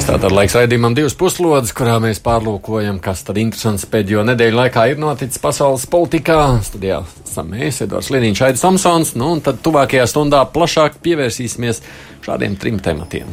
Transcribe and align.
Tātad 0.00 0.32
laiks 0.34 0.56
raidījumam 0.56 0.94
divas 0.96 1.14
puslodes, 1.14 1.70
kurā 1.76 1.94
mēs 2.02 2.18
pārlūkojam, 2.24 2.98
kas 3.04 3.22
tad 3.26 3.38
interesants 3.38 3.86
pēdējo 3.88 4.24
nedēļu 4.26 4.58
laikā 4.58 4.86
ir 4.90 4.98
noticis 5.00 5.38
pasaules 5.42 5.84
politikā. 5.90 6.38
Studijā 6.66 6.98
esam 7.22 7.52
mēs, 7.54 7.78
Edvards 7.84 8.10
Liniņš, 8.10 8.42
Aidis 8.48 8.64
Tomsons, 8.64 9.12
nu 9.20 9.30
un 9.36 9.42
tad 9.44 9.62
tuvākajā 9.64 10.08
stundā 10.10 10.42
plašāk 10.50 10.98
pievērsīsimies 11.04 11.82
šādiem 12.26 12.58
trim 12.60 12.80
tematiem. 12.82 13.30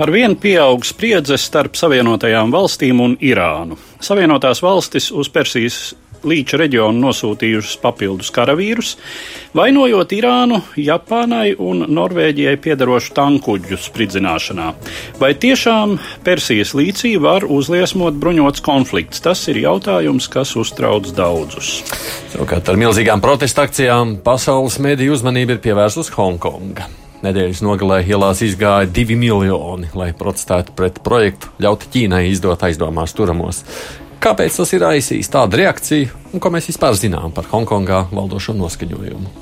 Ar 0.00 0.08
vienu 0.14 0.38
pieaug 0.40 0.86
spriedze 0.88 1.36
starp 1.36 1.76
Savienotajām 1.76 2.54
valstīm 2.54 3.02
un 3.04 3.18
Irānu. 3.20 3.76
Savienotās 4.00 4.62
valstis 4.64 5.10
uz 5.12 5.28
Persijas 5.28 5.82
līča 6.28 6.60
reģionu 6.60 7.02
nosūtījušas 7.02 7.78
papildus 7.82 8.30
karavīrus, 8.34 8.94
vainojot 9.56 10.14
Irānu, 10.16 10.60
Japānai 10.78 11.54
un 11.58 11.84
Norvēģijai 11.92 12.56
piedarošu 12.62 13.14
tankuģu 13.16 13.80
spridzināšanā. 13.82 14.70
Vai 15.20 15.32
tiešām 15.34 15.98
Persijas 16.24 16.74
līcī 16.78 17.14
var 17.22 17.46
uzliesmot 17.48 18.16
bruņots 18.22 18.64
konflikts? 18.64 19.22
Tas 19.24 19.44
ir 19.52 19.62
jautājums, 19.64 20.30
kas 20.32 20.54
uztrauc 20.58 21.12
daudzus. 21.16 21.80
Savukārt 22.32 22.72
ar 22.72 22.80
milzīgām 22.80 23.22
protesta 23.24 23.66
akcijām 23.68 24.18
pasaules 24.24 24.80
mediju 24.82 25.18
uzmanība 25.18 25.56
ir 25.56 25.64
pievērsta 25.64 26.04
uz 26.04 26.12
Hongkongu. 26.16 26.90
Nedēļas 27.22 27.60
nogalē 27.62 28.00
ielās 28.02 28.40
izgāja 28.42 28.88
divi 28.90 29.14
miljoni, 29.14 29.92
lai 29.94 30.08
protestētu 30.18 30.74
pret 30.74 30.98
projektu 31.06 31.52
ļaut 31.62 31.86
Ķīnai 31.92 32.24
izdot 32.32 32.64
aizdomās 32.66 33.14
turamos. 33.14 33.62
Kāpēc 34.22 34.54
tas 34.54 34.70
ir 34.76 34.84
aizsījis 34.86 35.32
tādu 35.34 35.58
reakciju 35.58 36.12
un 36.30 36.42
ko 36.42 36.50
mēs 36.54 36.68
vispār 36.70 36.94
zinām 36.94 37.32
par 37.34 37.48
Hongkongā 37.50 38.04
valdošo 38.14 38.54
noskaņojumu? 38.54 39.32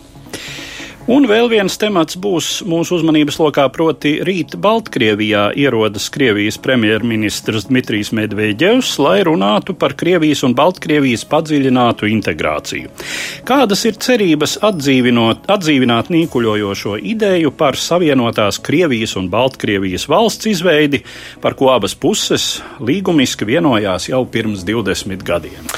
Un 1.10 1.24
vēl 1.26 1.48
viens 1.50 1.74
temats 1.74 2.14
būs 2.22 2.60
mūsu 2.70 3.00
uzmanības 3.00 3.40
lokā, 3.40 3.64
proti 3.74 4.12
rīt 4.22 4.52
Baltkrievijā 4.62 5.48
ierodas 5.58 6.04
Krievijas 6.14 6.54
premjerministrs 6.62 7.66
Dmitrijs 7.66 8.12
Medveģevs, 8.14 8.92
lai 9.02 9.16
runātu 9.26 9.74
par 9.74 9.96
Krievijas 9.98 10.44
un 10.46 10.54
Baltkrievijas 10.54 11.24
padziļinātu 11.32 12.06
integrāciju. 12.14 12.92
Kādas 13.48 13.82
ir 13.90 13.98
cerības 13.98 14.54
atdzīvināt 14.62 16.12
nīkuļojošo 16.14 17.00
ideju 17.02 17.50
par 17.58 17.74
savienotās 17.74 18.62
Krievijas 18.62 19.16
un 19.18 19.26
Baltkrievijas 19.34 20.06
valsts 20.06 20.46
izveidi, 20.52 21.02
par 21.42 21.58
ko 21.58 21.72
abas 21.74 21.98
puses 21.98 22.60
līgumiski 22.78 23.50
vienojās 23.50 24.12
jau 24.12 24.22
pirms 24.30 24.62
20 24.62 25.26
gadiem? 25.26 25.74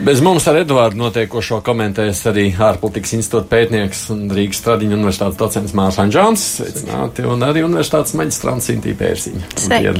Bez 0.00 0.22
mums 0.24 0.46
ar 0.48 0.56
Eduārdu 0.62 0.96
notiekošo 0.96 1.58
komentēs 1.60 2.22
arī 2.30 2.46
ārpolitikas 2.56 3.12
institūta 3.18 3.50
pētnieks 3.50 4.06
un 4.14 4.22
Rīgas 4.32 4.62
Stradiņa 4.62 4.96
universitātes 4.96 5.36
docents 5.36 5.74
Mārcis 5.76 6.00
Anģāns. 6.06 6.44
Sveicināti, 6.56 7.26
un 7.28 7.44
arī 7.44 7.66
universitātes 7.66 8.16
maģistrants 8.16 8.70
Sintī 8.70 8.94
Pērsiņa. 8.96 9.92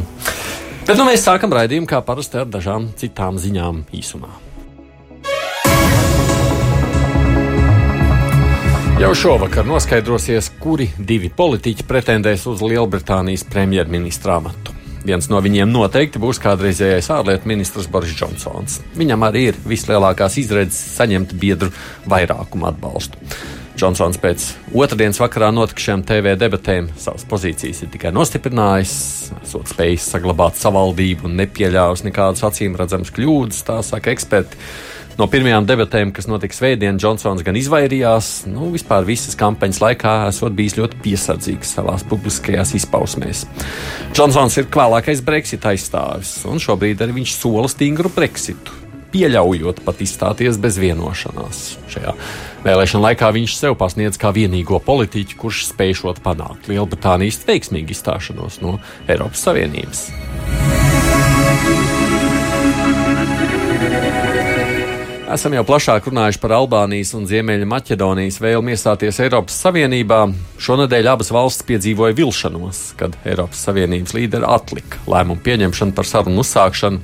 Bet 0.89 0.97
nu 0.97 1.05
mēs 1.05 1.27
sākam 1.29 1.53
raidījumu 1.53 1.91
kā 1.91 2.01
parasti 2.07 2.41
ar 2.41 2.49
dažām 2.49 2.89
citām 2.97 3.37
ziņām 3.45 3.85
īsumā. 4.01 4.33
Jau 9.05 9.15
šovakar 9.17 9.69
noskaidrosies, 9.69 10.49
kuri 10.65 10.89
divi 10.97 11.29
politiķi 11.29 11.85
pretendēs 11.89 12.49
uz 12.49 12.65
Lielbritānijas 12.65 13.45
premjerministra 13.53 14.41
amatu. 14.41 14.80
Viens 15.07 15.31
no 15.33 15.41
viņiem 15.41 15.71
noteikti 15.73 16.21
būs 16.21 16.41
kādreizējais 16.43 17.09
ārlietu 17.15 17.49
ministrs 17.49 17.89
Boris 17.91 18.13
Džonsons. 18.13 18.81
Viņam 19.01 19.25
arī 19.25 19.47
ir 19.51 19.63
vislielākās 19.65 20.37
izredzes 20.43 20.81
saņemt 20.99 21.33
biedru 21.41 21.71
vairākumu 22.11 22.69
atbalstu. 22.69 23.17
Džonsons 23.81 24.19
pēc 24.21 24.45
otrdienas 24.77 25.21
vakarā 25.23 25.49
notikušajām 25.57 26.03
TV 26.05 26.35
debatēm 26.37 26.91
savas 27.01 27.25
pozīcijas 27.31 27.81
ir 27.81 27.89
tikai 27.95 28.11
nostiprinājis, 28.13 28.95
esot 29.41 29.73
spējis 29.73 30.11
saglabāt 30.13 30.61
savaldību 30.61 31.31
un 31.31 31.39
nepieļāvis 31.41 32.05
nekādas 32.05 32.45
acīm 32.51 32.77
redzamas 32.77 33.15
kļūdas, 33.17 33.63
tā 33.71 33.79
saka 33.87 34.13
eksperti. 34.13 34.61
No 35.19 35.27
pirmajām 35.29 35.67
debatēm, 35.69 36.13
kas 36.17 36.29
notika 36.31 36.57
Svētdien, 36.57 36.99
Džonsons 37.01 37.43
gan 37.45 37.57
izvairījās, 37.59 38.31
nu, 38.51 38.71
vispār 38.75 39.05
visas 39.09 39.37
kampaņas 39.39 39.81
laikā 39.83 40.15
esot 40.31 40.55
bijis 40.57 40.79
ļoti 40.79 41.01
piesardzīgs 41.05 41.75
savās 41.77 42.05
publiskajās 42.09 42.75
izpausmēs. 42.79 43.45
Džonsons 44.15 44.61
ir 44.63 44.71
kvēlākais 44.73 45.25
Brexit 45.27 45.67
aizstāvis, 45.69 46.39
un 46.49 46.63
šobrīd 46.63 47.03
arī 47.05 47.19
viņš 47.21 47.35
sola 47.37 47.69
stingru 47.73 48.13
Brexitu, 48.15 48.81
pieļaujot 49.13 49.83
pat 49.85 50.01
izstāties 50.05 50.59
bez 50.63 50.79
vienošanās. 50.81 51.63
Šajā 51.93 52.15
vēlēšana 52.65 53.11
laikā 53.11 53.33
viņš 53.37 53.57
sev 53.59 53.77
pasniedz 53.81 54.21
kā 54.21 54.33
vienīgo 54.37 54.81
politiķu, 54.87 55.41
kurš 55.43 55.67
spēj 55.73 55.99
panākt 56.25 56.71
Lielbritānijas 56.71 57.43
veiksmīgu 57.49 57.97
izstāšanos 57.97 58.63
no 58.65 58.79
Eiropas 59.09 59.43
Savienības. 59.49 60.07
Esam 65.31 65.55
jau 65.55 65.63
plašāk 65.63 66.09
runājuši 66.09 66.41
par 66.43 66.57
Albānijas 66.57 67.13
un 67.15 67.23
Ziemeļa 67.31 67.67
Maķedonijas 67.71 68.41
vēlmi 68.43 68.73
iestāties 68.75 69.21
Eiropas 69.23 69.61
Savienībā. 69.63 70.25
Šonadēļ 70.59 71.07
abas 71.13 71.31
valstis 71.31 71.69
piedzīvoja 71.69 72.17
vilšanos, 72.19 72.81
kad 72.99 73.15
Eiropas 73.23 73.61
Savienības 73.69 74.17
līderi 74.17 74.49
atlika 74.51 74.99
lēmumu 75.07 75.39
pieņemšanu 75.47 75.95
par 75.95 76.09
sarunu 76.11 76.43
uzsākšanu. 76.43 76.99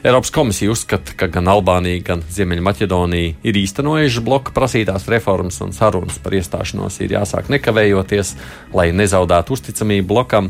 Eiropas 0.00 0.32
komisija 0.32 0.72
uzskata, 0.72 1.12
ka 1.20 1.28
gan 1.28 1.52
Albānija, 1.52 2.00
gan 2.06 2.24
Ziemeļmaķedonija 2.32 3.36
ir 3.44 3.60
īstenojuši 3.66 4.24
bloka 4.24 4.56
prasītās 4.56 5.04
reformas 5.12 5.60
un 5.60 5.76
sarunas 5.76 6.16
par 6.24 6.40
iestāšanos 6.40 6.96
ir 7.04 7.12
jāsāk 7.18 7.52
nekavējoties, 7.52 8.34
lai 8.72 8.88
nezaudētu 8.96 9.58
uzticamību 9.58 10.08
blokam. 10.16 10.48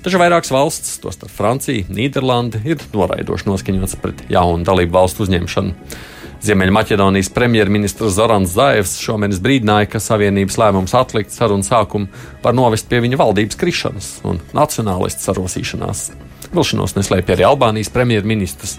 Taču 0.00 0.24
vairākas 0.24 0.56
valstis, 0.56 0.96
tostarp 1.04 1.36
Francija, 1.36 1.84
Nīderlande, 1.92 2.64
ir 2.64 2.80
noraidoši 2.96 3.52
noskaņotas 3.52 4.00
pret 4.00 4.28
jaunu 4.32 4.64
dalību 4.64 5.02
valstu 5.02 5.28
uzņemšanu. 5.28 6.14
Ziemeļmaķedonijas 6.44 7.30
premjerministrs 7.32 8.18
Zorans 8.18 8.52
Zaevs 8.52 8.98
šomēnes 9.00 9.40
brīdināja, 9.42 9.88
ka 9.90 10.02
Savienības 10.02 10.58
lēmums 10.60 10.94
atlikt 10.98 11.32
sarunu 11.32 11.64
sākumu 11.64 12.10
var 12.44 12.54
novest 12.56 12.90
pie 12.90 13.00
viņa 13.04 13.18
valdības 13.22 13.58
krišanas 13.60 14.10
un 14.28 14.42
nacionālistu 14.56 15.24
sarosīšanās. 15.24 16.10
Vilšanos 16.52 16.94
neslēpja 16.98 17.34
arī 17.34 17.46
Albānijas 17.48 17.90
premjerministrs, 17.94 18.76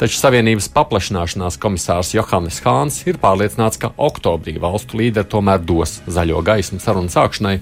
taču 0.00 0.16
Savienības 0.20 0.70
paplašināšanās 0.72 1.58
komisārs 1.60 2.14
Johannes 2.14 2.62
Hāns 2.64 3.02
ir 3.04 3.20
pārliecināts, 3.22 3.80
ka 3.82 3.92
oktobrī 3.98 4.56
valstu 4.62 5.02
līderi 5.02 5.28
tomēr 5.34 5.60
dos 5.66 6.00
zaļo 6.06 6.40
gaismu 6.46 6.80
sarunu 6.82 7.12
sākšanai, 7.12 7.58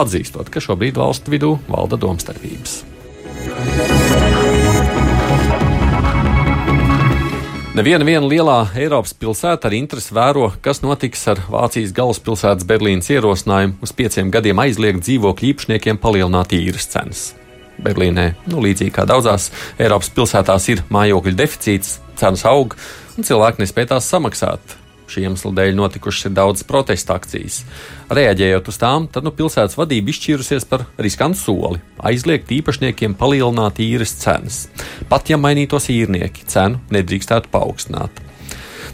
atzīstot, 0.00 0.50
ka 0.54 0.62
šobrīd 0.64 0.98
valstu 1.02 1.34
vidū 1.34 1.56
valda 1.68 2.00
domstarpības. 2.00 2.82
Neviena 7.74 8.22
lielā 8.22 8.68
Eiropas 8.78 9.16
pilsēta 9.18 9.66
ar 9.66 9.74
interesi 9.74 10.14
vēro, 10.14 10.52
kas 10.62 10.78
notiks 10.84 11.24
ar 11.32 11.40
Vācijas 11.50 11.90
galvaspilsētas 11.96 12.68
Berlīnas 12.70 13.08
ierosinājumu 13.10 13.82
uz 13.82 13.90
pieciem 13.98 14.30
gadiem 14.30 14.62
aizliegt 14.62 15.02
dzīvokļu 15.02 15.48
īpašniekiem 15.48 15.98
palielināt 15.98 16.54
īres 16.54 16.86
cenas. 16.92 17.24
Berlīnē, 17.82 18.28
nu, 18.46 18.62
līdzīgi 18.62 18.94
kā 18.94 19.08
daudzās 19.10 19.48
Eiropas 19.74 20.12
pilsētās, 20.14 20.68
ir 20.70 20.84
mājokļu 20.94 21.34
deficīts, 21.42 21.96
cenas 22.14 22.46
aug 22.46 22.78
un 23.18 23.26
cilvēki 23.26 23.64
nespēj 23.64 23.90
tās 23.90 24.06
samaksāt. 24.06 24.78
Šī 25.10 25.26
iemesla 25.26 25.52
dēļ 25.58 25.74
notikušas 25.76 26.30
ir 26.30 26.34
daudzas 26.38 26.66
protesta 26.68 27.16
akcijas. 27.18 27.60
Reaģējot 28.14 28.70
uz 28.72 28.78
tām, 28.80 29.08
tad 29.12 29.26
nu, 29.26 29.32
pilsētas 29.36 29.76
vadība 29.76 30.12
izšķīrusies 30.12 30.68
par 30.70 30.86
riskantu 30.96 31.40
soli- 31.40 31.80
aizliegt 32.10 32.48
īpašniekiem 32.48 33.14
palielināt 33.14 33.80
īres 33.84 34.16
cenas. 34.16 34.68
Pat 35.08 35.28
ja 35.28 35.36
mainītos 35.36 35.90
īrnieki, 35.92 36.46
cenu 36.46 36.80
nedrīkstētu 36.90 37.52
paaugstināt. 37.52 38.24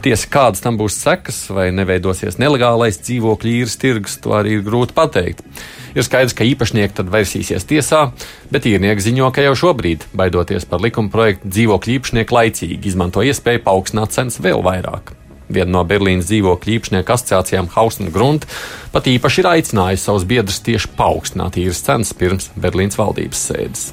Tiesa, 0.00 0.30
kādas 0.32 0.62
tam 0.64 0.78
būs 0.80 0.96
sekas, 0.96 1.42
vai 1.52 1.66
neveidosies 1.76 2.38
nelegālais 2.40 2.96
dzīvokļu 3.04 3.50
īres 3.58 3.76
tirgus, 3.76 4.16
to 4.16 4.32
arī 4.32 4.56
ir 4.56 4.64
grūti 4.64 4.96
pateikt. 4.96 5.44
Ir 5.92 6.06
skaidrs, 6.06 6.32
ka 6.32 6.46
īpašnieki 6.48 6.96
tad 6.96 7.12
versīsies 7.12 7.68
tiesā, 7.68 8.06
bet 8.50 8.64
īrnieki 8.70 9.10
ziņo, 9.10 9.28
ka 9.34 9.44
jau 9.44 9.52
šobrīd, 9.66 10.08
baidoties 10.16 10.64
par 10.64 10.80
likuma 10.80 11.12
projektu, 11.12 11.52
dzīvokļu 11.52 11.98
īpašnieki 11.98 12.38
laicīgi 12.38 12.94
izmanto 12.94 13.20
iespēju 13.20 13.66
paaugstināt 13.66 14.16
cenas 14.16 14.40
vēl 14.40 14.64
vairāk. 14.64 15.19
Viena 15.50 15.74
no 15.74 15.84
Berlīnas 15.86 16.28
dzīvokļu 16.30 16.76
īpašnieku 16.78 17.14
asociācijām 17.16 17.70
Hausen 17.74 18.12
Grunt 18.14 18.46
pat 18.94 19.08
īpaši 19.10 19.42
ir 19.42 19.50
aicinājusi 19.56 20.06
savus 20.06 20.26
biedrus 20.30 20.62
tieši 20.66 20.92
paaugstināt 20.98 21.58
īres 21.60 21.82
cenas 21.86 22.14
pirms 22.14 22.52
Berlīnas 22.56 22.98
valdības 23.00 23.46
sēdes. 23.50 23.90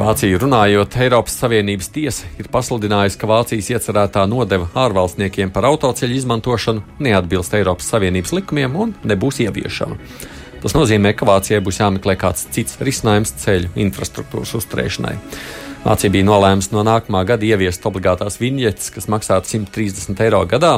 Vāciju 0.00 0.38
runājot, 0.40 0.94
Eiropas 1.04 1.34
Savienības 1.38 1.90
tiesa 1.92 2.28
ir 2.40 2.48
pasludinājusi, 2.50 3.18
ka 3.20 3.28
Vācijas 3.28 3.68
iecerētā 3.74 4.24
nodeva 4.26 4.70
ārvalstniekiem 4.80 5.52
par 5.52 5.68
autoceļu 5.68 6.16
izmantošanu 6.16 6.82
neatbilst 7.04 7.52
Eiropas 7.58 7.92
Savienības 7.92 8.32
likumiem 8.38 8.78
un 8.80 8.94
nebūs 9.04 9.42
ieviešama. 9.44 9.98
Tas 10.64 10.74
nozīmē, 10.74 11.12
ka 11.14 11.28
Vācijai 11.28 11.60
būs 11.64 11.82
jāmeklē 11.82 12.16
kāds 12.20 12.48
cits 12.50 12.80
risinājums 12.80 13.34
ceļu 13.44 13.74
infrastruktūras 13.84 14.56
uzturēšanai. 14.58 15.14
Vācija 15.80 16.12
bija 16.12 16.26
nolēmusi 16.28 16.74
no 16.74 16.82
nākamā 16.84 17.22
gada 17.24 17.46
ieviest 17.48 17.86
obligātās 17.88 18.36
viņetes, 18.36 18.90
kas 18.92 19.06
maksātu 19.08 19.48
130 19.48 20.18
eiro 20.26 20.42
gadā, 20.48 20.74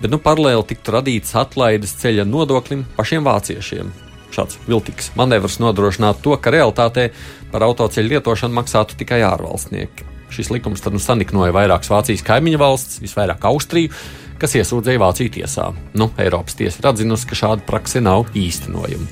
bet 0.00 0.08
nu, 0.08 0.16
paralēli 0.24 0.64
tiktu 0.70 0.94
radītas 0.94 1.34
atlaides 1.36 1.92
ceļa 2.00 2.24
nodoklim 2.24 2.86
pašiem 2.96 3.26
vāciešiem. 3.28 3.90
Šāds 4.32 4.56
viltīgs 4.64 5.10
manevrs 5.20 5.58
nodrošinātu 5.60 6.24
to, 6.24 6.38
ka 6.40 6.52
realitātē 6.54 7.10
par 7.52 7.66
autoceļu 7.68 8.14
lietošanu 8.14 8.56
maksātu 8.56 8.96
tikai 9.02 9.20
ārvalstnieki. 9.28 10.08
Šis 10.32 10.48
likums 10.52 10.80
tad 10.84 10.96
nu 10.96 11.02
saniknoja 11.02 11.52
vairākas 11.52 11.92
Vācijas 11.92 12.24
kaimiņu 12.24 12.60
valsts, 12.60 13.02
visvairāk 13.04 13.44
Austriju, 13.48 13.92
kas 14.40 14.56
iesūdzēja 14.58 15.02
Vāciju 15.02 15.34
tiesā. 15.38 15.68
Nu, 15.98 16.10
Eiropas 16.20 16.58
tiesa 16.58 16.82
ir 16.82 16.90
atzinusi, 16.92 17.28
ka 17.28 17.38
šāda 17.38 17.66
prakse 17.66 18.02
nav 18.04 18.30
īstenojama. 18.38 19.08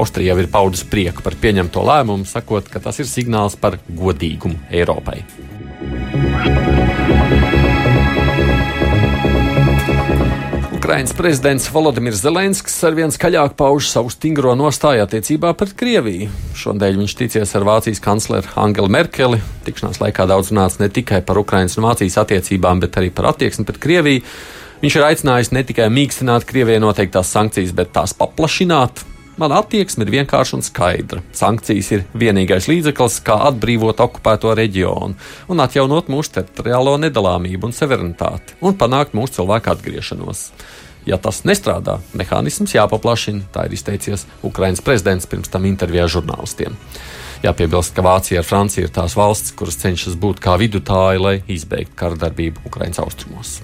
Austrija 0.00 0.34
jau 0.34 0.42
ir 0.42 0.50
paudusi 0.52 0.88
prieku 0.90 1.24
par 1.26 1.36
pieņemto 1.40 1.84
lēmumu, 1.86 2.28
sakot, 2.28 2.68
ka 2.70 2.82
tas 2.82 3.00
ir 3.02 3.10
signāls 3.10 3.58
par 3.60 3.78
godīgumu 3.88 4.60
Eiropai. 4.70 5.22
Ukrainas 10.90 11.12
prezidents 11.12 11.68
Volodimirs 11.70 12.18
Zelenskis 12.24 12.74
arvien 12.88 13.12
skaļāk 13.14 13.52
pauž 13.54 13.86
savu 13.92 14.10
stingro 14.10 14.56
nostāju 14.58 15.04
attiecībā 15.04 15.52
pret 15.54 15.76
Krieviju. 15.78 16.26
Šodien 16.58 16.98
viņš 16.98 17.14
ticies 17.20 17.52
ar 17.54 17.66
Vācijas 17.68 18.02
kancleru 18.02 18.50
Angelu 18.58 18.90
Merkeli. 18.90 19.38
Tikšanās 19.68 20.00
laikā 20.02 20.26
daudz 20.26 20.50
runāts 20.50 20.80
ne 20.80 20.88
tikai 20.90 21.20
par 21.22 21.38
Ukrainas 21.38 21.78
un 21.78 21.86
Vācijas 21.86 22.18
attiecībām, 22.24 22.82
bet 22.82 22.98
arī 22.98 23.12
par 23.14 23.30
attieksmi 23.30 23.68
pret 23.68 23.78
Krieviju. 23.78 24.24
Viņš 24.80 24.94
ir 24.96 25.04
aicinājis 25.04 25.50
ne 25.52 25.60
tikai 25.68 25.90
mīkstināt 25.92 26.46
Krievijai 26.48 26.80
noteiktās 26.80 27.28
sankcijas, 27.34 27.74
bet 27.76 27.92
tās 27.92 28.14
paplašināt. 28.16 29.02
Mana 29.40 29.58
attieksme 29.60 30.06
ir 30.06 30.12
vienkārša 30.14 30.56
un 30.56 30.64
skaidra. 30.64 31.20
Sankcijas 31.36 31.90
ir 31.92 32.06
vienīgais 32.16 32.68
līdzeklis, 32.68 33.18
kā 33.24 33.36
atbrīvot 33.50 34.00
okupēto 34.00 34.54
reģionu 34.56 35.16
un 35.52 35.62
atjaunot 35.64 36.08
mūsu 36.12 36.34
teritoriālo 36.38 36.96
nedalāmību 37.04 37.68
un 37.68 37.76
suverenitāti 37.76 38.56
un 38.64 38.76
panākt 38.80 39.16
mūsu 39.16 39.38
cilvēku 39.40 39.72
atgriešanos. 39.74 40.48
Ja 41.08 41.16
tas 41.20 41.42
nestrādā, 41.48 41.98
mehānisms 42.16 42.76
jāpaplašina, 42.76 43.48
tā 43.52 43.64
ir 43.68 43.76
izteicies 43.76 44.26
Ukraiņas 44.44 44.84
prezidents 44.84 45.28
pirms 45.28 45.52
tam 45.52 45.68
intervijā 45.68 46.08
žurnālistiem. 46.08 46.76
Jāpiebilst, 47.44 47.96
ka 47.96 48.04
Vācija 48.04 48.40
ar 48.40 48.48
Franciju 48.48 48.88
ir 48.88 48.92
tās 48.96 49.16
valsts, 49.16 49.56
kuras 49.56 49.80
cenšas 49.80 50.16
būt 50.20 50.40
kā 50.44 50.56
vidutāji, 50.60 51.24
lai 51.24 51.36
izbeigtu 51.48 51.96
kara 51.96 52.20
darbību 52.28 52.68
Ukraiņas 52.68 53.04
austrumos. 53.04 53.60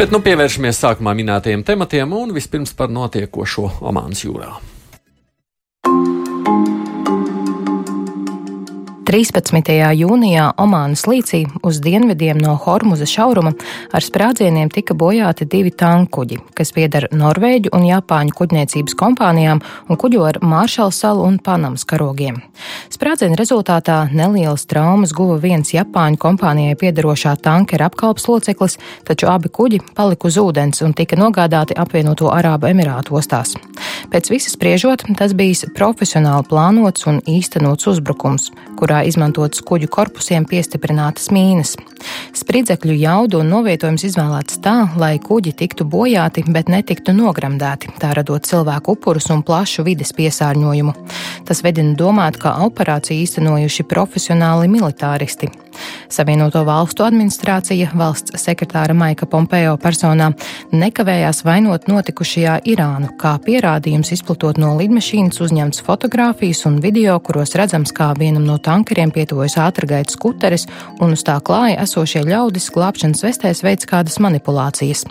Bet 0.00 0.14
nu 0.14 0.22
pievēršamies 0.24 0.78
sākumā 0.80 1.12
minētajiem 1.18 1.60
tematiem 1.68 2.14
un 2.16 2.30
vispirms 2.32 2.72
par 2.78 2.88
notiekošo 2.88 3.66
Omānas 3.84 4.24
jūrā. 4.24 4.54
13. 9.10 9.66
jūnijā 9.98 10.44
Omānas 10.62 11.00
līcī 11.10 11.40
uz 11.66 11.80
dienvidiem 11.82 12.38
no 12.38 12.52
Hormuza 12.62 13.08
šauruma 13.10 13.50
ar 13.90 14.04
sprādzieniem 14.06 14.68
tika 14.70 14.94
bojāti 14.94 15.48
divi 15.50 15.72
tankuģi, 15.74 16.36
kas 16.54 16.70
pieder 16.76 17.08
Norvēģu 17.10 17.72
un 17.74 17.88
Japāņu 17.88 18.36
kuģniecības 18.38 18.94
kompānijām 19.00 19.58
un 19.90 19.98
kuģo 19.98 20.22
ar 20.28 20.38
Māršalu 20.46 20.94
salu 20.94 21.24
un 21.26 21.40
Panamas 21.42 21.82
karogiem. 21.90 22.38
Sprādzienu 22.94 23.34
rezultātā 23.40 24.04
nelielas 24.14 24.68
traumas 24.70 25.10
guva 25.10 25.40
viens 25.42 25.74
Japāņu 25.74 26.22
kompānijai 26.28 26.78
piederošā 26.78 27.34
tankera 27.42 27.90
apkalpas 27.90 28.28
loceklis, 28.30 28.78
taču 29.10 29.26
abi 29.32 29.50
kuģi 29.50 29.82
palika 29.98 30.30
uz 30.30 30.38
ūdens 30.38 30.84
un 30.86 30.94
tika 30.94 31.18
nogādāti 31.18 31.74
apvienoto 31.74 32.30
Arābu 32.30 32.70
Emirātu 32.70 33.18
ostās. 33.18 33.58
Pēc 34.14 34.30
visas 34.30 34.54
spriežot, 34.54 35.02
tas 35.18 35.34
bijis 35.34 35.66
profesionāli 35.74 36.46
plānots 36.46 37.10
un 37.10 37.18
īstenots 37.26 37.90
uzbrukums, 37.90 38.52
kurā 38.78 38.99
kurā 39.00 39.08
izmantotas 39.08 39.62
kuģu 39.64 39.88
korpusiem 39.88 40.44
piestiprinātas 40.44 41.30
mīnas. 41.32 41.76
Spridzekļu 42.36 42.96
jaudu 43.00 43.40
un 43.40 43.48
novietojums 43.48 44.04
izvēlēts 44.04 44.60
tā, 44.60 44.90
lai 44.96 45.18
kuģi 45.18 45.54
tiktu 45.56 45.84
bojāti, 45.84 46.44
bet 46.48 46.68
netiktu 46.68 47.12
nogramdēti, 47.12 47.94
tā 48.00 48.12
radot 48.14 48.44
cilvēku 48.44 48.96
upurus 48.96 49.30
un 49.30 49.42
plašu 49.42 49.84
vides 49.84 50.12
piesārņojumu. 50.12 50.92
Tas 51.48 51.62
vedina 51.62 51.96
domāt, 51.96 52.36
ka 52.40 52.58
operāciju 52.66 53.24
īstenojuši 53.24 53.88
profesionāli 53.88 54.68
militāristi. 54.68 55.48
Savienoto 56.10 56.62
valstu 56.66 57.04
administrācija 57.06 57.90
valsts 57.94 58.34
sekretāra 58.40 58.94
Maika 58.96 59.26
Pompeo 59.30 59.76
personā 59.80 60.30
nekavējās 60.72 61.44
vainot 61.46 61.88
notikušajā 61.90 62.60
Irānu, 62.72 63.12
kā 63.20 63.36
pierādījums 63.44 64.12
izplatot 64.16 64.60
no 64.60 64.72
lidmašīnas 64.78 65.40
uzņemts 65.44 65.84
fotogrāfijas 65.86 66.64
un 66.70 66.80
video, 66.84 67.18
kuros 67.24 67.56
redzams, 67.58 67.94
kā 67.96 68.12
vienam 68.18 68.46
no 68.48 68.58
tankeriem 68.58 69.12
pietuvojas 69.14 69.58
ātrgaitas 69.66 70.18
skuteris 70.18 70.66
un 71.00 71.16
uz 71.18 71.26
tā 71.26 71.38
klāja 71.44 71.82
esošie 71.84 72.24
ļaudis 72.28 72.70
glābšanas 72.74 73.24
vestēs 73.26 73.64
veids 73.66 73.88
kādas 73.90 74.20
manipulācijas. 74.22 75.06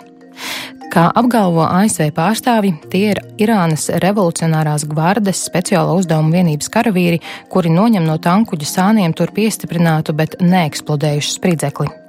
Kā 0.90 1.04
apgalvo 1.14 1.62
ASV 1.62 2.08
pārstāvji, 2.16 2.72
tie 2.90 3.12
ir 3.12 3.20
Irānas 3.38 3.84
revolucionārās 4.02 4.88
gvardes 4.90 5.44
speciālo 5.46 5.94
uzdevumu 6.00 6.34
vienības 6.34 6.72
karavīri, 6.74 7.20
kuri 7.52 7.70
noņem 7.70 8.10
no 8.10 8.18
tankuģa 8.18 8.66
sāniem 8.72 9.14
tur 9.14 9.30
piestiprinātu, 9.36 10.16
bet 10.18 10.40
neeksplodējušu 10.42 11.36
spridzekli. 11.38 11.99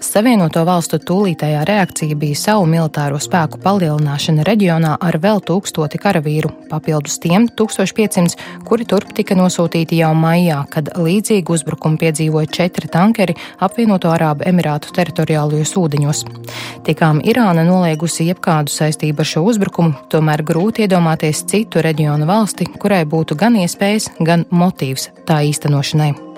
Savienoto 0.00 0.62
valstu 0.64 0.98
tūlītējā 1.02 1.64
reakcija 1.68 2.16
bija 2.18 2.38
savu 2.38 2.64
militāro 2.70 3.18
spēku 3.20 3.60
palielināšana 3.60 4.44
reģionā 4.48 4.94
ar 5.00 5.18
vēl 5.20 5.42
tūkstoti 5.44 6.00
karavīru, 6.00 6.50
papildus 6.70 7.18
tiem 7.20 7.48
1500, 7.58 8.38
kuri 8.68 8.86
turp 8.88 9.12
tika 9.16 9.36
nosūtīti 9.38 10.00
jau 10.00 10.12
maijā, 10.16 10.62
kad 10.72 10.92
līdzīgu 10.96 11.56
uzbrukumu 11.58 12.00
piedzīvoja 12.00 12.48
četri 12.48 12.88
tankeri 12.92 13.36
apvienoto 13.60 14.08
Arābu 14.14 14.46
Emirātu 14.48 14.94
teritoriālajos 14.96 15.76
ūdeņos. 15.80 16.24
Tikām 16.88 17.20
Irāna 17.28 17.66
noliegusi 17.68 18.30
jebkādu 18.30 18.72
saistību 18.72 19.20
ar 19.20 19.30
šo 19.34 19.44
uzbrukumu, 19.52 20.08
tomēr 20.12 20.44
grūti 20.46 20.86
iedomāties 20.86 21.44
citu 21.50 21.84
reģionu 21.84 22.28
valsti, 22.30 22.70
kurai 22.80 23.04
būtu 23.04 23.36
gan 23.36 23.60
iespējas, 23.60 24.10
gan 24.24 24.48
motīvs 24.50 25.10
tā 25.28 25.42
īstenošanai. 25.52 26.29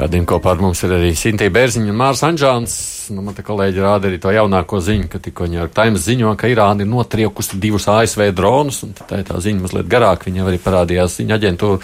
Kādiem 0.00 0.24
kopā 0.24 0.54
ar 0.54 0.62
mums 0.64 0.80
ir 0.86 0.94
arī 0.96 1.10
Sintīna 1.12 1.52
Bērziņa 1.52 1.90
un 1.92 1.98
Mārs 2.00 2.22
Anžāns. 2.24 2.74
Nu, 3.12 3.20
man 3.26 3.36
te 3.36 3.44
kolēģi 3.44 3.82
rāda 3.84 4.08
arī 4.08 4.16
to 4.22 4.32
jaunāko 4.32 4.80
ziņu, 4.80 5.10
ka 5.12 5.20
tikko 5.20 5.44
New 5.50 5.60
York 5.60 5.74
Times 5.76 6.06
ziņo, 6.06 6.32
ka 6.40 6.48
Irāna 6.48 6.86
ir 6.86 6.88
notriekusi 6.88 7.60
divus 7.60 7.84
ASV 7.90 8.30
dronus, 8.32 8.80
tā 8.96 9.20
ir 9.20 9.28
tā 9.28 9.36
ziņa 9.44 9.66
mazliet 9.66 9.90
garāka. 9.92 10.30
Viņa 10.30 10.46
arī 10.48 10.62
parādījās 10.64 11.18
ziņa 11.20 11.36
aģentūra 11.36 11.82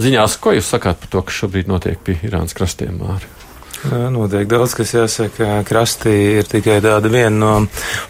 ziņās. 0.00 0.38
Ko 0.40 0.56
jūs 0.56 0.72
sakāt 0.78 1.02
par 1.02 1.12
to, 1.12 1.26
kas 1.28 1.42
šobrīd 1.42 1.68
notiek 1.68 2.00
pie 2.00 2.16
Irānas 2.30 2.56
krastiem, 2.56 2.96
Māri? 3.02 3.37
Notiek 3.86 4.48
daudz, 4.50 4.72
kas 4.74 4.90
jāsaka. 4.90 5.60
Krastī 5.66 6.14
ir 6.40 6.48
tikai 6.50 6.80
tāda 6.82 7.10
viena 7.12 7.30
no 7.30 7.50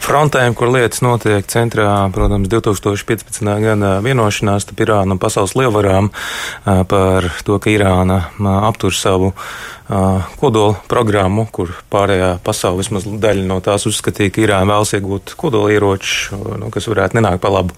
frontēm, 0.01 0.55
kur 0.57 0.73
lietas 0.73 1.03
notiek 1.05 1.45
centrā. 1.51 1.91
Protams, 2.15 2.49
2015. 2.49 3.45
gada 3.65 3.99
vienošanās 4.05 4.65
starp 4.65 4.81
Irānu 4.87 5.17
un 5.17 5.21
pasaules 5.21 5.53
lielvarām 5.59 6.09
par 6.65 7.29
to, 7.45 7.59
ka 7.61 7.73
Irāna 7.75 8.23
aptur 8.71 8.97
savu 8.97 9.35
kodola 9.89 10.77
programmu, 10.89 11.47
kur 11.53 11.73
pārējā 11.93 12.35
pasaule 12.45 12.83
vismaz 12.83 13.07
daļa 13.09 13.47
no 13.49 13.59
tās 13.65 13.87
uzskatīja, 13.89 14.35
ka 14.35 14.45
Irāna 14.45 14.75
vēlas 14.75 14.93
iegūt 14.99 15.33
kodola 15.41 15.73
ieroču, 15.73 16.39
nu, 16.61 16.69
kas 16.75 16.91
varētu 16.91 17.17
nenākt 17.19 17.41
pa 17.45 17.53
labu 17.53 17.77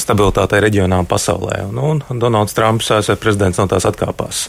stabilitātei 0.00 0.60
reģionā 0.66 1.00
un 1.00 1.08
pasaulē. 1.08 1.62
Un, 1.70 2.04
un 2.04 2.22
Donalds 2.22 2.56
Trumps, 2.56 2.92
ASV 2.92 3.16
prezidents, 3.20 3.60
no 3.60 3.68
tās 3.70 3.88
atkāpās. 3.88 4.48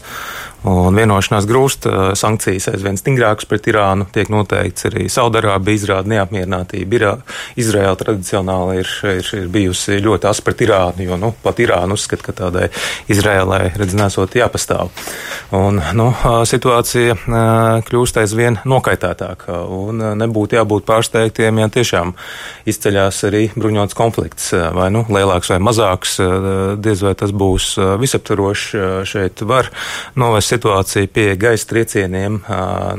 Un 0.62 0.94
vienošanās 0.94 1.46
grūst, 1.50 1.88
sankcijas 2.14 2.68
aizvien 2.70 2.94
stingrākas 2.98 3.48
pret 3.50 3.66
Irānu, 3.66 4.06
tiek 4.14 4.28
noteikts 4.30 4.86
arī 4.86 5.08
Saudarābija 5.10 5.74
izrāda 5.74 6.12
neapmierinātību. 6.12 6.98
Irā, 7.00 7.16
Izraela 7.58 7.96
tradicionāli 7.98 8.76
ir, 8.78 8.92
ir, 9.10 9.30
ir 9.40 9.48
bijusi 9.50 9.98
ļoti 10.04 10.28
asa 10.30 10.44
pret 10.46 10.62
Irānu, 10.62 11.02
jo 11.08 11.18
nu, 11.18 11.32
pat 11.42 11.58
Irāna 11.64 11.98
uzskata, 11.98 12.28
ka 12.28 12.36
tādai 12.44 12.68
Izraēlai 13.10 13.72
redz 13.74 13.96
nesot 13.98 14.38
jāpastāv. 14.38 14.92
Un, 15.58 15.82
nu, 15.98 16.12
situācija 16.48 17.16
kļūst 17.86 18.18
aizvien 18.22 18.58
nokaitētāka 18.68 19.62
un 19.72 20.02
nebūtu 20.20 20.56
jābūt 20.58 20.86
pārsteigtiem, 20.88 21.60
ja 21.62 21.68
tiešām 21.72 22.14
izceļās 22.68 23.20
arī 23.28 23.42
bruņots 23.56 23.96
konflikts, 23.98 24.50
vai 24.76 24.88
nu 24.94 25.04
lielāks 25.12 25.52
vai 25.52 25.58
mazāks, 25.62 26.18
diez 26.82 27.02
vai 27.04 27.14
tas 27.18 27.34
būs 27.34 27.74
visaptvarošs. 28.02 28.66
Šeit 29.08 29.42
var 29.48 29.68
novest 30.18 30.52
situāciju 30.52 31.10
pie 31.12 31.26
gaisa 31.40 31.68
triecieniem 31.70 32.40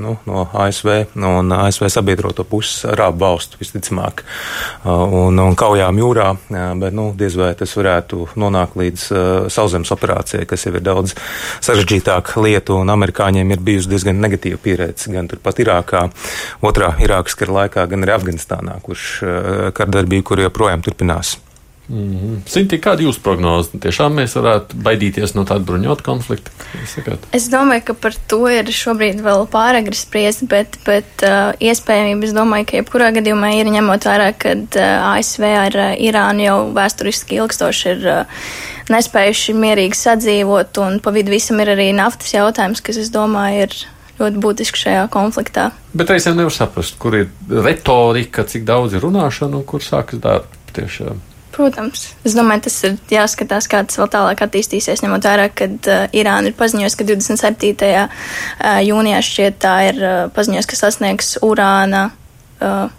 nu, 0.02 0.16
no 0.28 0.46
ASV 0.64 1.16
un 1.16 1.54
ASV 1.56 1.88
sabiedroto 1.94 2.46
puses 2.48 2.84
arābu 2.90 3.24
valstu 3.24 3.60
visticamāk 3.62 4.24
un, 4.90 5.40
un 5.40 5.58
kaujām 5.60 6.00
jūrā, 6.02 6.30
bet 6.82 6.96
nu, 6.96 7.10
diez 7.18 7.38
vai 7.40 7.54
tas 7.58 7.74
varētu 7.78 8.28
nonākt 8.40 8.78
līdz 8.80 9.08
sauszemes 9.54 9.92
operācijai, 9.96 10.46
kas 10.50 10.68
jau 10.68 10.74
ir 10.76 10.86
daudz 10.86 11.16
sarežģītāka 11.64 12.42
lieta, 12.44 12.78
un 12.78 12.92
amerikāņiem 13.34 13.54
ir 13.54 13.63
bijusi 13.63 13.90
diezgan 13.90 14.22
negatīva 14.22 14.60
pieredze 14.62 15.12
gan 15.12 15.28
turpat 15.28 15.60
Irākā, 15.60 16.10
otrā 16.62 16.94
Irākas 17.02 17.36
kara 17.36 17.63
laikā, 17.63 17.88
gan 17.90 18.04
arī 18.06 18.13
Afganistānā, 18.13 18.80
kurš 18.84 19.24
kardarbība, 19.74 20.24
kur 20.24 20.44
joprojām 20.44 20.84
turpinās. 20.84 21.38
Mm 21.90 22.13
-hmm. 22.13 22.38
Sinti, 22.46 22.78
kāda 22.78 23.02
ir 23.02 23.08
jūsu 23.10 23.20
prognoze? 23.24 23.70
Tiešām 23.80 24.13
mēs 24.16 24.36
varētu 24.40 24.78
baidīties 24.84 25.36
no 25.36 25.44
tāda 25.44 25.66
bruņota 25.68 26.04
konflikta? 26.04 26.52
Es 27.32 27.50
domāju, 27.52 27.82
ka 27.86 27.94
par 27.94 28.13
to 28.28 28.48
ir 28.48 28.66
šobrīd 28.66 29.20
vēl 29.22 29.48
pāragri 29.48 29.96
spriest, 29.96 30.48
bet, 30.48 30.78
bet 30.86 31.24
uh, 31.24 31.52
iespējamība, 31.60 32.24
es 32.24 32.34
domāju, 32.34 32.66
ka 32.66 32.78
jebkurā 32.78 33.12
gadījumā 33.12 33.50
ir 33.60 33.66
ņemot 33.66 34.06
vērā, 34.06 34.34
ka 34.38 34.56
uh, 34.56 35.18
ASV 35.18 35.44
ar 35.44 35.75
uh, 35.75 35.96
Irānu 36.00 36.44
jau 36.44 36.74
vēsturiski 36.74 37.36
ilgstoši 37.36 37.90
ir 37.90 38.08
uh, 38.08 38.25
nespējuši 38.90 39.54
mierīgi 39.54 39.96
sadzīvot, 39.96 40.78
un 40.78 41.00
pa 41.00 41.12
vidu 41.12 41.32
visam 41.32 41.60
ir 41.60 41.74
arī 41.75 41.92
naftas 41.96 42.34
jautājums, 42.34 42.82
kas, 42.82 42.98
es 42.98 43.12
domāju, 43.12 43.68
ir 43.68 43.75
ļoti 44.20 44.40
būtiski 44.40 44.78
šajā 44.78 45.04
konfliktā. 45.12 45.72
Bet 45.94 46.10
reizēm 46.10 46.38
nevar 46.38 46.54
saprast, 46.54 46.98
kur 46.98 47.16
ir 47.16 47.28
retorika, 47.50 48.44
cik 48.44 48.63
daudz 48.63 48.94
ir 48.94 49.02
runāšana 49.02 49.56
un 49.60 49.63
kur 49.68 49.84
sākas 49.84 50.20
darba 50.20 50.48
tiešām. 50.74 51.33
Protams, 51.53 52.07
es 52.25 52.33
domāju, 52.33 52.63
tas 52.65 52.75
ir 52.88 52.95
jāskatās, 53.13 53.67
kā 53.69 53.83
tas 53.86 54.00
vēl 54.01 54.10
tālāk 54.15 54.39
attīstīsies, 54.41 55.03
ņemot 55.05 55.27
vērā, 55.27 55.48
ka 55.53 55.67
uh, 55.69 56.07
Irāna 56.15 56.50
ir 56.50 56.55
paziņojusi, 56.57 56.98
ka 56.98 57.05
27. 57.12 57.83
Uh, 57.93 58.79
jūnijā 58.81 59.19
šķiet 59.27 59.60
tā 59.62 59.75
ir 59.91 60.01
uh, 60.01 60.15
paziņojusi, 60.33 60.72
ka 60.72 60.79
sasniegs 60.79 61.36
urāna. 61.45 62.07
Uh, 62.57 62.89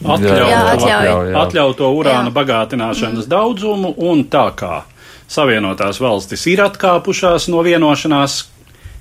Atļauj, 0.00 0.46
jā, 0.48 0.60
atļauj. 0.72 1.34
atļauto 1.36 1.90
urāna 1.92 2.30
jā. 2.30 2.36
bagātināšanas 2.38 3.26
mm. 3.26 3.32
daudzumu, 3.34 3.92
un 4.08 4.24
tā 4.32 4.46
kā 4.56 4.78
Savienotās 5.30 6.00
valstis 6.02 6.42
ir 6.50 6.62
atkāpušās 6.64 7.50
no 7.52 7.60
vienošanās, 7.62 8.40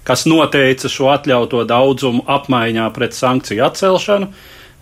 kas 0.05 0.27
noteica 0.29 0.91
šo 0.91 1.07
atļauto 1.15 1.63
daudzumu 1.65 2.21
apmaiņā 2.29 2.85
pret 2.93 3.15
sankciju 3.17 3.63
atcelšanu, 3.65 4.27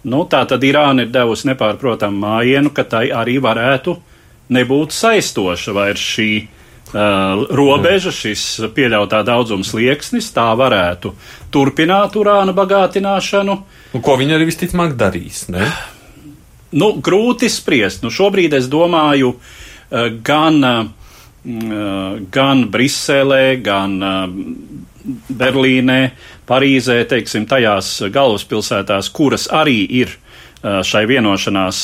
Nu, 0.06 0.22
tā 0.30 0.44
tad 0.48 0.64
Irāna 0.64 1.04
ir 1.04 1.10
devusi 1.12 1.50
nepārprotamu 1.50 2.22
mājienu, 2.22 2.72
ka 2.76 2.86
tai 2.88 3.08
arī 3.10 3.40
varētu 3.44 3.96
nebūt 4.54 4.94
saistoša 4.96 5.74
vairs 5.76 6.04
šī 6.16 6.30
uh, 6.44 7.44
robeža, 7.58 8.14
šis 8.14 8.44
pieļautā 8.76 9.24
daudzums 9.28 9.74
slieksnis, 9.74 10.30
tā 10.36 10.48
varētu 10.60 11.14
turpināt 11.52 12.16
urāna 12.20 12.56
bagātināšanu. 12.56 13.58
Un 13.98 14.06
ko 14.06 14.18
viņi 14.20 14.38
arī 14.38 14.48
visticamāk 14.52 14.96
darīs? 15.00 15.48
Ne? 15.52 15.68
Nu, 16.78 16.94
grūti 17.04 17.50
spriest. 17.52 18.04
Nu, 18.06 18.14
šobrīd 18.14 18.56
es 18.60 18.70
domāju, 18.72 19.34
uh, 19.34 20.08
gan, 20.24 20.62
uh, 20.64 22.24
gan 22.32 22.66
Briselē, 22.72 23.58
gan 23.66 24.00
uh, 24.04 24.26
Berlīnē, 25.28 26.02
Parīzē, 26.48 27.02
teiksim, 27.10 27.44
tajās 27.50 27.90
galvaspilsētās, 28.14 29.12
kuras 29.12 29.50
arī 29.52 29.82
ir 30.00 30.14
šai 30.64 31.04
vienošanās 31.08 31.82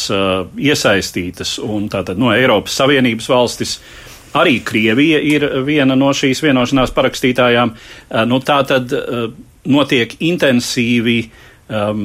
iesaistītas, 0.58 1.58
un 1.62 1.89
tātad 1.91 2.20
no 2.20 2.32
Eiropas 2.34 2.79
Savienības 2.79 3.27
valstis. 3.29 3.77
Arī 4.34 4.58
Krievija 4.65 5.20
ir 5.22 5.46
viena 5.67 5.98
no 6.00 6.10
šīs 6.15 6.41
vienošanās 6.41 6.96
parakstītājām. 6.96 7.75
Nu, 8.32 8.39
tā 8.41 8.63
tad 8.65 8.96
notiek 9.70 10.15
intensīvi 10.25 11.17
um, 11.24 12.01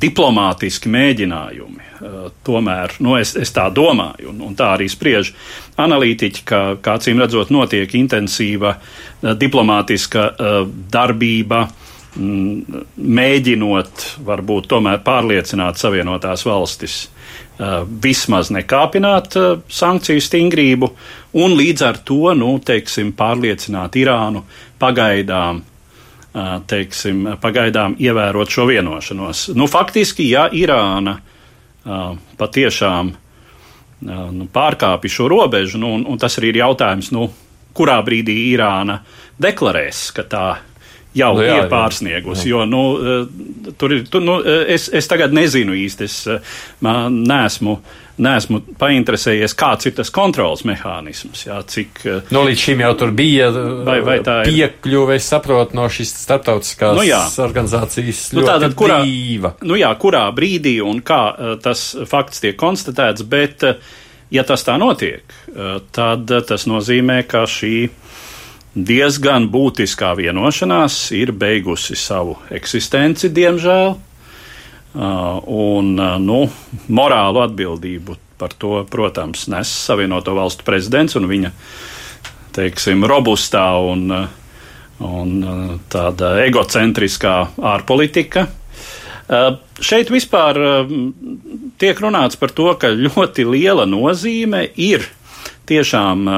diplomātiski 0.00 0.92
mēģinājumi. 0.92 1.90
Uh, 2.02 2.30
tomēr 2.46 2.96
nu, 3.04 3.16
es, 3.20 3.34
es 3.38 3.52
tā 3.54 3.68
domāju, 3.74 4.30
un, 4.32 4.40
un 4.48 4.56
tā 4.58 4.72
arī 4.76 4.88
spriež 4.90 5.32
analītiķi, 5.82 6.46
ka, 6.48 6.62
acīm 6.94 7.20
redzot, 7.22 7.52
notiek 7.54 7.94
intensīva 7.98 8.76
uh, 8.78 9.32
diplomātiska 9.38 10.26
uh, 10.32 10.60
darbība 10.92 11.66
Mm, 11.66 11.82
mēģinot 12.16 14.04
varbūt 14.26 14.68
tomēr 14.68 15.00
pārliecināt 15.04 15.80
Savienotās 15.80 16.44
valstis 16.44 16.96
uh, 17.06 17.82
vismaz 18.04 18.50
nekāpināt 18.52 19.36
uh, 19.40 19.62
sankciju 19.72 20.20
stingrību 20.20 20.90
un 21.40 21.56
līdz 21.56 21.84
ar 21.88 22.00
to, 22.04 22.34
nu, 22.36 22.58
teiksim, 22.60 23.14
pārliecināt 23.16 23.96
Irānu 23.96 24.44
pagaidām, 24.82 25.62
uh, 25.62 26.54
teiksim, 26.68 27.30
pagaidām 27.40 27.96
ievērot 27.96 28.52
šo 28.52 28.68
vienošanos. 28.68 29.48
Nu, 29.56 29.68
faktiski, 29.70 30.28
ja 30.32 30.48
Irāna 30.52 31.18
patiešām 32.38 33.08
nu, 34.06 34.44
pārkāpj 34.54 35.10
šo 35.10 35.24
robežu, 35.32 35.80
nu, 35.82 35.88
un, 35.96 36.04
un 36.06 36.20
tas 36.20 36.36
arī 36.38 36.52
ir 36.52 36.60
jautājums, 36.60 37.08
nu, 37.10 37.24
kurā 37.74 37.96
brīdī 38.06 38.36
Irāna 38.52 39.00
deklarēs, 39.42 40.04
ka 40.14 40.22
tā 40.30 40.44
jau 41.16 41.32
nu, 41.36 41.46
jā, 41.46 41.56
ir 41.62 41.72
pārsniegusi. 41.72 42.46
Jo 42.50 42.66
nu, 42.68 42.84
eh, 42.98 43.72
tur 43.78 43.96
ir, 43.96 44.06
tur, 44.10 44.24
nu, 44.24 44.38
eh, 44.44 44.64
es, 44.76 44.88
es 44.92 45.10
tagad 45.10 45.34
nezinu 45.36 45.76
īsti, 45.76 46.08
es 46.08 46.22
eh, 46.30 46.54
neesmu. 46.82 47.80
Nesmu 48.22 48.58
painteresējies, 48.76 49.54
kāds 49.56 49.88
ir 49.88 49.94
tas 49.96 50.10
kontrols 50.12 50.66
mehānisms. 50.68 51.46
Jā, 51.46 51.56
cik, 51.66 52.02
nu, 52.28 52.42
līdz 52.44 52.60
šim 52.60 52.82
jau 52.84 52.90
tur 53.00 53.14
bija 53.16 53.46
vai, 53.88 53.96
vai 54.04 54.18
piekļuve, 54.20 55.16
es 55.16 55.30
saprotu, 55.32 55.74
no 55.78 55.86
šīs 55.90 56.12
starptautiskās 56.20 56.92
nu, 57.00 57.06
jā. 57.08 57.22
organizācijas. 57.40 58.20
Nu, 58.36 58.44
tātad, 58.44 58.76
kurā, 58.78 59.00
brīva. 59.00 59.54
nu, 59.64 59.80
jā, 59.80 59.88
kurā 59.98 60.26
brīdī 60.36 60.76
un 60.84 61.00
kā 61.00 61.22
tas 61.64 61.86
fakts 62.12 62.44
tiek 62.44 62.60
konstatēts, 62.60 63.24
bet, 63.32 63.64
ja 64.30 64.44
tas 64.46 64.68
tā 64.68 64.76
notiek, 64.78 65.24
tad 65.96 66.36
tas 66.52 66.68
nozīmē, 66.68 67.22
ka 67.32 67.46
šī 67.48 67.74
diezgan 68.74 69.48
būtiskā 69.52 70.14
vienošanās 70.16 71.10
ir 71.16 71.32
beigusi 71.36 71.96
savu 71.98 72.38
eksistenci, 72.50 73.32
diemžēl. 73.32 73.94
Uh, 74.92 75.38
un 75.48 75.94
uh, 75.96 76.18
nu, 76.20 76.42
morālu 76.92 77.40
atbildību 77.46 78.16
par 78.36 78.52
to, 78.60 78.82
protams, 78.92 79.46
nes 79.48 79.70
Savienoto 79.86 80.34
Valstu 80.36 80.66
prezidents 80.66 81.16
un 81.16 81.24
viņa 81.30 81.48
teiksim, 82.52 83.06
robustā 83.08 83.64
un, 83.80 84.02
uh, 84.12 84.26
un 85.00 85.32
tāda 85.92 86.34
egocentriskā 86.44 87.36
ārpolitika. 87.72 88.44
Šeit 89.82 90.10
vispār 90.12 90.58
tiek 91.80 92.00
runāts 92.04 92.36
par 92.36 92.52
to, 92.52 92.66
ka 92.76 92.90
ļoti 92.92 93.46
liela 93.48 93.86
nozīme 93.88 94.66
ir 94.76 95.06
tiešām 95.70 96.28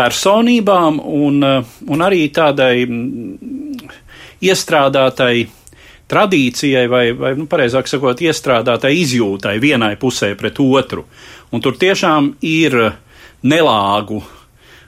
personībām 0.00 1.00
un, 1.04 1.42
eh, 1.44 1.78
un 1.92 2.04
arī 2.04 2.24
tādai 2.32 2.86
mm, 2.86 3.90
iestrādātai 4.40 5.34
tradīcijai, 6.10 6.88
vai, 6.90 7.04
vai 7.14 7.34
nu, 7.38 7.46
pareizāk 7.50 7.86
sakot, 7.90 8.18
iestrādātai 8.24 8.96
izjūtai 9.04 9.58
vienai 9.62 9.94
pusē 10.00 10.32
pret 10.38 10.58
otru. 10.64 11.04
Un 11.54 11.62
tur 11.62 11.76
tiešām 11.78 12.32
ir 12.46 12.76
nelāgu 13.46 14.18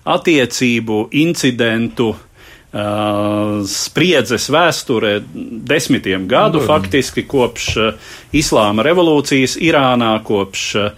attiecību, 0.03 0.97
incidentu, 1.15 2.09
uh, 2.11 3.61
spriedzes 3.71 4.49
vēsture 4.51 5.21
desmitiem 5.23 6.27
gadu, 6.31 6.59
mm. 6.59 6.67
faktiski 6.67 7.23
kopš 7.31 7.69
uh, 7.79 8.11
Islāma 8.35 8.83
revolūcijas 8.83 9.55
Irānā, 9.63 10.17
kopš 10.27 10.65
uh, 10.81 10.91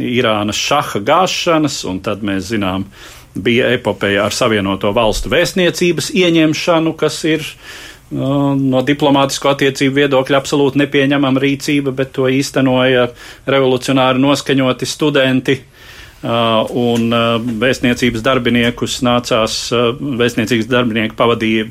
Irānas 0.00 0.56
šaha 0.56 1.04
gāšanas, 1.04 1.82
un 1.88 2.00
tad 2.04 2.24
mēs 2.24 2.48
zinām, 2.54 2.88
uh, 2.88 3.15
bija 3.42 3.68
epopeja 3.74 4.24
ar 4.26 4.34
Savienoto 4.34 4.92
valstu 4.96 5.30
vēstniecības 5.32 6.10
ieņemšanu, 6.16 6.94
kas 6.98 7.20
ir 7.28 7.44
uh, 7.44 8.54
no 8.56 8.82
diplomātisko 8.86 9.52
attiecību 9.52 10.00
viedokļa 10.02 10.40
absolūti 10.40 10.82
nepieņemama 10.84 11.42
rīcība, 11.42 11.94
bet 11.96 12.14
to 12.16 12.30
īstenoja 12.32 13.08
revolucionāri 13.46 14.22
noskaņoti 14.22 14.90
studenti. 14.90 15.62
Uh, 16.26 16.64
un 16.72 17.12
uh, 17.12 17.36
vēstniecības 17.60 18.22
darbiniekus 18.24 18.96
nācās, 19.04 19.58
uh, 19.76 19.90
vēstniecības 20.18 20.66
darbinieki 20.66 21.14
pavadīja 21.14 21.66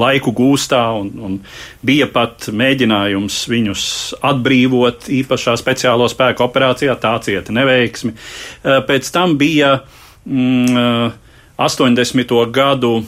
laiku 0.00 0.32
gūstā, 0.34 0.80
un, 0.96 1.10
un 1.22 1.36
bija 1.86 2.08
pat 2.10 2.48
mēģinājums 2.48 3.36
viņus 3.52 3.84
atbrīvot 4.32 5.10
īpašā 5.20 5.58
speciālo 5.60 6.08
spēku 6.10 6.48
operācijā, 6.48 6.96
tā 6.98 7.12
cieta 7.22 7.54
neveiksmi. 7.54 8.16
Pēc 8.88 9.12
tam 9.12 9.36
bija 9.38 9.74
uh, 9.76 10.01
mm, 10.26 11.12
80. 11.58 12.36
gadu 12.52 13.02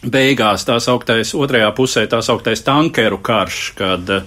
beigās 0.00 0.64
tā 0.64 0.78
sauktais, 0.80 1.34
otrajā 1.36 1.68
pusē 1.76 2.06
tā 2.08 2.22
sauktais 2.24 2.62
tankeru 2.64 3.20
karš, 3.24 3.60
kad 3.76 4.12
uh, 4.14 4.22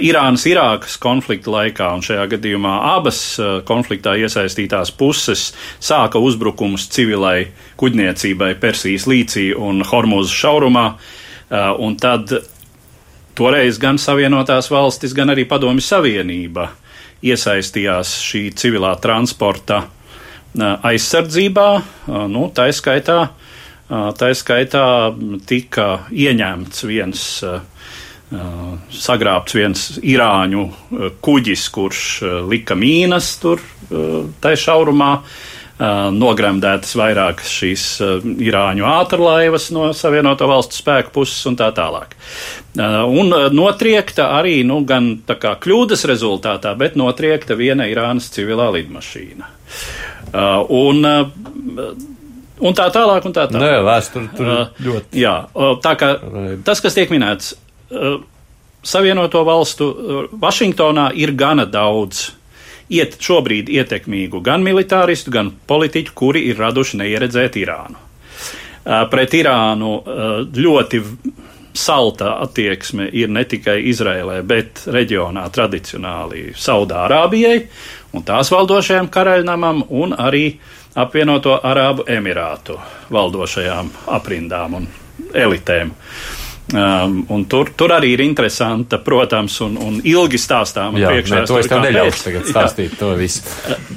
Irānas-Irākas 0.00 0.96
konflikta 1.02 1.52
laikā, 1.52 1.90
un 1.96 2.04
šajā 2.04 2.24
gadījumā 2.36 2.74
abas 2.94 3.20
uh, 3.38 3.58
konfliktā 3.68 4.16
iesaistītās 4.20 4.94
puses 4.96 5.50
sāka 5.82 6.20
uzbrukumus 6.22 6.88
civilai 6.94 7.50
kuģniecībai 7.80 8.54
Persijas 8.60 9.08
līcī 9.10 9.50
un 9.56 9.84
Hormuzas 9.84 10.32
šaurumā, 10.32 10.86
uh, 10.94 11.74
un 11.84 11.98
tad 12.00 12.32
toreiz 13.36 13.80
gan 13.82 14.00
Savienotās 14.00 14.70
valstis, 14.72 15.12
gan 15.16 15.34
arī 15.34 15.44
Padomju 15.50 15.84
Savienība 15.84 16.70
iesaistījās 17.24 18.18
šī 18.24 18.48
civilā 18.56 18.94
transporta 19.02 19.84
aizsardzībā, 20.60 21.68
nu, 22.30 22.48
tā 22.54 22.70
skaitā 22.74 23.18
Tā 23.94 24.30
skaitā 24.32 25.12
tika 25.44 25.88
ieņemts 26.08 26.84
viens, 26.88 27.24
sagrābts 29.04 29.56
viens 29.58 29.82
irāņu 30.00 30.62
kuģis, 31.24 31.66
kurš 31.74 32.04
lika 32.48 32.78
mīnas 32.80 33.34
tur 33.42 33.60
tai 34.40 34.56
šaurumā. 34.56 35.18
Nogremdētas 36.14 36.92
vairākas 36.94 37.50
šīs 37.50 37.84
irāņu 38.46 38.86
ātrlaivas 38.86 39.66
no 39.74 39.88
Savienoto 39.92 40.46
Valstu 40.46 40.78
spēku 40.78 41.10
puses 41.16 41.40
un 41.50 41.58
tā 41.58 41.72
tālāk. 41.74 42.14
Un 42.78 43.34
notriekta 43.50 44.28
arī, 44.38 44.60
nu, 44.64 44.78
gan 44.86 45.10
tā 45.26 45.34
kā 45.42 45.56
kļūdas 45.60 46.06
rezultātā, 46.08 46.76
bet 46.78 46.94
notriekta 46.96 47.58
viena 47.58 47.90
Irānas 47.90 48.30
civilā 48.32 48.70
lidmašīna. 48.78 49.50
Un 50.34 51.06
un 52.64 52.76
tā 52.76 52.86
tālāk. 52.94 53.26
Un 53.26 53.34
tā 53.34 53.48
tālāk. 53.50 53.62
Nē, 53.62 53.82
vēsture 53.86 54.30
tur 54.36 54.50
uh, 54.50 54.84
ļoti. 54.84 55.20
Jā, 55.22 55.34
tā 55.84 55.94
kā 56.00 56.12
tas, 56.66 56.82
kas 56.84 56.96
tiek 56.96 57.12
minēts, 57.14 57.54
uh, 57.90 58.16
Savienoto 58.84 59.44
valstu 59.48 59.90
uh, 59.90 60.24
Vašingtonā 60.40 61.10
ir 61.16 61.34
gana 61.38 61.66
daudz. 61.66 62.30
Iet, 62.92 63.16
šobrīd 63.24 63.70
ietekmīgu 63.72 64.42
gan 64.44 64.60
militāristu, 64.60 65.32
gan 65.32 65.48
politiķu, 65.66 66.12
kuri 66.14 66.42
ir 66.50 66.58
raduši 66.60 67.00
neieredzēt 67.00 67.56
Irānu. 67.56 67.96
Uh, 68.84 69.06
pret 69.08 69.32
Irānu 69.38 69.94
uh, 69.96 70.34
ļoti 70.44 71.00
salta 71.74 72.36
attieksme 72.44 73.08
ir 73.10 73.32
ne 73.32 73.42
tikai 73.48 73.80
Izrēlē, 73.90 74.42
bet 74.46 74.84
reģionā 74.94 75.46
tradicionāli 75.50 76.52
Saudārābijai 76.54 77.56
un 78.14 78.24
tās 78.26 78.50
valdošajam 78.54 79.10
karaļnamam 79.12 79.84
un 79.90 80.14
arī 80.14 80.46
uh, 80.54 80.72
apvienoto 80.94 81.58
Arābu 81.62 82.06
Emirātu 82.06 82.78
valdošajām 83.12 83.90
aprindām 84.14 84.80
un 84.80 84.88
elitēm. 85.34 85.92
Um, 86.74 87.18
un 87.28 87.42
tur, 87.44 87.68
tur 87.76 87.92
arī 87.92 88.14
ir 88.14 88.22
interesanta, 88.24 88.96
protams, 89.04 89.58
un, 89.66 89.74
un 89.76 89.98
ilgi 90.00 90.38
stāstām. 90.40 90.96
Jā, 90.96 91.10
ne, 91.12 91.42
to 91.44 91.58
es 91.60 91.68
tev 91.68 91.82
neļaušu 91.84 92.22
tagad 92.24 92.48
stāstīt 92.48 92.94
jā. 92.94 92.98
to 93.02 93.10
visu. 93.18 93.42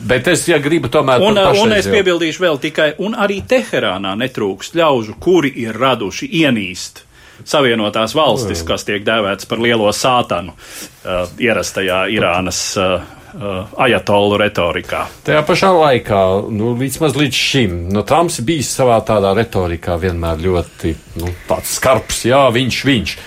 Bet 0.10 0.28
es, 0.28 0.44
ja 0.52 0.60
gribu 0.62 0.92
tomēr. 0.92 1.24
Un, 1.24 1.40
un 1.40 1.76
es 1.78 1.88
piebildīšu 1.88 2.44
vēl 2.44 2.60
tikai, 2.68 2.90
un 3.00 3.16
arī 3.16 3.40
Teherānā 3.48 4.18
netrūkst 4.20 4.76
ļaužu, 4.78 5.16
kuri 5.24 5.54
ir 5.64 5.80
raduši 5.80 6.28
ienīst 6.44 7.06
Savienotās 7.48 8.16
valstis, 8.18 8.64
kas 8.66 8.84
tiek 8.84 9.04
dēvēts 9.06 9.46
par 9.48 9.62
lielo 9.62 9.88
sātanu 9.94 10.56
uh, 10.58 11.30
ierastajā 11.40 12.08
Irānas 12.12 12.62
uh, 12.82 12.98
uh, 13.38 13.72
ajatolu 13.86 14.42
retorikā. 14.42 15.06
Tajā 15.28 15.44
pašā 15.48 15.72
laikā, 15.76 16.22
nu, 16.54 16.74
vismaz 16.80 17.18
līdz 17.18 17.40
šim, 17.40 17.80
nu, 17.94 18.04
Trumps 18.08 18.42
bijis 18.46 18.74
savā 18.74 19.00
tādā 19.06 19.34
retorikā 19.38 19.98
vienmēr 20.02 20.42
ļoti 20.44 20.94
nu, 21.22 21.34
skarbs, 21.70 22.26
jā, 22.30 22.46
viņš, 22.54 22.84
viņš. 22.92 23.18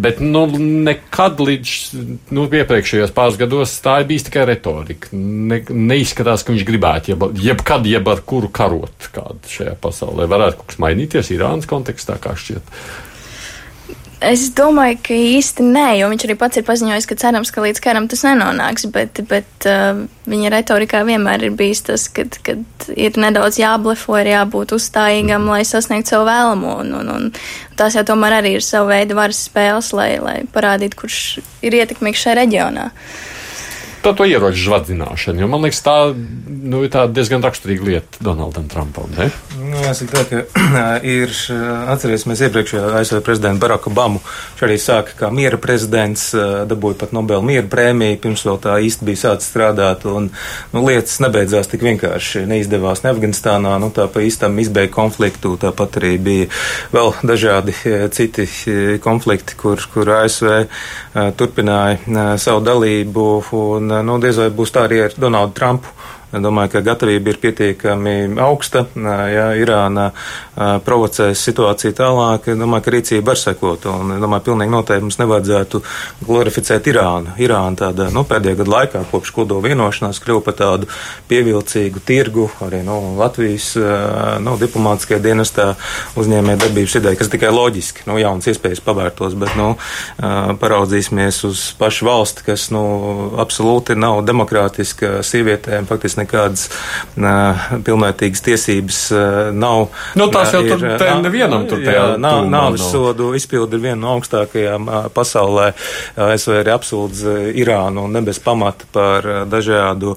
Bet 0.00 0.20
nu, 0.22 0.44
nekad 0.86 1.40
līdz 1.42 1.72
nu, 2.32 2.44
iepriekšējos 2.46 3.10
pāris 3.12 3.36
gados 3.40 3.72
tā 3.82 3.98
ir 4.00 4.08
bijusi 4.08 4.28
tikai 4.28 4.46
retorika. 4.48 5.10
Ne, 5.12 5.60
neizskatās, 5.66 6.44
ka 6.46 6.54
viņš 6.54 6.64
gribētu 6.68 7.12
jeb, 7.12 7.26
jebkad, 7.42 7.88
jeb 7.90 8.08
ar 8.08 8.22
kuru 8.24 8.48
karot 8.54 9.10
kādu 9.12 9.50
šajā 9.50 9.74
pasaulē. 9.82 10.28
Varētu 10.30 10.60
kaut 10.60 10.72
kas 10.72 10.80
mainīties 10.86 11.32
Irānas 11.34 11.68
kontekstā, 11.68 12.20
kā 12.22 12.36
šķiet. 12.38 12.70
Es 14.20 14.42
domāju, 14.52 14.98
ka 15.00 15.16
īsti 15.16 15.64
nē, 15.64 15.86
jo 15.96 16.10
viņš 16.12 16.24
arī 16.26 16.34
pats 16.36 16.60
ir 16.60 16.64
paziņojis, 16.66 17.06
ka 17.08 17.16
cerams, 17.22 17.52
ka 17.54 17.62
līdz 17.64 17.80
karam 17.80 18.08
tas 18.10 18.20
nenonāks, 18.26 18.84
bet, 18.92 19.22
bet 19.30 19.68
uh, 19.68 20.02
viņa 20.28 20.50
retorikā 20.52 21.00
vienmēr 21.08 21.46
ir 21.48 21.56
bijis 21.56 21.80
tas, 21.88 22.04
ka 22.12 22.26
ir 22.92 23.16
nedaudz 23.16 23.56
jāblefo, 23.62 24.18
ir 24.20 24.28
jābūt 24.34 24.76
uzstājīgam, 24.76 25.48
lai 25.48 25.62
sasniegtu 25.64 26.12
savu 26.12 26.28
vēlamo, 26.28 26.76
un, 26.84 26.92
un, 27.00 27.10
un 27.16 27.26
tās 27.80 27.96
jau 27.96 28.04
tomēr 28.12 28.42
arī 28.42 28.58
ir 28.58 28.66
sava 28.66 28.92
veida 28.92 29.16
varas 29.16 29.40
spēles, 29.48 29.92
lai, 29.96 30.12
lai 30.20 30.38
parādītu, 30.52 31.00
kurš 31.00 31.20
ir 31.64 31.80
ietekmīgs 31.80 32.26
šajā 32.26 32.42
reģionā. 32.42 32.90
Uh, 32.90 33.39
par 34.02 34.14
to 34.16 34.24
ieroču 34.28 34.62
žvadzināšanu. 34.64 35.48
Man 35.50 35.64
liekas, 35.64 35.82
tā 35.84 35.96
nu, 36.14 36.82
ir 36.86 36.94
diezgan 37.12 37.42
raksturīga 37.44 37.86
lieta 37.86 38.24
Donaldam 38.24 38.68
Trumpam. 38.70 39.10
Ne? 39.16 39.28
Nu, 39.60 39.80
jāsaka, 39.84 40.22
tā, 40.22 40.22
ka 40.30 40.84
ir 41.16 41.32
atcerēsimies 41.92 42.44
iepriekšējā 42.46 42.92
ASV 43.00 43.20
prezidenta 43.26 43.62
Baraka 43.62 43.90
Obamu. 43.90 44.22
Viņš 44.22 44.64
arī 44.66 44.78
sāka 44.80 45.16
kā 45.18 45.30
miera 45.34 45.60
prezidents, 45.60 46.30
dabūja 46.70 47.00
pat 47.02 47.14
Nobel 47.16 47.44
miera 47.46 47.66
prēmiju, 47.70 48.20
pirms 48.24 48.44
vēl 48.48 48.60
tā 48.64 48.78
īsti 48.86 49.08
bija 49.08 49.22
sācis 49.24 49.50
strādāt. 49.52 50.06
Un, 50.08 50.30
nu, 50.74 50.84
lietas 50.86 51.20
nebeidzās 51.24 51.70
tik 51.70 51.84
vienkārši. 51.86 52.46
Neizdevās 52.50 53.04
ne 53.04 53.12
Afganistānā, 53.12 53.76
nu, 53.82 53.92
tā 53.94 54.08
pa 54.10 54.24
īstam 54.24 54.58
izbeigta 54.62 54.96
konfliktu, 54.96 55.54
tāpat 55.60 56.00
arī 56.00 56.14
bija 56.20 56.48
vēl 56.94 57.12
dažādi 57.26 57.76
citi 58.16 58.48
konflikti, 59.04 59.58
kur, 59.60 59.82
kur 59.92 60.14
ASV 60.22 60.64
turpināja 61.36 62.36
savu 62.40 62.64
dalību. 62.64 63.28
Un, 63.60 63.89
Un 63.98 64.06
nu, 64.06 64.18
diez 64.22 64.38
vai 64.38 64.50
būs 64.54 64.70
tā 64.74 64.86
arī 64.86 65.00
ar 65.06 65.16
Donaldu 65.18 65.56
Trumpu. 65.58 65.90
Domāju, 66.30 66.70
ka 66.76 66.80
gatavība 66.86 67.32
ir 67.32 67.38
pietiekami 67.42 68.14
augsta. 68.38 68.84
Ja 68.94 69.48
Irāna 69.58 70.10
provocēs 70.86 71.40
situāciju 71.42 71.96
tālāk, 71.98 72.46
domāju, 72.54 72.84
ka 72.86 72.92
rīcība 72.94 73.32
var 73.32 73.40
sekot. 73.40 73.88
Un, 73.90 74.12
domāju, 74.22 74.44
pilnīgi 74.50 74.70
noteikti 74.70 75.06
mums 75.08 75.18
nevajadzētu 75.18 75.80
glorificēt 76.28 76.86
Irānu. 76.92 77.34
Irāna 77.42 77.80
tāda, 77.82 78.06
nu, 78.14 78.22
pēdējā 78.28 78.60
gada 78.60 78.74
laikā, 78.76 79.02
kopš 79.10 79.32
kodola 79.34 79.66
vienošanās, 79.66 80.20
kļuva 80.22 80.44
par 80.46 80.58
tādu 80.60 80.90
pievilcīgu 81.30 82.04
tirgu 82.06 82.46
arī 82.62 82.84
nu, 82.86 83.00
Latvijas 83.18 83.72
nu, 84.44 84.54
diplomātiskajā 84.60 85.18
dienestā 85.24 85.72
uzņēmē 86.20 86.54
darbības 86.62 86.96
ideja, 87.00 87.18
kas 87.18 87.32
tikai 87.32 87.50
loģiski, 87.54 88.06
nu, 88.06 88.20
jauns 88.22 88.46
iespējas 88.50 88.84
pavērtos, 88.86 89.34
bet, 89.40 89.58
nu, 89.58 89.72
paraudzīsimies 90.62 91.42
uz 91.50 91.66
pašu 91.80 92.06
valsti, 92.06 92.46
kas, 92.52 92.68
nu, 92.74 92.84
absolūti 93.42 93.98
nav 93.98 94.22
demokrātiska 94.28 95.24
sievietēm, 95.26 95.90
faktiski 95.90 96.19
nekādas 96.20 96.68
pilnvērtīgas 97.16 98.44
tiesības 98.46 99.00
nav. 99.56 99.88
Nu, 100.18 100.28
tās 100.32 100.54
jau 100.54 100.62
ir, 100.64 100.74
tur 100.74 100.96
te 101.00 101.10
nevienam 101.22 101.66
tur 101.70 101.82
tajā. 101.84 101.96
Jā, 102.00 102.18
nā, 102.20 102.32
nāvis 102.50 102.86
sodu 102.92 103.32
izpildi 103.38 103.78
ir 103.78 103.84
viena 103.88 104.00
no 104.04 104.14
augstākajām 104.16 104.88
pasaulē. 105.16 105.70
ASV 106.20 106.56
arī 106.60 106.74
apsūdz 106.74 107.24
Irānu 107.60 108.06
un 108.06 108.16
ne 108.16 108.22
bez 108.24 108.40
pamata 108.42 108.88
par 108.92 109.26
dažādu 109.50 110.16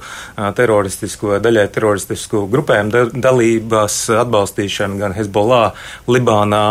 teroristisku 0.57 1.33
vai 1.33 1.39
daļai 1.43 1.67
teroristisku 1.73 2.45
grupējumu 2.51 2.93
da 2.93 3.03
dalībās 3.29 3.97
atbalstīšanu 4.23 4.99
gan 5.01 5.15
Hezbollah, 5.17 5.73
Libānā 6.11 6.63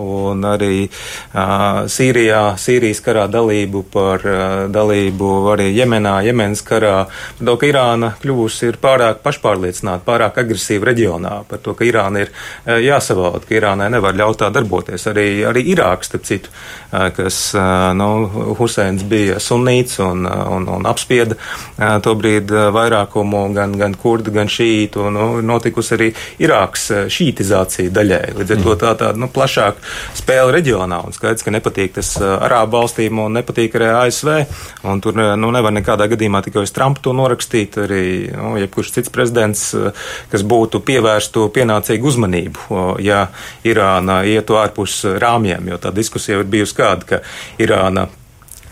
un 0.00 0.44
arī 0.46 0.88
Sīrijā, 1.94 2.42
Sīrijas 2.60 3.00
karā 3.04 3.26
dalību 3.30 3.84
par 3.92 4.24
dalību 4.72 5.30
arī 5.54 5.70
Jemenā, 5.76 6.20
Jemenas 6.26 6.62
karā. 6.66 7.06
Dok, 7.40 7.64
Irāna 7.68 8.12
kļuvusi 8.20 8.59
ir 8.66 8.78
pārāk 8.80 9.20
pašpārliecināta, 9.24 10.04
pārāk 10.06 10.40
agresīva 10.42 10.90
reģionā 10.90 11.32
par 11.48 11.62
to, 11.64 11.74
ka 11.78 11.86
Irāna 11.86 12.24
ir 12.24 12.30
eh, 12.30 12.80
jāsavalda, 12.84 13.42
ka 13.46 13.56
Irānai 13.56 13.90
nevar 13.92 14.16
ļaut 14.18 14.40
tā 14.42 14.50
darboties. 14.54 15.06
Arī, 15.10 15.26
arī 15.48 15.64
Irāks, 15.74 16.10
starp 16.10 16.26
citu, 16.28 16.52
eh, 16.92 17.08
kas, 17.16 17.40
eh, 17.54 17.64
nu, 17.98 18.10
Huseins 18.58 19.04
bija 19.08 19.40
sunīts 19.42 20.00
un, 20.04 20.26
un, 20.26 20.68
un 20.70 20.88
apspieda 20.90 21.36
to 22.04 22.12
brīdi 22.18 22.66
vairākumu 22.74 23.42
gan, 23.54 23.72
gan 23.78 23.94
kurdu, 23.98 24.32
gan 24.34 24.50
šītu, 24.50 25.06
nu, 25.14 25.28
notikusi 25.44 25.94
arī 25.96 26.10
Irāks 26.42 26.90
šītizācija 27.12 27.92
daļai. 27.94 28.22
Līdz 28.38 28.56
ar 28.56 28.64
to 28.64 28.76
tā 28.80 28.94
tāda, 29.00 29.20
nu, 29.20 29.30
plašāka 29.32 29.82
spēle 30.18 30.54
reģionā, 30.56 31.00
un 31.06 31.16
skaidrs, 31.16 31.44
ka 31.46 31.54
nepatīk 31.54 31.96
tas 31.98 32.12
Arābu 32.20 32.80
valstīm 32.80 33.22
un 33.24 33.38
nepatīk 33.38 33.76
arī 33.78 33.90
ASV, 34.04 34.30
un 34.90 35.02
tur, 35.04 35.16
nu, 35.16 35.52
nevar 35.54 35.74
nekādā 35.74 36.08
gadījumā 36.10 36.42
tikai 36.46 36.64
uz 36.66 36.74
Trumpu 36.76 37.04
to 37.04 37.14
norakstīt, 37.16 37.78
arī, 37.84 38.04
nu, 38.34 38.49
nu, 38.50 38.58
jebkurš 38.60 38.94
cits 38.98 39.14
prezidents, 39.14 39.70
eh, 39.74 40.06
kas 40.32 40.44
būtu 40.46 40.82
pievērstu 40.86 41.48
pienācīgu 41.54 42.12
uzmanību, 42.12 42.80
ja 43.04 43.26
Irāna 43.64 44.22
ietu 44.26 44.58
ārpus 44.60 45.02
rāmjiem, 45.22 45.70
jo 45.70 45.78
tā 45.80 45.94
diskusija 45.94 46.40
ir 46.40 46.50
bijusi 46.50 46.80
kāda, 46.82 47.06
ka 47.06 47.22
Irāna 47.62 48.08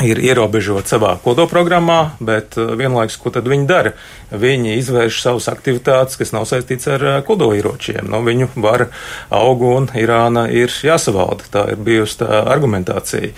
ir 0.05 0.21
ierobežoti 0.23 0.93
savā 0.93 1.15
kodolprogrammā, 1.23 1.99
bet 2.23 2.55
vienlaikus, 2.55 3.19
ko 3.19 3.33
tad 3.35 3.49
viņi 3.51 3.67
dara? 3.67 3.95
Viņi 4.31 4.77
izvērš 4.79 5.23
savas 5.25 5.49
aktivitātes, 5.51 6.19
kas 6.21 6.31
nav 6.35 6.47
saistīts 6.51 6.87
ar 6.93 7.07
kodolieročiem. 7.27 8.07
Nu, 8.11 8.23
viņu 8.27 8.53
vara 8.63 8.91
aug 9.35 9.65
un 9.67 9.89
Irāna 9.99 10.47
ir 10.55 10.71
jāsavalda. 10.71 11.51
Tā 11.51 11.65
ir 11.73 11.83
bijusi 11.83 12.21
tā 12.23 12.45
argumentācija. 12.47 13.33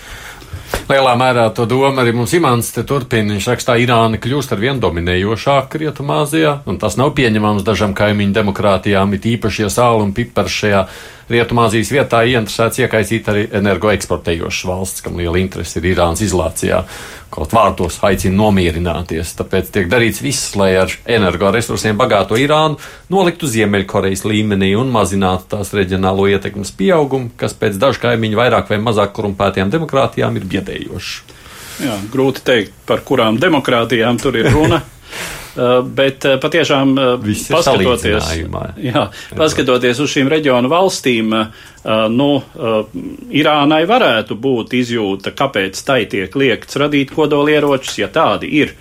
Lielā 0.91 1.13
mērā 1.19 1.45
to 1.55 1.65
doma 1.69 2.03
arī 2.03 2.13
mums 2.15 2.33
Imants 2.35 2.73
te 2.75 2.83
turpina. 2.87 3.35
Viņš 3.35 3.47
rakstā, 3.51 3.77
Irāna 3.79 4.19
kļūst 4.21 4.55
ar 4.55 4.59
vien 4.59 4.81
dominējošāka 4.83 5.79
Rietumāzijā, 5.81 6.57
un 6.67 6.79
tas 6.81 6.97
nav 6.99 7.13
pieņemams 7.17 7.63
dažam 7.67 7.95
kaimiņu 7.97 8.35
demokrātijām, 8.35 9.15
it 9.15 9.27
īpaši, 9.35 9.65
ja 9.65 9.71
sāli 9.71 10.07
un 10.07 10.13
pipars 10.17 10.57
šajā 10.63 10.85
Rietumāzijas 11.31 11.89
vietā 11.93 12.21
ieinteresēts 12.27 12.81
iekaisīt 12.83 13.29
arī 13.31 13.47
energoeksportējošas 13.59 14.67
valsts, 14.69 15.03
kam 15.05 15.17
liela 15.19 15.39
interese 15.41 15.79
ir 15.79 15.89
Irānas 15.93 16.23
izolācijā. 16.25 16.83
Kaut 17.31 17.53
vārtos 17.55 17.97
aicina 18.03 18.35
nomierināties, 18.35 19.33
tāpēc 19.39 19.69
tiek 19.71 19.89
darīts 19.91 20.19
viss, 20.23 20.51
lai 20.59 20.73
ar 20.81 20.91
energoresursiem 21.07 21.95
bagāto 21.99 22.35
Irānu 22.39 22.79
noliktu 23.13 23.47
Ziemeļkorejas 23.47 24.25
līmenī 24.27 24.73
un 24.79 24.91
mazinātu 24.91 25.53
tās 25.55 25.71
reģionālo 25.77 26.27
ietekmes 26.33 26.73
pieaugumu, 26.75 27.31
kas 27.39 27.55
pēc 27.55 27.79
dažu 27.79 28.03
kaimiņu 28.03 28.41
vairāk 28.41 28.73
vai 28.73 28.81
mazāk 28.83 29.15
korumpētajām 29.15 29.71
demokrātijām 29.71 30.41
ir 30.41 30.49
biedējošs. 30.55 31.13
Jā, 31.81 31.95
grūti 32.13 32.43
teikt, 32.45 32.75
par 32.85 33.05
kurām 33.07 33.39
demokrātijām 33.41 34.19
tur 34.21 34.35
ir 34.37 34.51
runa. 34.51 34.83
Uh, 35.51 35.81
bet 35.83 36.23
uh, 36.23 36.37
patiešām, 36.39 36.93
uh, 36.95 37.25
paskatoties, 37.51 38.29
jā, 38.79 39.01
paskatoties 39.35 39.99
uz 39.99 40.13
šīm 40.13 40.29
reģionu 40.31 40.71
valstīm, 40.71 41.33
nu, 42.13 42.27
Irānai 43.33 43.79
varētu 43.89 44.35
būt 44.37 44.75
izjūta, 44.77 45.31
kāpēc 45.33 45.79
tai 45.83 46.03
tiek 46.05 46.35
liekts 46.37 46.77
radīt 46.77 47.09
kodolieročus, 47.15 47.97
ja 47.97 48.07
tādi 48.13 48.51
ir 48.61 48.75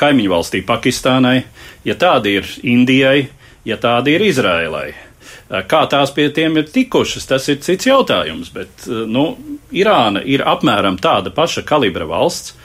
kaimiņu 0.00 0.32
valstī 0.32 0.62
Pakistānai, 0.64 1.42
ja 1.84 1.98
tādi 2.00 2.38
ir 2.40 2.48
Indijai, 2.64 3.28
ja 3.68 3.76
tādi 3.76 4.16
ir 4.16 4.24
Izrēlai. 4.24 4.88
Kā 5.68 5.82
tās 5.92 6.14
pie 6.16 6.30
tiem 6.32 6.56
ir 6.62 6.72
tikušas, 6.72 7.28
tas 7.28 7.50
ir 7.52 7.60
cits 7.60 7.90
jautājums, 7.90 8.48
bet 8.56 8.88
nu, 8.88 9.34
Irāna 9.76 10.24
ir 10.24 10.46
apmēram 10.48 10.96
tāda 10.96 11.28
paša 11.34 11.66
kalibra 11.68 12.08
valsts. 12.08 12.56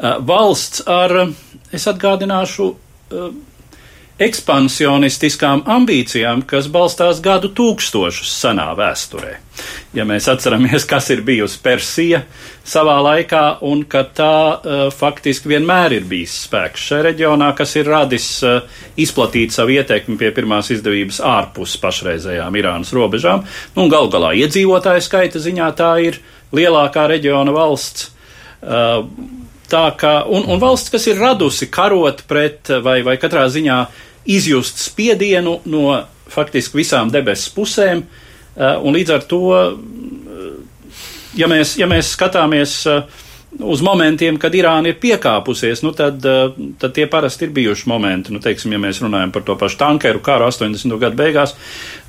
Valsts 0.00 0.84
ar 0.88 1.12
es 1.72 1.86
atgādināšu 1.90 2.68
uh, 2.70 3.30
ekspansionistiskām 4.20 5.62
ambīcijām, 5.70 6.42
kas 6.48 6.68
balstās 6.72 7.22
gadu 7.24 7.48
tūkstošus 7.56 8.32
senā 8.42 8.66
vēsturē. 8.76 9.38
Ja 9.96 10.04
mēs 10.08 10.28
atceramies, 10.28 10.84
kas 10.88 11.08
ir 11.14 11.22
bijusi 11.24 11.60
Persija 11.64 12.20
savā 12.66 12.98
laikā, 13.04 13.42
un 13.66 13.86
ka 13.88 14.04
tā 14.16 14.36
uh, 14.52 14.82
faktiski 14.92 15.54
vienmēr 15.54 15.96
ir 15.96 16.06
bijis 16.10 16.36
spēks 16.44 16.84
šajā 16.90 17.06
reģionā, 17.08 17.50
kas 17.56 17.74
ir 17.80 17.88
radis 17.88 18.28
uh, 18.44 18.60
izplatīt 19.00 19.56
savu 19.56 19.78
ietekmi 19.78 20.20
pie 20.20 20.32
pirmās 20.36 20.68
izdevības 20.76 21.22
ārpus 21.24 21.78
pašreizējām 21.80 22.60
Irānas 22.60 22.92
robežām, 22.96 23.46
nu, 23.76 23.88
gal 23.92 24.12
galā 24.12 24.34
iedzīvotāju 24.44 25.04
skaita 25.08 25.40
ziņā 25.40 25.72
tā 25.80 25.94
ir 26.10 26.20
lielākā 26.56 27.08
reģiona 27.08 27.56
valsts. 27.56 28.10
Uh, 28.60 29.06
Tā 29.70 29.84
kā, 29.98 30.14
un, 30.26 30.48
un 30.50 30.58
valsts, 30.58 30.90
kas 30.90 31.06
ir 31.06 31.20
radusi 31.20 31.68
karot 31.70 32.24
pret 32.26 32.72
vai, 32.82 33.00
vai 33.06 33.14
katrā 33.22 33.44
ziņā 33.52 33.76
izjust 34.30 34.82
spiedienu 34.82 35.60
no 35.70 35.84
faktiski 36.30 36.80
visām 36.80 37.10
debesu 37.12 37.52
pusēm, 37.54 38.02
eh, 38.02 38.76
un 38.82 38.94
līdz 38.98 39.14
ar 39.14 39.26
to, 39.30 39.42
eh, 39.58 40.94
ja 41.38 41.46
mēs, 41.50 41.76
ja 41.78 41.86
mēs 41.86 42.10
skatāmies 42.16 42.72
uh, 42.90 43.04
uz 43.58 43.82
momentiem, 43.82 44.38
kad 44.38 44.54
Irāna 44.54 44.92
ir 44.92 44.98
piekāpusies, 45.00 45.82
nu 45.82 45.92
tad, 45.96 46.24
eh, 46.24 46.52
tad 46.78 46.94
tie 46.94 47.06
parasti 47.10 47.44
ir 47.44 47.50
bijuši 47.50 47.88
momenti. 47.90 48.32
Nu, 48.32 48.38
teiksim, 48.38 48.72
ja 48.72 48.78
mēs 48.78 49.00
runājam 49.02 49.32
par 49.32 49.42
to 49.42 49.56
pašu 49.56 49.78
tankeru 49.78 50.22
karu 50.22 50.46
80. 50.46 50.98
gadu 50.98 51.16
beigās, 51.16 51.54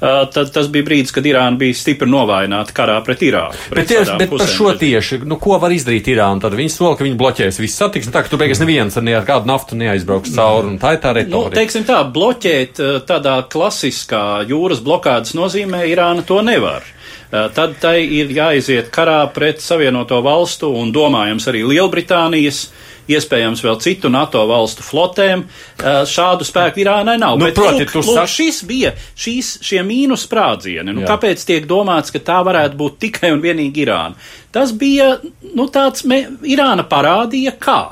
eh, 0.02 0.26
tad 0.34 0.54
tas 0.54 0.68
bija 0.68 0.86
brīdis, 0.86 1.14
kad 1.14 1.26
Irāna 1.26 1.58
bija 1.58 1.74
stipri 1.74 2.08
novājināta 2.08 2.74
karā 2.74 3.04
pret 3.04 3.20
Irāku. 3.20 3.58
Pret 3.70 3.88
bet 3.88 3.98
tieši, 3.98 4.18
bet 4.18 4.30
par 4.30 4.48
šo 4.48 4.74
tieši, 4.78 5.22
nu, 5.26 5.38
ko 5.38 5.58
var 5.58 5.72
izdarīt 5.72 6.08
Irāna? 6.08 6.42
Tad 6.42 6.54
viņi 6.54 6.72
sola, 6.72 6.96
ka 6.96 7.04
viņi 7.04 7.18
bloķēs 7.18 7.60
visu 7.60 7.84
satiksmi, 7.84 8.14
tā 8.14 8.24
ka 8.24 8.30
tu 8.30 8.38
beigās 8.38 8.60
neviens 8.60 8.98
ar, 8.98 9.04
ne 9.04 9.16
ar 9.16 9.26
kādu 9.26 9.46
naftu 9.46 9.76
neaizbrauks 9.76 10.36
cauri, 10.36 10.68
un 10.68 10.80
tā 10.80 10.94
ir 10.94 11.02
tā 11.02 11.16
retorika. 11.16 11.50
Nu, 11.50 11.58
teiksim 11.58 11.84
tā, 11.84 12.04
bloķēt 12.14 12.80
eh, 12.80 13.00
tādā 13.06 13.42
klasiskā 13.50 14.46
jūras 14.48 14.80
blokādas 14.80 15.34
nozīmē 15.34 15.88
Irāna 15.90 16.26
to 16.26 16.42
nevar. 16.42 16.84
Eh, 17.32 17.48
tad 17.56 17.78
tai 17.80 18.02
ir 18.12 18.32
jāiziet 18.36 18.90
karā 18.92 19.22
pret 19.32 19.62
Savienoto 19.64 20.18
valstu 20.24 20.68
un 20.76 20.90
domājams 20.92 21.46
arī 21.48 21.62
Lielbritānijas 21.64 22.66
iespējams 23.12 23.62
vēl 23.64 23.78
citu 23.84 24.10
NATO 24.12 24.42
valstu 24.50 24.84
flotēm. 24.84 25.46
Eh, 25.80 26.02
šādu 26.12 26.44
spēku 26.48 26.84
Irānai 26.84 27.16
nav. 27.22 27.38
Nu, 27.40 27.48
Bet, 27.48 27.56
proti, 27.56 27.86
lūk, 27.86 27.94
lūk, 28.02 28.18
sak... 28.20 28.34
šis 28.34 28.60
bija 28.68 28.92
šīs, 29.16 29.54
šie 29.64 29.80
mīnus 29.88 30.26
sprādzieni. 30.28 30.92
Nu, 30.92 31.06
Jā. 31.06 31.14
kāpēc 31.14 31.46
tiek 31.48 31.68
domāts, 31.70 32.12
ka 32.12 32.20
tā 32.20 32.42
varētu 32.44 32.80
būt 32.82 32.98
tikai 33.06 33.32
un 33.32 33.44
vienīgi 33.44 33.86
Irāna? 33.86 34.20
Tas 34.52 34.74
bija 34.76 35.14
nu, 35.24 35.70
tāds, 35.72 36.04
me, 36.04 36.26
Irāna 36.52 36.84
parādīja, 36.84 37.56
kā 37.64 37.84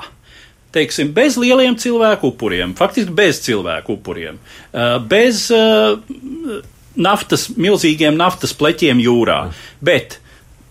teiksim, 0.75 1.13
bez 1.15 1.39
lieliem 1.39 1.79
cilvēku 1.79 2.33
upuriem, 2.33 2.75
faktiski 2.77 3.15
bez 3.15 3.39
cilvēku 3.47 3.95
upuriem, 3.95 4.35
eh, 4.75 4.99
bez 4.99 5.47
naftas, 7.01 7.47
milzīgiem 7.57 8.17
naftas 8.19 8.53
pleķiem 8.57 9.01
jūrā. 9.03 9.41
Bet 9.81 10.19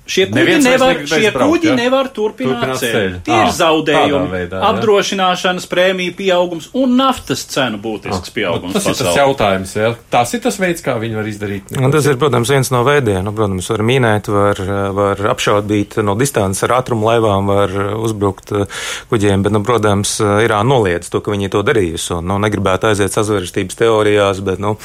Šie 0.09 0.25
kuģi, 0.33 0.57
nevar, 0.65 1.03
šie 1.05 1.29
braukt, 1.35 1.51
kuģi 1.53 1.69
ja? 1.69 1.75
nevar 1.77 2.09
turpināt, 2.17 2.63
turpināt 2.63 2.81
ceļu. 2.81 2.95
ceļu. 2.97 3.19
Tie 3.27 3.35
à, 3.35 3.41
ir 3.45 3.51
zaudējumi, 3.53 4.31
veidā, 4.33 4.61
ja? 4.63 4.71
apdrošināšanas 4.73 5.67
prēmiju 5.69 6.15
pieaugums 6.17 6.71
un 6.81 6.95
naftas 6.97 7.43
cenu 7.53 7.77
būtisks 7.83 8.33
à, 8.33 8.35
pieaugums. 8.39 8.73
Tas 8.79 8.87
pasaulē. 8.89 8.97
ir 8.97 9.11
tas 9.11 9.19
jautājums, 9.21 9.75
ja? 9.77 9.91
tas 10.15 10.33
ir 10.33 10.43
tas 10.47 10.57
veids, 10.63 10.85
kā 10.87 10.95
viņi 11.03 11.19
var 11.19 11.29
izdarīt. 11.29 11.75
Un 11.77 11.93
tas 11.93 12.09
ir, 12.09 12.17
protams, 12.21 12.53
viens 12.55 12.73
no 12.73 12.81
veidiem. 12.87 13.21
Nu, 13.27 13.35
protams, 13.37 13.69
var 13.75 13.85
minēt, 13.91 14.31
var, 14.33 14.63
var 14.97 15.21
apšaudīt 15.35 15.99
no 16.01 16.17
distances 16.17 16.65
ar 16.65 16.79
ātrumu 16.79 17.11
laivām, 17.11 17.53
var 17.53 17.77
uzbrukt 18.01 18.55
uh, 18.57 18.81
kuģiem, 19.13 19.45
bet, 19.45 19.53
nu, 19.53 19.61
protams, 19.67 20.15
Irāna 20.25 20.71
noliedz 20.73 21.13
to, 21.13 21.21
ka 21.21 21.35
viņi 21.35 21.53
to 21.53 21.63
darījusi. 21.69 22.15
Un, 22.17 22.31
nu, 22.33 22.41
negribētu 22.47 22.89
aiziet 22.95 23.13
sazvērstības 23.13 23.77
teorijās, 23.85 24.41
bet, 24.47 24.65
nu, 24.65 24.79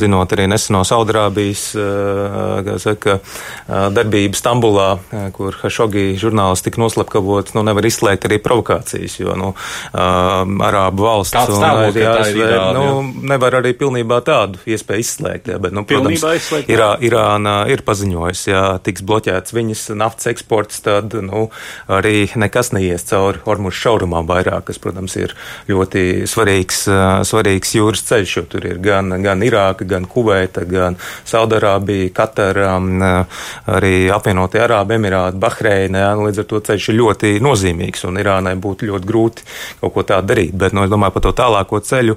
zinot 0.00 0.32
arī 0.32 0.48
neseno 0.48 0.86
Saudrābijas, 0.88 1.68
uh, 1.76 2.64
kā 2.64 2.80
saka, 2.80 3.20
darbību 3.68 4.40
Stambulā, 4.40 4.69
Kabulā, 4.70 4.98
eh, 5.10 5.30
kur 5.34 5.54
Hašogi 5.54 6.14
žurnālisti 6.18 6.70
tika 6.70 6.80
noslapkavots, 6.80 7.54
nu, 7.54 7.62
nevar 7.66 7.82
izslēgt 7.82 8.26
arī 8.28 8.38
provokācijas, 8.38 9.18
jo, 9.18 9.34
nu, 9.34 9.48
uh, 9.50 10.46
Arābu 10.70 11.02
valsts 11.02 11.50
un 11.50 11.64
arī 11.64 12.04
ASV, 12.06 12.40
nu, 12.76 12.84
nevar 13.26 13.58
arī 13.60 13.72
pilnībā 13.74 14.20
tādu 14.22 14.60
iespēju 14.70 15.02
izslēgt, 15.02 15.50
jā, 15.50 15.58
bet, 15.58 15.74
nu, 15.74 15.82
protams, 15.88 16.22
izslēgt, 16.22 16.70
Irā, 16.70 16.92
Irāna 17.02 17.64
ir 17.70 17.82
paziņojusi, 17.86 18.50
ja 18.52 18.62
tiks 18.78 19.02
bloķēts 19.02 19.54
viņas 19.56 19.84
naftas 19.98 20.30
eksports, 20.30 20.78
tad, 20.84 21.16
nu, 21.26 21.48
arī 21.90 22.28
nekas 22.38 22.70
neies 22.76 23.06
cauri 23.10 23.42
Hormuz 23.46 23.74
šaurumām 23.80 24.28
vairāk, 24.30 24.68
kas, 24.70 24.78
protams, 24.78 25.16
ir 25.18 25.34
ļoti 25.70 26.28
svarīgs, 26.30 26.84
uh, 26.92 27.08
svarīgs 27.26 27.74
jūras 27.74 28.06
ceļš, 28.06 28.36
jo 28.38 28.46
tur 28.54 28.70
ir 28.70 28.78
gan, 28.84 29.16
gan 29.24 29.42
Irāka, 29.42 29.88
gan 29.88 30.06
Kuveita, 30.06 30.62
gan 30.68 31.00
Saudarābija, 31.26 32.12
Katara, 32.14 32.76
uh, 32.78 33.44
arī 33.80 33.94
apvienotie 34.14 34.59
Savienotie 34.60 34.76
Arābu 34.76 34.94
Emirāti, 34.94 35.38
Bahreina. 35.40 36.00
Jā, 36.00 36.10
nu, 36.16 36.26
līdz 36.28 36.42
ar 36.42 36.46
to 36.48 36.60
ceļš 36.60 36.88
ir 36.90 36.96
ļoti 36.98 37.30
nozīmīgs 37.42 38.04
un 38.08 38.18
Irānai 38.20 38.54
būtu 38.60 38.88
ļoti 38.88 39.06
grūti 39.08 39.44
kaut 39.80 39.94
ko 39.94 40.02
tādu 40.02 40.32
darīt. 40.32 40.52
Bet 40.54 40.74
nu, 40.74 40.84
es 40.84 40.90
domāju 40.90 41.14
par 41.14 41.24
to 41.24 41.32
tālāko 41.36 41.80
ceļu. 41.80 42.16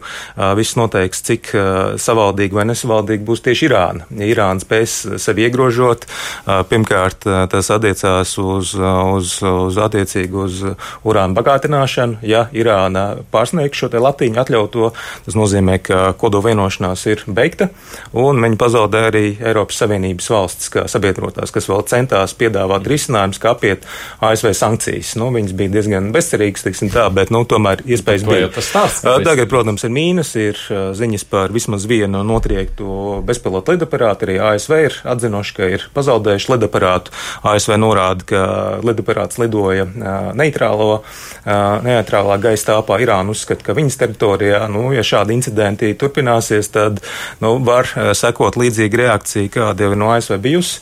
Viss 0.58 0.78
noteiks, 0.78 1.24
cik 1.24 1.52
savaldīgi 1.98 2.56
vai 2.56 2.66
nesavaldīgi 2.68 3.24
būs 3.24 3.44
tieši 3.46 3.68
Irāna. 3.70 4.08
Ja 4.12 4.28
Irāna 4.28 4.64
spēs 4.64 4.96
sevi 5.24 5.46
iegrožot, 5.48 6.08
pirmkārt 6.70 7.24
tas 7.24 7.72
attiecās 7.74 8.36
uz, 8.42 8.74
uz, 8.76 9.36
uz 9.44 9.80
attiecīgi 9.80 10.40
uz 10.44 10.62
urāna 11.04 11.38
bagātināšanu. 11.40 12.22
Ja 12.28 12.48
Irāna 12.52 13.24
pārsniegs 13.32 13.80
šo 13.80 13.92
latiņu 13.94 14.42
atļauto, 14.44 14.92
tas 15.26 15.38
nozīmē, 15.38 15.80
ka 15.84 16.02
kodola 16.20 16.50
vienošanās 16.52 17.06
ir 17.12 17.24
beigta 17.28 17.70
un 18.18 18.42
viņi 18.44 18.60
pazaudē 18.60 19.06
arī 19.10 19.26
Eiropas 19.40 19.80
Savienības 19.84 20.30
valsts 20.34 20.72
kā 20.74 20.86
sabiedrotās, 20.92 21.54
kas 21.54 21.70
vēl 21.70 21.86
centās 21.90 22.33
centās 22.34 22.38
piedāvāt 22.38 22.88
risinājumus, 22.88 23.40
kā 23.40 23.54
apiet 23.54 23.86
ASV 24.22 24.54
sankcijas. 24.54 25.16
Nu, 25.16 25.32
viņas 25.32 25.54
bija 25.54 25.72
diezgan 25.74 26.12
bezcerīgas, 26.14 26.64
teiksim 26.66 26.90
tā, 26.90 27.10
bet, 27.14 27.32
nu, 27.32 27.44
tomēr 27.46 27.84
iespējas 27.86 28.26
bija. 28.26 28.50
Stāsts, 28.54 29.04
Tagad, 29.04 29.48
protams, 29.50 29.84
ir 29.84 29.92
mīnus, 29.94 30.36
ir 30.36 30.58
ziņas 30.96 31.26
par 31.30 31.52
vismaz 31.54 31.86
vienu 31.86 32.24
notriektu 32.24 33.22
bezpilotu 33.26 33.76
lidaparātu. 33.76 34.26
Arī 34.26 34.40
ASV 34.40 34.74
ir 34.86 34.98
atzinuši, 35.04 35.56
ka 35.56 35.70
ir 35.70 35.88
pazaudējuši 35.94 36.52
lidaparātu. 36.54 37.14
ASV 37.44 37.78
norāda, 37.78 38.28
ka 38.28 38.44
lidaparāts 38.84 39.40
lidoja 39.42 39.88
neitrālo, 40.36 41.04
neitrālā 41.46 42.40
gaisa 42.42 42.72
telpā. 42.74 43.00
Irāna 43.04 43.34
uzskata, 43.34 43.66
ka 43.66 43.78
viņas 43.78 44.00
teritorijā, 44.00 44.66
nu, 44.72 44.90
ja 44.96 45.04
šādi 45.06 45.36
incidenti 45.36 45.94
turpināsies, 46.00 46.72
tad, 46.74 47.02
nu, 47.44 47.58
var 47.64 47.90
sekot 48.18 48.58
līdzīga 48.60 49.04
reakcija, 49.04 49.52
kāda 49.54 49.88
jau 49.88 49.94
ir 49.94 50.00
no 50.00 50.14
ASV 50.14 50.40
bijusi. 50.44 50.80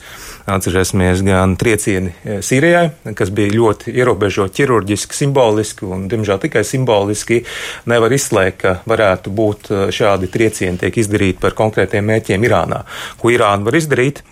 Atcerēsimies 0.52 1.22
gan 1.26 1.54
triecieni 1.60 2.12
Sīrijai, 2.44 3.14
kas 3.16 3.30
bija 3.34 3.54
ļoti 3.54 3.94
ierobežoti 3.96 4.60
ķirurģiski, 4.60 5.16
simboliski 5.16 5.88
un, 5.88 6.04
diemžēl, 6.12 6.42
tikai 6.42 6.64
simboliski, 6.66 7.42
nevar 7.90 8.12
izslēgt, 8.12 8.58
ka 8.62 8.74
varētu 8.88 9.32
būt 9.32 9.72
šādi 9.94 10.28
triecieni 10.32 10.80
tiek 10.82 10.98
izdarīti 11.02 11.40
par 11.42 11.56
konkrētiem 11.58 12.04
mērķiem 12.10 12.44
Irānā. 12.48 12.82
Ko 13.20 13.32
Irāna 13.32 13.64
var 13.68 13.80
izdarīt? 13.80 14.22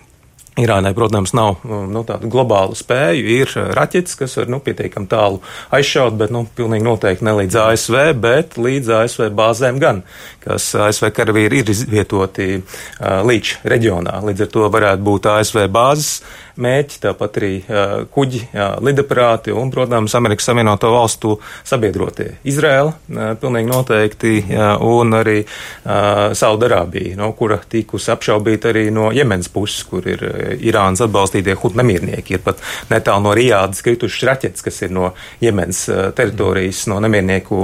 Irānai, 0.59 0.91
protams, 0.91 1.31
nav 1.31 1.61
nu, 1.63 2.01
tādu 2.03 2.27
globālu 2.27 2.75
spēju. 2.75 3.23
Ir 3.37 3.53
raķetes, 3.71 4.17
kas 4.19 4.35
var 4.35 4.49
nu, 4.51 4.59
pietiekami 4.59 5.07
tālu 5.07 5.39
aizšaut, 5.71 6.17
bet 6.19 6.33
nu, 6.35 6.43
pilnīgi 6.57 6.83
noteikti 6.83 7.23
ne 7.23 7.37
līdz 7.37 7.55
ASV, 7.61 7.97
bet 8.19 8.57
līdz 8.59 8.91
ASV 8.97 9.29
bāzēm 9.37 9.79
gan, 9.79 10.03
kas 10.43 10.67
ASV 10.75 11.07
karavīri 11.15 11.63
ir 11.63 11.71
izvietoti 11.71 12.49
uh, 12.59 13.21
līdz 13.23 13.61
reģionā. 13.63 14.17
Līdz 14.27 14.43
ar 14.43 14.51
to 14.57 14.67
varētu 14.75 15.07
būt 15.07 15.29
ASV 15.31 15.63
bāzes 15.71 16.19
mērķi, 16.61 16.99
tāpat 17.05 17.39
arī 17.39 17.53
uh, 17.61 17.93
kuģi, 18.11 18.43
uh, 18.51 18.75
lidaparāti 18.83 19.55
un, 19.55 19.71
protams, 19.71 20.17
Amerikas 20.19 20.49
Savienoto 20.51 20.91
Valstu 20.91 21.37
sabiedrotie. 21.63 22.27
Izraela, 22.51 22.91
uh, 22.91 23.31
pilnīgi 23.39 23.71
noteikti, 23.71 24.35
uh, 24.51 24.75
un 24.83 25.15
arī 25.15 25.39
uh, 25.45 26.35
Saudarābija, 26.37 27.15
no 27.19 27.31
kura 27.39 27.61
tikusi 27.71 28.11
apšaubīta 28.11 28.75
arī 28.75 28.89
no 28.93 29.13
Jemenas 29.15 29.47
puses, 29.51 29.87
kur 29.87 30.11
ir 30.11 30.27
Irānas 30.59 31.03
atbalstītie 31.05 31.55
hut 31.61 31.77
nemiernieki. 31.79 32.37
Ir 32.37 32.43
pat 32.45 32.61
netālu 32.91 33.27
no 33.27 33.35
Rijādas 33.37 33.83
kritušas 33.85 34.27
raķetes, 34.29 34.65
kas 34.65 34.81
ir 34.85 34.93
no 34.95 35.13
Jemenas 35.43 35.83
uh, 35.91 36.09
teritorijas, 36.15 36.85
no 36.91 36.99
nemiernieku 37.03 37.61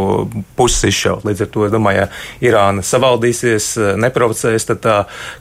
puses 0.57 0.87
izšaut. 0.91 1.25
Līdz 1.27 1.45
ar 1.45 1.51
to, 1.53 1.65
es 1.67 1.73
domāju, 1.73 2.03
ja 2.05 2.07
Irāna 2.49 2.83
savaldīsies, 2.85 3.69
neprovocēs, 3.99 4.67
tad 4.69 4.81
tā 4.83 4.97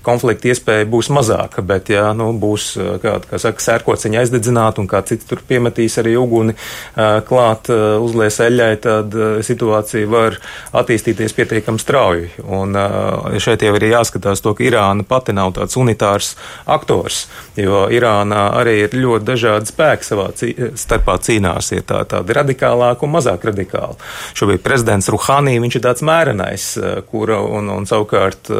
konflikta 0.07 0.51
iespēja 0.53 0.89
būs 0.91 1.11
mazāka, 1.15 1.63
bet, 1.67 1.91
ja 1.93 2.11
nu, 2.17 2.31
būs 2.41 2.73
kāda, 3.03 3.25
kā 3.31 3.41
saka, 3.43 3.63
sērkociņa 3.65 4.23
aizdedzināt 4.23 4.81
un 4.83 4.89
kā 4.91 5.03
cits 5.07 5.29
tur 5.29 5.43
piemetīs 5.47 5.99
arī 6.03 6.17
uguni 6.21 6.57
klāt, 6.97 7.71
uzlies 8.03 8.41
eļļai, 8.43 8.71
tad 8.85 9.17
situācija 9.47 10.11
var 10.11 10.39
attīstīties 10.77 11.37
pietiekami 11.37 11.83
strauji. 11.83 12.31
Un 12.47 12.77
šeit 13.43 13.65
jau 13.67 13.75
ir 13.79 13.89
jāskatās 13.91 14.43
to, 14.45 14.55
ka 14.57 14.67
Irāna 14.67 15.07
pati 15.07 15.35
nav 15.37 15.55
tāds 15.57 15.77
unitārs 15.81 16.35
aktors, 16.67 17.26
jo 17.57 17.87
Irānā 17.93 18.47
arī 18.61 18.77
ir 18.85 18.97
ļoti 18.97 19.27
dažādi 19.27 19.71
spēki 19.71 20.07
savā 20.07 20.27
cī, 20.37 20.53
starpā 20.79 21.17
cīnās. 21.23 21.73
Ir 21.77 21.85
tā, 21.89 22.03
tādi 22.09 22.37
radikālāki 22.37 23.07
un 23.07 23.15
mazāk 23.15 23.47
radikāli. 23.49 23.99
Šobrīd 24.37 24.65
prezidents 24.65 25.11
Ruhānī, 25.13 25.57
viņš 25.63 25.79
ir 25.79 25.85
tāds 25.87 26.05
mērenais, 26.07 26.69
kura 27.11 27.41
un, 27.43 27.71
un 27.73 27.89
savukārt 27.89 28.51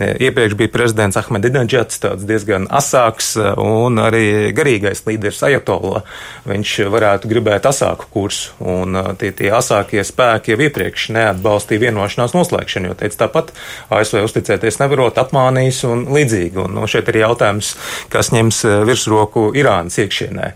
iepriekš 0.00 0.56
bija 0.58 0.72
prezidents 0.72 1.18
Ahmedinečats, 1.20 2.00
tāds 2.02 2.26
diezgan 2.28 2.68
asāks 2.70 3.34
un 3.60 4.00
arī 4.02 4.52
garīgais 4.56 5.04
līderis 5.06 5.42
Ajatola, 5.46 6.04
viņš 6.48 6.76
varētu 6.92 7.30
gribēt 7.30 7.68
asāku 7.68 8.08
kursu, 8.12 8.54
un 8.64 8.96
tie, 9.20 9.32
tie 9.36 9.50
asākie 9.54 10.02
spēki 10.06 10.54
jau 10.54 10.60
iepriekš 10.66 11.10
neatbalstīja 11.16 11.86
vienošanās 11.86 12.34
noslēgšanu, 12.36 12.90
jo 12.90 12.98
teica 12.98 13.24
tāpat 13.26 13.52
ASV 13.92 14.24
uzticēties 14.26 14.80
nevarot, 14.82 15.18
apmānīs 15.20 15.82
un 15.88 16.06
līdzīgi. 16.14 16.58
Un, 16.64 16.76
no 16.78 16.88
šeit 16.90 17.08
ir 17.12 17.20
jautājums, 17.22 17.74
kas 18.12 18.30
ņems 18.34 18.62
virsroku 18.88 19.50
Irānas 19.58 19.98
iekšienē. 20.00 20.50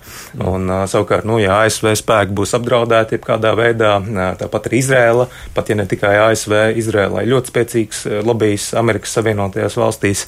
Un, 0.49 0.71
savukārt, 0.91 1.27
nu, 1.29 1.39
ja 1.43 1.61
ASV 1.65 1.93
spēki 2.01 2.37
būs 2.37 2.55
apdraudēti 2.59 3.21
kādā 3.23 3.55
veidā, 3.59 3.97
tāpat 4.41 4.71
arī 4.71 4.83
Izrēla, 4.83 5.29
pat 5.57 5.71
ja 5.71 5.79
ne 5.79 5.89
tikai 5.91 6.15
ASV, 6.29 6.55
Izrēlai 6.81 7.27
ļoti 7.31 7.53
spēcīgs 7.53 8.05
lobbijs 8.27 8.71
Amerikas 8.79 9.17
Savienotajās 9.19 9.79
valstīs. 9.81 10.25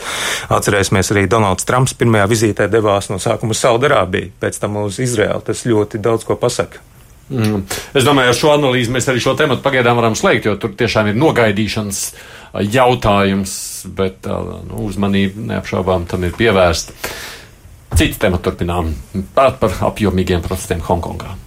Atcerēsimies 0.53 1.13
arī 1.15 1.27
Donalds 1.31 1.67
Trumps 1.69 1.97
pirmajā 1.99 2.27
vizītē 2.31 2.69
devās 2.73 3.11
no 3.13 3.21
sākuma 3.23 3.57
uz 3.57 3.63
Saudarābiju, 3.63 4.35
pēc 4.43 4.61
tam 4.63 4.83
uz 4.85 5.01
Izraēlu. 5.03 5.45
Tas 5.47 5.67
ļoti 5.69 6.03
daudz 6.03 6.27
ko 6.29 6.39
pasaka. 6.41 6.83
Mm. 7.27 7.65
Es 7.97 8.05
domāju, 8.07 8.31
ar 8.31 8.39
šo 8.39 8.53
analīzi 8.55 8.93
mēs 8.95 9.09
arī 9.11 9.19
šo 9.23 9.35
tematu 9.39 9.65
pagaidām 9.65 9.99
varam 9.99 10.15
slēgt, 10.15 10.47
jo 10.47 10.55
tur 10.63 10.77
tiešām 10.79 11.11
ir 11.11 11.17
nogaidīšanas 11.19 12.03
jautājums, 12.65 13.55
bet 13.97 14.27
nu, 14.27 14.85
uzmanība 14.89 15.49
neapšaubām 15.53 16.07
tam 16.11 16.27
ir 16.27 16.37
pievērsta. 16.39 16.95
Citu 17.97 18.19
tematu 18.21 18.51
turpinām 18.51 18.93
par 19.35 19.57
apjomīgiem 19.91 20.43
protestiem 20.45 20.83
Hongkongā. 20.85 21.46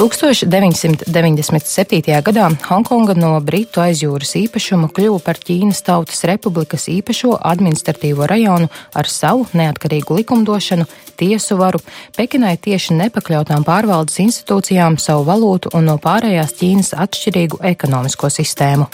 1997. 0.00 2.24
gadā 2.24 2.46
Hongkonga 2.64 3.12
no 3.18 3.34
Britu 3.44 3.82
aizjūras 3.84 4.30
īpašuma 4.38 4.88
kļuva 4.96 5.18
par 5.20 5.36
Ķīnas 5.36 5.84
Tautas 5.84 6.24
Republikas 6.24 6.88
īpašo 6.88 7.36
administratīvo 7.36 8.24
rajonu 8.30 8.70
ar 8.96 9.10
savu 9.12 9.44
neatkarīgu 9.52 10.16
likumdošanu, 10.22 10.88
tiesu 11.20 11.60
varu, 11.60 11.84
Pekinai 12.16 12.56
tieši 12.56 12.96
nepakļautām 12.96 13.60
pārvaldes 13.68 14.16
institūcijām, 14.24 14.96
savu 14.96 15.28
valūtu 15.28 15.76
un 15.76 15.92
no 15.92 16.00
pārējās 16.00 16.56
Ķīnas 16.62 16.96
atšķirīgu 16.96 17.60
ekonomisko 17.74 18.32
sistēmu. 18.32 18.88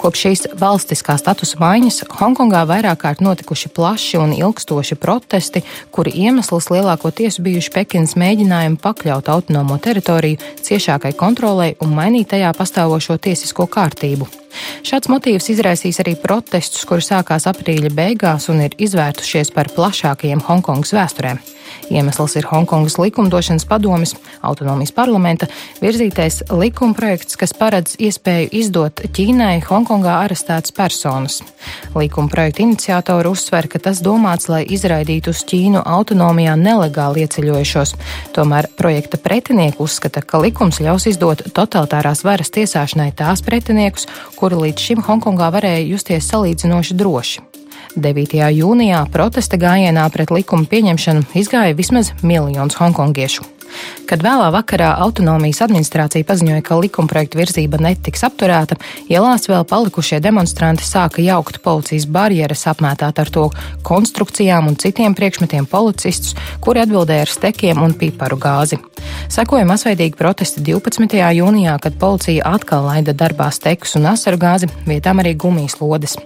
Kopš 0.00 0.20
šīs 0.24 0.46
valstiskā 0.56 1.18
statusa 1.20 1.58
maiņas 1.60 2.06
Hongkongā 2.16 2.62
vairāk 2.68 3.02
kārt 3.02 3.20
notikuši 3.20 3.68
plaši 3.76 4.16
un 4.16 4.32
ilgstoši 4.32 4.96
protesti, 4.96 5.60
kuri 5.92 6.14
iemesls 6.22 6.70
lielākoties 6.72 7.36
bijuši 7.44 7.74
Pekinas 7.74 8.16
mēģinājumi 8.16 8.80
pakļaut 8.80 9.28
autonomo 9.28 9.76
teritoriju 9.76 10.40
ciešākai 10.64 11.12
kontrolei 11.20 11.74
un 11.84 11.92
mainīt 11.98 12.30
tajā 12.32 12.54
pastāvošo 12.56 13.18
tiesisko 13.20 13.68
kārtību. 13.68 14.30
Šāds 14.88 15.12
motīvs 15.12 15.52
izraisīs 15.52 16.00
arī 16.00 16.16
protestus, 16.16 16.88
kuri 16.88 17.04
sākās 17.04 17.44
aprīļa 17.52 17.92
beigās 17.92 18.48
un 18.48 18.64
ir 18.64 18.80
izvērtušies 18.80 19.52
par 19.52 19.68
plašākajiem 19.76 20.40
Hongkongas 20.48 20.96
vēsturēm. 20.96 21.44
Iemesls 21.90 22.36
ir 22.38 22.46
Hongkongas 22.50 22.98
likumdošanas 23.00 23.66
padomis, 23.66 24.14
autonomijas 24.46 24.92
parlamenta 24.94 25.48
virzītais 25.82 26.42
likumprojekts, 26.50 27.38
kas 27.40 27.54
paredz 27.56 27.96
iespēju 27.98 28.50
izdot 28.60 29.02
Ķīnai 29.16 29.58
Hongkongā 29.66 30.20
arestētas 30.24 30.74
personas. 30.76 31.40
Likumprojekta 31.94 32.62
iniciatori 32.64 33.30
uzsver, 33.30 33.68
ka 33.70 33.80
tas 33.82 34.02
domāts, 34.04 34.48
lai 34.52 34.62
izraidītu 34.64 35.34
uz 35.34 35.42
Ķīnu 35.50 35.82
autonomijā 35.84 36.56
nelegāli 36.60 37.26
ieceļojušos. 37.26 37.94
Tomēr 38.36 38.70
projekta 38.78 39.20
pretinieki 39.20 39.82
uzskata, 39.82 40.22
ka 40.22 40.42
likums 40.42 40.80
ļaus 40.82 41.08
izdot 41.10 41.46
totalitārās 41.56 42.24
varas 42.26 42.52
tiesāšanai 42.54 43.10
tās 43.18 43.44
pretiniekus, 43.46 44.08
kuri 44.38 44.66
līdz 44.66 44.90
šim 44.90 45.06
Hongkongā 45.06 45.50
varēja 45.54 45.88
justies 45.90 46.30
salīdzinoši 46.30 46.98
droši. 47.00 47.59
9. 47.96 48.36
jūnijā 48.54 49.04
protesta 49.10 49.58
gājienā 49.58 50.04
pret 50.14 50.30
likuma 50.30 50.68
pieņemšanu 50.70 51.24
izgāja 51.34 51.74
vismaz 51.74 52.12
miljons 52.22 52.78
hongkongiešu. 52.78 53.46
Kad 54.06 54.24
vēlā 54.26 54.48
vakarā 54.50 54.88
autonomijas 55.04 55.60
administrācija 55.62 56.26
paziņoja, 56.26 56.62
ka 56.66 56.78
likumprojekta 56.80 57.38
virzība 57.38 57.78
netiks 57.82 58.24
apturēta, 58.26 58.78
ielās 59.10 59.46
vēl 59.50 59.62
palikušie 59.70 60.18
demonstranti 60.22 60.86
sāka 60.86 61.22
jaukt 61.22 61.60
policijas 61.62 62.08
barjeras, 62.10 62.66
apmētāt 62.70 63.20
ar 63.22 63.30
to 63.30 63.46
konstrukcijām 63.86 64.70
un 64.70 64.78
citiem 64.80 65.14
priekšmetiem 65.18 65.68
policistus, 65.70 66.34
kuri 66.62 66.82
atbildēja 66.82 67.26
ar 67.26 67.34
stekiem 67.34 67.82
un 67.86 67.94
piparu 67.94 68.40
gāzi. 68.42 68.80
Sekoja 69.30 69.68
masveidīgi 69.70 70.18
protesti 70.18 70.64
12. 70.66 71.14
jūnijā, 71.38 71.78
kad 71.82 71.98
policija 72.02 72.50
atkal 72.50 72.90
laida 72.90 73.14
darbā 73.14 73.52
stekus 73.54 73.94
un 73.98 74.10
asaru 74.10 74.42
gāzi, 74.42 74.70
vietām 74.90 75.22
arī 75.22 75.36
gumijas 75.38 75.78
lodes. 75.82 76.18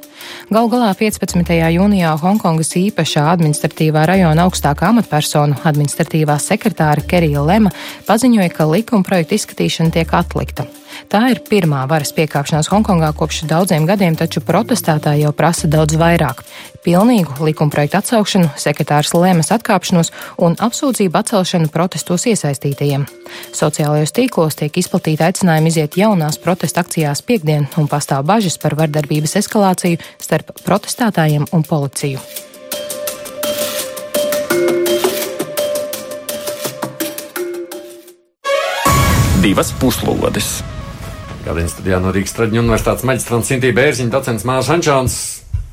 Gal 0.52 0.70
galā 0.72 0.90
15. 0.98 1.52
jūnijā 1.74 2.12
Hongkongas 2.20 2.74
īpašā 2.80 3.26
administratīvā 3.32 4.04
rajona 4.10 4.46
augstākā 4.46 4.92
amatpersona, 4.92 5.58
administratīvā 5.64 6.38
sekretāra 6.42 7.04
Kerija 7.08 7.42
Lema, 7.44 7.72
paziņoja, 8.08 8.52
ka 8.54 8.68
likuma 8.70 9.06
projekta 9.06 9.38
izskatīšana 9.38 9.94
tiek 9.98 10.16
atlikta. 10.16 10.68
Tā 11.10 11.20
ir 11.30 11.40
pirmā 11.46 11.84
varas 11.90 12.12
piekāpšanās 12.16 12.68
Hongkongā 12.72 13.12
kopš 13.16 13.44
daudziem 13.50 13.86
gadiem, 13.86 14.16
taču 14.18 14.42
protestētāji 14.44 15.24
jau 15.24 15.32
prasa 15.36 15.68
daudz 15.70 15.96
vairāk- 16.00 16.42
pilnīgu 16.84 17.44
likumprojektu 17.44 17.98
atsaukšanu, 17.98 18.50
sekretārs 18.56 19.14
Lēmas 19.14 19.52
atkāpšanos 19.54 20.10
un 20.38 20.56
apsūdzību 20.56 21.14
atcelšanu 21.20 21.68
protestos 21.70 22.24
iesaistītajiem. 22.24 23.06
Sociālajos 23.52 24.12
tīklos 24.12 24.54
tiek 24.54 24.72
izplatīti 24.72 25.24
aicinājumi 25.24 25.66
iziet 25.66 25.96
jaunās 25.96 26.38
protesta 26.38 26.80
akcijās 26.80 27.22
piekdien 27.22 27.68
un 27.76 27.88
pastāv 27.88 28.24
bažas 28.24 28.58
par 28.58 28.74
vardarbības 28.74 29.36
eskalāciju 29.36 29.98
starp 30.18 30.50
protestētājiem 30.64 31.46
un 31.52 31.62
policiju. 31.62 32.18
divas 39.44 39.72
puslodes. 39.80 40.73
Gādījums 41.44 41.74
studijā 41.76 41.98
no 42.00 42.08
Rīgas 42.14 42.32
Traģiņu 42.38 42.62
universitātes 42.62 43.04
maģistrants 43.04 43.50
Sintīja 43.50 43.76
Bērziņa, 43.76 44.12
docents 44.14 44.46
Mārs 44.48 44.70
Hančāns. 44.72 45.16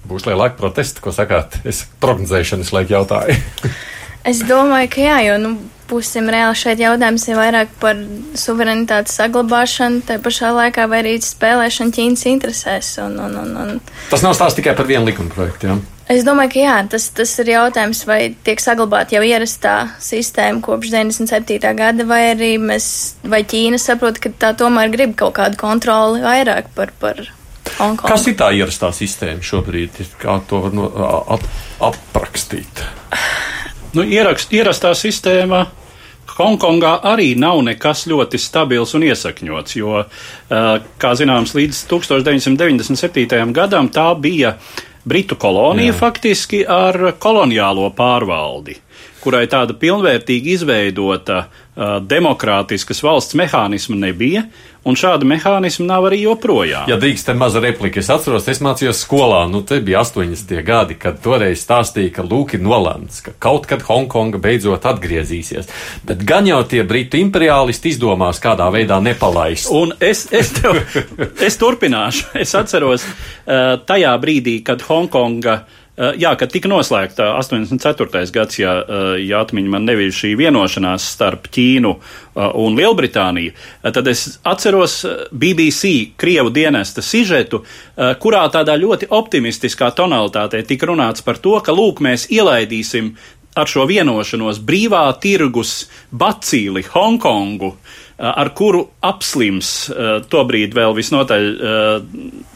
Būs 0.09 0.25
lielāka 0.27 0.57
protesta, 0.59 0.99
ko 0.99 1.13
sakāt? 1.15 1.61
Es 1.63 1.85
prognozēšanas 2.03 2.73
laiku 2.75 2.97
jautāju. 2.97 3.37
es 4.31 4.41
domāju, 4.43 4.89
ka 4.91 5.05
jā, 5.05 5.15
jo, 5.29 5.37
nu, 5.39 5.53
būsim 5.87 6.27
reāli 6.33 6.59
šeit 6.59 6.83
jautājums 6.83 7.27
ir 7.29 7.39
vairāk 7.39 7.71
par 7.79 8.03
suverenitātes 8.43 9.15
saglabāšanu, 9.21 10.03
tai 10.09 10.19
pašā 10.23 10.51
laikā 10.57 10.89
vai 10.91 11.05
arī 11.05 11.15
spēlēšanu 11.23 11.95
Ķīnas 11.95 12.27
interesēs. 12.33 12.91
Un, 13.05 13.15
un, 13.29 13.39
un, 13.45 13.55
un. 13.63 13.79
Tas 14.11 14.27
nav 14.27 14.35
stāsts 14.35 14.59
tikai 14.59 14.75
par 14.75 14.91
vienu 14.91 15.07
likuma 15.07 15.31
projektu, 15.31 15.71
jā? 15.71 15.79
Es 16.11 16.25
domāju, 16.27 16.51
ka 16.51 16.59
jā, 16.59 16.77
tas, 16.91 17.05
tas 17.15 17.31
ir 17.39 17.53
jautājums, 17.53 18.01
vai 18.03 18.19
tiek 18.43 18.59
saglabāta 18.59 19.15
jau 19.15 19.21
ierastā 19.23 19.75
sistēma 20.03 20.59
kopš 20.65 20.91
97. 20.91 21.71
gada, 21.77 22.03
vai 22.09 22.33
arī 22.33 22.49
mēs, 22.59 22.87
vai 23.23 23.45
Ķīna 23.47 23.79
saprot, 23.79 24.19
ka 24.19 24.33
tā 24.41 24.51
tomēr 24.59 24.91
grib 24.91 25.15
kaut 25.19 25.37
kādu 25.39 25.59
kontroli 25.61 26.19
vairāk 26.25 26.73
par, 26.75 26.91
par 26.99 27.21
Hongkongu. 27.77 28.09
Kas 28.11 28.27
ir 28.27 28.35
tā 28.41 28.49
ierastā 28.57 28.91
sistēma 28.95 29.45
šobrīd? 29.45 30.01
Kā 30.19 30.41
to 30.49 30.65
var 30.65 30.75
no, 30.75 30.89
ap, 31.31 31.47
aprakstīt? 31.91 32.83
Nu, 33.95 34.03
ierakst, 34.03 34.51
ierastā 34.51 34.91
sistēma 34.97 35.65
Hongkongā 36.31 36.97
arī 37.07 37.33
nav 37.39 37.59
nekas 37.63 38.05
ļoti 38.11 38.39
stabils 38.39 38.95
un 38.97 39.03
iesakņots, 39.07 39.79
jo, 39.79 40.03
kā 40.49 41.15
zināms, 41.19 41.55
līdz 41.55 41.83
1997. 41.91 43.51
gadam 43.55 43.91
tā 43.93 44.07
bija 44.19 44.55
Britu 45.07 45.35
kolonija 45.35 45.89
Jā. 45.89 45.97
faktiski 45.97 46.61
ar 46.69 47.15
koloniālo 47.19 47.87
pārvaldi, 47.97 48.75
kurai 49.23 49.47
tāda 49.49 49.73
pilnvērtīgi 49.77 50.53
izveidota 50.57 51.39
uh, 51.47 51.97
demokrātiskas 52.05 53.01
valsts 53.05 53.37
mehānisma 53.39 53.97
nebija, 53.97 54.45
Un 54.81 54.95
šāda 54.97 55.27
mehānisma 55.29 55.85
nav 55.85 56.07
arī 56.09 56.23
joprojām. 56.23 56.87
Ja 56.89 56.95
drīkst, 56.97 57.27
te 57.27 57.35
maza 57.37 57.61
replika. 57.61 58.01
Es 58.01 58.09
atceros, 58.09 58.47
es 58.49 58.63
mācījos 58.65 59.03
skolā, 59.05 59.43
nu 59.51 59.61
te 59.67 59.77
bija 59.83 60.01
80. 60.01 60.55
gadi, 60.65 60.97
kad 60.97 61.19
toreiz 61.21 61.61
stāstīja, 61.61 62.09
ka 62.15 62.25
lūk 62.25 62.55
ir 62.57 62.63
nolēmts, 62.65 63.19
ka 63.27 63.35
kaut 63.45 63.67
kad 63.69 63.85
Hongkonga 63.85 64.41
beidzot 64.41 64.87
atgriezīsies. 64.89 65.69
Bet 66.07 66.25
gan 66.25 66.49
jau 66.49 66.63
tie 66.65 66.81
britu 66.87 67.21
imperialisti 67.21 67.93
izdomās, 67.93 68.41
kādā 68.41 68.71
veidā 68.73 68.97
nepalaist. 69.05 69.69
Un 69.69 69.93
es, 70.01 70.25
es, 70.33 70.49
tev, 70.57 70.81
es 71.47 71.61
turpināšu. 71.61 72.31
Es 72.41 72.55
atceros 72.57 73.05
uh, 73.05 73.77
tajā 73.85 74.15
brīdī, 74.23 74.63
kad 74.65 74.81
Hongkonga 74.89 75.59
uh, 75.59 75.77
Eh, 75.80 75.80
jā, 75.97 76.31
kad 76.39 76.51
tika 76.51 76.69
noslēgta 76.71 77.33
84. 77.35 78.31
gads, 78.31 78.59
ja, 78.59 78.77
eh, 78.79 79.09
ja 79.27 79.41
atmiņa 79.43 79.69
man 79.69 79.85
nebija 79.85 80.13
šī 80.15 80.33
vienošanās 80.39 81.03
starp 81.15 81.49
Ķīnu 81.51 81.91
eh, 81.91 82.47
un 82.55 82.77
Lielbritāniju, 82.79 83.51
tad 83.83 84.07
es 84.07 84.39
atceros 84.47 85.01
BBC 85.31 86.13
Krievu 86.17 86.49
dienesta 86.53 87.03
sižetu, 87.03 87.63
kurā 88.21 88.45
tādā 88.53 88.77
ļoti 88.79 89.09
optimistiskā 89.11 89.91
tonalitātē 89.95 90.63
tika 90.67 90.87
runāts 90.89 91.23
par 91.25 91.37
to, 91.43 91.57
ka 91.59 91.75
lūk, 91.75 91.99
mēs 92.01 92.29
ielaidīsim 92.31 93.11
ar 93.59 93.67
šo 93.67 93.83
vienošanos 93.89 94.61
brīvā 94.63 95.03
tirgus 95.21 95.89
bacīli 96.11 96.85
Hongkongu, 96.93 97.73
ar 98.21 98.51
kuru 98.55 98.85
apslims 99.03 99.91
tobrīd 100.31 100.75
vēl 100.77 100.95
visnotaļ 100.95 101.47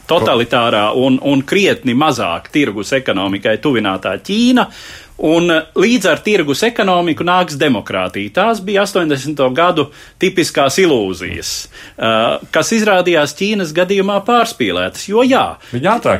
totalitārā 0.10 0.89
un, 0.98 1.20
un 1.24 1.41
krietni 1.48 1.96
mazāk 1.98 2.52
tirgus 2.54 2.94
ekonomikai 2.98 3.58
tuvinātā 3.63 4.15
Ķīna. 4.26 4.70
Un 5.15 5.48
eh, 5.48 5.68
līdz 5.80 6.10
ar 6.12 6.20
tirgus 6.24 6.60
ekonomiku 6.68 7.24
nāks 7.24 7.56
demokrātija. 7.60 8.34
Tās 8.36 8.60
bija 8.65 8.84
80. 8.84 9.39
gadu 9.56 9.86
tipiskās 10.20 10.76
ilūzijas, 10.84 11.52
uh, 11.96 12.44
kas 12.52 12.74
izrādījās 12.76 13.36
Ķīnas 13.39 13.72
gadījumā 13.76 14.18
pārspīlētas. 14.28 15.08
Jo 15.08 15.24
jā, 15.24 15.46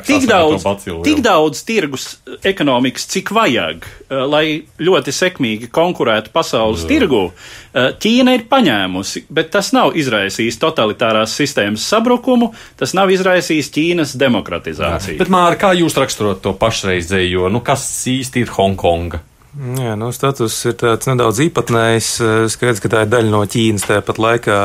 tik 0.08 0.30
daudz, 0.30 0.64
tik 1.04 1.20
daudz 1.26 1.66
tirgus 1.68 2.08
ekonomikas, 2.48 3.10
cik 3.12 3.34
vajag, 3.36 3.84
uh, 3.84 4.24
lai 4.32 4.46
ļoti 4.80 5.16
sekmīgi 5.16 5.72
konkurētu 5.76 6.32
pasaules 6.36 6.88
jā. 6.88 6.94
tirgu, 6.96 7.26
Ķīna 7.76 8.38
ir 8.38 8.46
paņēmusi, 8.52 9.26
bet 9.36 9.52
tas 9.52 9.74
nav 9.76 9.98
izraisījis 10.00 10.60
totalitārās 10.62 11.34
sistēmas 11.36 11.84
sabrukumu, 11.92 12.54
tas 12.80 12.96
nav 12.96 13.12
izraisījis 13.12 13.72
Ķīnas 13.76 14.16
demokratizāciju. 14.22 15.18
Jā. 15.18 15.20
Bet, 15.20 15.32
Māra, 15.34 15.60
kā 15.60 15.74
jūs 15.76 15.98
raksturot 16.00 16.40
to 16.46 16.56
pašreizējo, 16.60 17.50
nu 17.52 17.64
kas 17.66 17.84
īsti 18.12 18.46
ir 18.46 18.54
Hongkong? 18.56 18.86
Hongkonga. 18.86 19.35
Jā, 19.56 19.94
nu, 19.96 20.10
status 20.12 20.58
ir 20.68 20.74
tāds 20.76 21.08
nedaudz 21.08 21.38
īpatnējs. 21.46 22.10
Skaidrs, 22.52 22.82
ka 22.84 22.90
tā 22.92 23.04
ir 23.06 23.12
daļa 23.14 23.32
no 23.32 23.40
Ķīnas. 23.48 23.86
Tāpat 23.88 24.18
laikā 24.20 24.58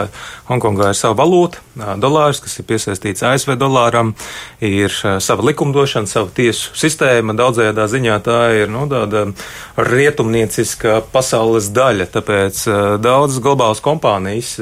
Hongkongā 0.48 0.88
ir 0.90 0.96
sava 0.98 1.14
valūta, 1.20 1.60
dolārs, 2.02 2.40
kas 2.42 2.58
ir 2.58 2.66
piesaistīts 2.66 3.22
ASV 3.22 3.54
dolāram, 3.60 4.16
ir 4.58 4.90
sava 4.90 5.44
likumdošana, 5.46 6.10
sava 6.10 6.32
tiesu 6.34 6.74
sistēma. 6.74 7.36
Daudzējādā 7.38 7.86
ziņā 7.92 8.16
tā 8.26 8.38
ir 8.58 8.72
nu, 8.72 8.82
tāda 8.90 9.28
rietumnieciska 9.78 10.96
pasaules 11.14 11.70
daļa. 11.76 12.08
Tāpēc 12.16 12.64
daudzas 12.98 13.38
globālas 13.46 13.84
kompānijas 13.84 14.56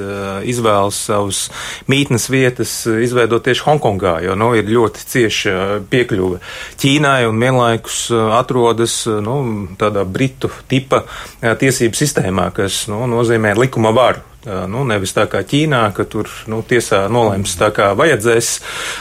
izvēlas 0.45 1.01
savus 1.09 1.47
mītnes 1.89 2.29
vietas 2.29 2.75
izveidot 2.85 3.49
tieši 3.49 3.65
Hongkongā, 3.65 4.19
jo 4.29 4.37
nu, 4.37 4.53
ir 4.61 4.69
ļoti 4.69 5.09
cieša 5.15 5.57
piekļuve 5.89 6.45
Ķīnai 6.85 7.25
un 7.31 7.41
vienlaikus 7.41 8.05
atrodas 8.37 9.01
nu, 9.25 9.41
tādā 9.81 10.05
britu 10.19 10.51
tipa 10.71 11.05
tiesību 11.41 11.99
sistēmā, 11.99 12.51
kas 12.57 12.87
nu, 12.91 13.05
nozīmē 13.11 13.55
likuma 13.59 13.95
varu. 13.95 14.25
Nu, 14.69 14.85
nevis 14.89 15.13
tā 15.17 15.27
kā 15.31 15.43
Ķīnā, 15.47 15.83
ka 15.97 16.07
tur 16.09 16.31
nu, 16.51 16.61
tiesā 16.67 17.05
nolēms 17.13 17.55
tā 17.61 17.71
kā 17.75 17.91
vajadzēs. 17.99 18.51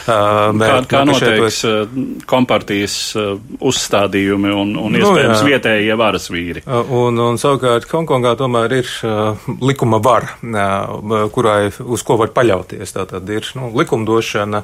Bet, 0.07 0.67
kā 0.67 0.79
kā 0.91 1.03
nu, 1.07 1.15
noteiks 1.15 1.61
šeit... 1.63 1.95
kompartijas 2.29 2.97
uzstādījumi 3.63 4.51
un, 4.51 4.73
un 4.79 4.95
nu, 4.95 5.01
iespējams 5.01 5.41
jā. 5.41 5.47
vietējie 5.47 5.97
varas 5.99 6.27
vīri. 6.33 6.63
Un, 6.67 7.19
un 7.23 7.39
savukārt 7.41 7.87
Hongkongā 7.91 8.33
tomēr 8.39 8.77
ir 8.79 8.91
likuma 9.63 10.01
vara, 10.03 10.35
kurai, 11.33 11.71
uz 11.83 12.03
ko 12.07 12.19
var 12.21 12.33
paļauties. 12.35 12.95
Tā 12.97 13.07
tad 13.09 13.29
ir 13.31 13.47
nu, 13.57 13.71
likumdošana 13.77 14.63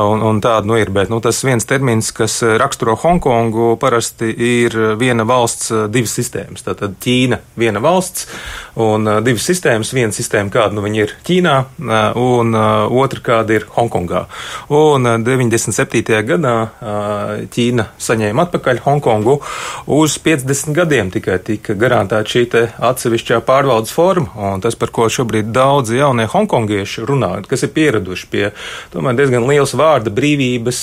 un, 0.00 0.24
un 0.30 0.42
tāda 0.44 0.68
nu 0.68 0.78
ir. 0.80 0.92
Bet 0.94 1.12
nu, 1.12 1.20
tas 1.24 1.42
viens 1.46 1.66
termins, 1.66 2.12
kas 2.14 2.40
raksturo 2.60 2.96
Hongkongu, 3.00 3.72
parasti 3.80 4.30
ir 4.30 4.76
viena 5.00 5.26
valsts, 5.28 5.72
divas 5.92 6.14
sistēmas. 6.18 6.64
Tātad 6.66 6.96
Ķīna, 7.02 7.40
viena 7.60 7.82
valsts 7.82 8.28
un 8.80 9.08
divas 9.26 9.46
sistēmas. 9.50 9.94
Viena 9.96 10.14
sistēma, 10.20 10.52
kāda 10.54 10.76
nu 10.76 10.86
ir 10.94 11.16
Ķīnā, 11.26 11.56
un 12.20 12.54
otra, 12.54 13.24
kāda 13.24 13.58
ir 13.58 13.66
Hongkongā. 13.74 14.26
Un 14.76 15.08
97. 15.24 16.20
gadā 16.28 16.54
Ķīna 17.50 17.90
saņēma 18.00 18.46
atpakaļ 18.46 18.84
Hongkongu. 18.84 19.40
Uz 19.90 20.16
50 20.22 20.76
gadiem 20.76 21.10
tikai 21.14 21.38
tika 21.44 21.74
garantēta 21.78 22.28
šī 22.28 22.46
atsevišķā 22.90 23.40
pārvaldes 23.46 23.92
forma, 23.94 24.30
un 24.54 24.62
tas, 24.64 24.76
par 24.78 24.92
ko 24.94 25.06
šobrīd 25.12 25.50
daudzi 25.54 25.98
jaunie 26.00 26.26
hongkongieši 26.30 27.04
runā, 27.06 27.30
kas 27.48 27.64
ir 27.66 27.72
pieraduši 27.76 28.28
pie 28.32 28.44
tomēr 28.92 29.18
diezgan 29.18 29.46
liels 29.48 29.74
vārda 29.78 30.12
brīvības, 30.14 30.80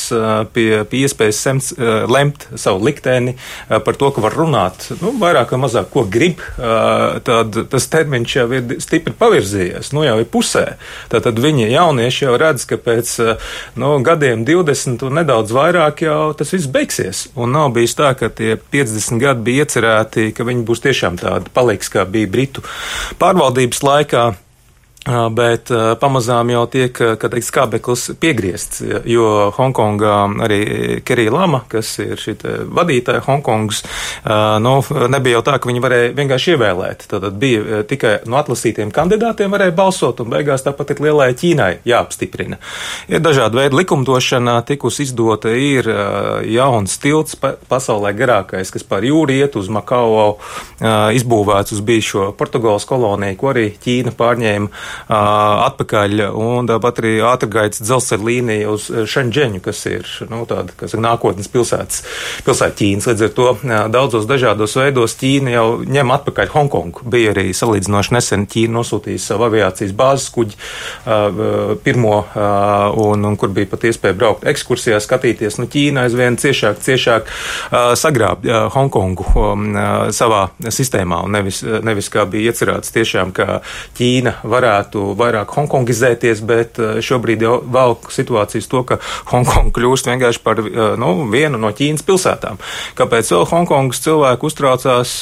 pie, 0.55 0.67
pie 0.89 1.03
iespējas 1.05 1.41
semt, 1.43 1.71
lemt 2.11 2.47
savu 2.55 2.85
likteni, 2.87 3.35
par 3.67 3.99
to, 3.99 4.11
ka 4.15 4.23
var 4.23 4.37
runāt 4.37 4.89
nu, 5.01 5.13
vairāk 5.21 5.53
vai 5.55 5.61
mazāk, 5.65 5.89
ko 5.93 6.05
grib, 6.09 6.43
tad 6.57 7.57
tas 7.71 7.89
termiņš 7.93 8.37
jau 8.39 8.47
ir 8.55 8.77
stipri 8.83 9.16
pavirzījies, 9.19 9.91
nu 9.95 10.05
jau 10.05 10.17
ir 10.21 10.29
pusē. 10.31 10.65
Tātad 11.11 11.39
viņi 11.41 11.69
jaunieši 11.71 12.25
jau 12.25 12.35
redz, 12.39 12.65
ka 12.69 12.79
pēc 12.81 13.13
nu, 13.79 13.93
gadiem 14.05 14.45
20 14.47 15.05
un 15.07 15.19
nedaudz 15.19 15.53
vairāk 15.55 16.03
jau 16.07 16.31
tas 16.37 16.53
viss 16.55 16.69
beigsies. 16.71 17.27
Un 17.35 17.55
nav 17.55 17.73
bijis 17.75 17.97
tā, 17.97 18.13
ka 18.17 18.31
tie 18.33 18.55
50 18.73 19.21
gadi 19.21 19.47
bija 19.49 19.67
iecerēti, 19.67 20.31
ka 20.37 20.47
viņi 20.47 20.65
būs 20.67 20.83
tiešām 20.85 21.21
tādi 21.21 21.53
paliks, 21.53 21.91
kā 21.93 22.05
bija 22.09 22.29
Britu 22.31 22.65
pārvaldības 23.21 23.83
laikā. 23.85 24.27
Bet 25.07 25.69
pamazām 26.01 26.49
jau 26.51 26.65
tiek 26.67 26.91
teikt, 26.91 27.45
skābeklis 27.47 28.09
piegriezts, 28.19 28.81
jo 29.07 29.27
Hongkongā 29.55 30.15
arī 30.43 30.59
Kerija 31.07 31.31
Lama, 31.31 31.61
kas 31.71 31.93
ir 32.03 32.19
šī 32.19 32.35
vadītāja 32.75 33.21
Hongkongas, 33.23 33.83
nu, 34.63 34.73
nebija 35.07 35.37
jau 35.37 35.43
tā, 35.47 35.55
ka 35.63 35.69
viņi 35.69 35.83
varēja 35.83 36.09
vienkārši 36.17 36.55
ievēlēt. 36.55 37.05
Tad 37.13 37.27
bija 37.39 37.83
tikai 37.87 38.17
no 38.27 38.39
atlasītiem 38.41 38.91
kandidātiem 38.95 39.53
varēja 39.53 39.75
balsot, 39.77 40.19
un 40.25 40.33
beigās 40.33 40.65
tāpat 40.65 40.91
ir 40.95 41.03
lielai 41.07 41.29
Ķīnai 41.39 41.69
jāapstiprina. 41.87 42.59
Ir 43.07 43.23
dažādi 43.23 43.61
veidi 43.61 43.79
likumdošana, 43.79 44.57
tikus 44.67 44.99
izdota 45.05 45.55
ir 45.55 45.87
jauns 46.51 46.99
tilts 46.99 47.39
pasaulē 47.39 48.11
garākais, 48.17 48.73
kas 48.75 48.83
pār 48.83 49.07
jūru 49.07 49.39
iet 49.39 49.55
uz 49.55 49.71
Makao, 49.71 50.27
izbūvēts 51.15 51.77
uz 51.77 51.83
bijušo 51.87 52.33
Portugāles 52.35 52.87
koloniju, 52.89 53.39
ko 53.39 53.53
arī 53.55 53.69
Ķīna 53.79 54.11
pārņēma 54.19 54.95
atpakaļ, 55.07 56.23
un 56.33 56.67
tāpat 56.69 57.01
arī 57.03 57.13
ātrgaitas 57.25 57.81
dzelzceļa 57.83 58.27
līnija 58.27 58.71
uz 58.73 58.87
Šenģeņu, 59.11 59.61
kas 59.65 59.83
ir 59.89 60.07
nu, 60.31 60.43
tāda, 60.49 60.73
kas 60.77 60.95
ir 60.95 61.03
nākotnes 61.03 61.49
pilsētas, 61.53 62.03
pilsēta 62.47 62.77
Ķīnas. 62.77 63.07
Līdz 63.11 63.25
ar 63.27 63.33
to 63.37 63.47
daudzos 63.93 64.27
dažādos 64.29 64.77
veidos 64.79 65.17
Ķīna 65.19 65.53
jau 65.55 65.67
ņem 65.85 66.13
atpakaļ 66.17 66.51
Hongkongu. 66.53 67.05
Bija 67.11 67.33
arī 67.35 67.49
salīdzinoši 67.57 68.15
nesen 68.17 68.47
Ķīna 68.49 68.77
nosūtījusi 68.79 69.25
savu 69.31 69.47
aviācijas 69.47 69.93
bāzes 69.97 70.29
kuģi 70.35 70.55
pirmo, 71.83 72.17
un, 73.05 73.25
un 73.27 73.37
kur 73.39 73.49
bija 73.55 73.71
pat 73.71 73.87
iespēja 73.89 74.15
braukt 74.17 74.47
ekskursijā, 74.47 74.99
skatīties. 75.03 75.59
Nu, 75.61 75.65
Ķīna 75.71 76.07
aizvien 76.07 76.37
ciešāk, 76.39 76.81
ciešāk 76.83 77.21
sagrāb 77.99 78.45
Hongkongu 78.75 79.25
savā 80.15 80.43
sistēmā, 80.63 81.23
un 81.27 81.31
nevis, 81.37 81.63
nevis 81.63 82.07
kā 82.13 82.21
bija 82.29 82.51
iecerēts 82.51 82.93
tiešām, 82.95 83.33
ka 83.35 83.59
Ķīna 83.97 84.31
varētu 84.47 84.86
varētu 84.87 85.15
vairāk 85.17 85.51
hongkongizēties, 85.51 86.41
bet 86.47 86.77
šobrīd 87.03 87.41
jau 87.41 87.61
vēl 87.63 87.97
situācijas 88.09 88.67
to, 88.67 88.83
ka 88.83 88.99
Hongkonga 89.27 89.73
kļūst 89.75 90.07
vienkārši 90.07 90.41
par 90.43 90.61
nu, 90.97 91.27
vienu 91.31 91.57
no 91.59 91.71
Ķīnas 91.71 92.05
pilsētām. 92.07 92.57
Kāpēc 92.95 93.31
vēl 93.31 93.45
Hongkongas 93.49 94.01
cilvēki 94.05 94.47
uztraucās, 94.47 95.13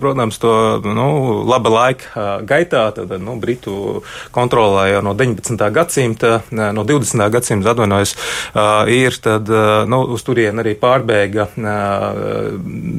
protams, 0.00 0.38
to 0.40 0.80
nu, 0.84 1.44
laba 1.44 1.70
laika 1.70 2.40
gaitā, 2.46 2.90
tad 2.94 3.12
nu, 3.20 3.36
Britu 3.40 4.02
kontrolē 4.32 4.90
jau 4.94 5.02
no 5.04 5.14
19. 5.14 5.70
gadsimta, 5.70 6.40
no 6.50 6.84
20. 6.84 7.30
gadsimta 7.30 7.74
atvainojas, 7.74 8.16
ir 8.88 9.18
tad 9.20 9.48
nu, 9.90 10.02
uz 10.14 10.24
turieni 10.24 10.64
arī 10.64 10.76
pārbēga 10.80 11.50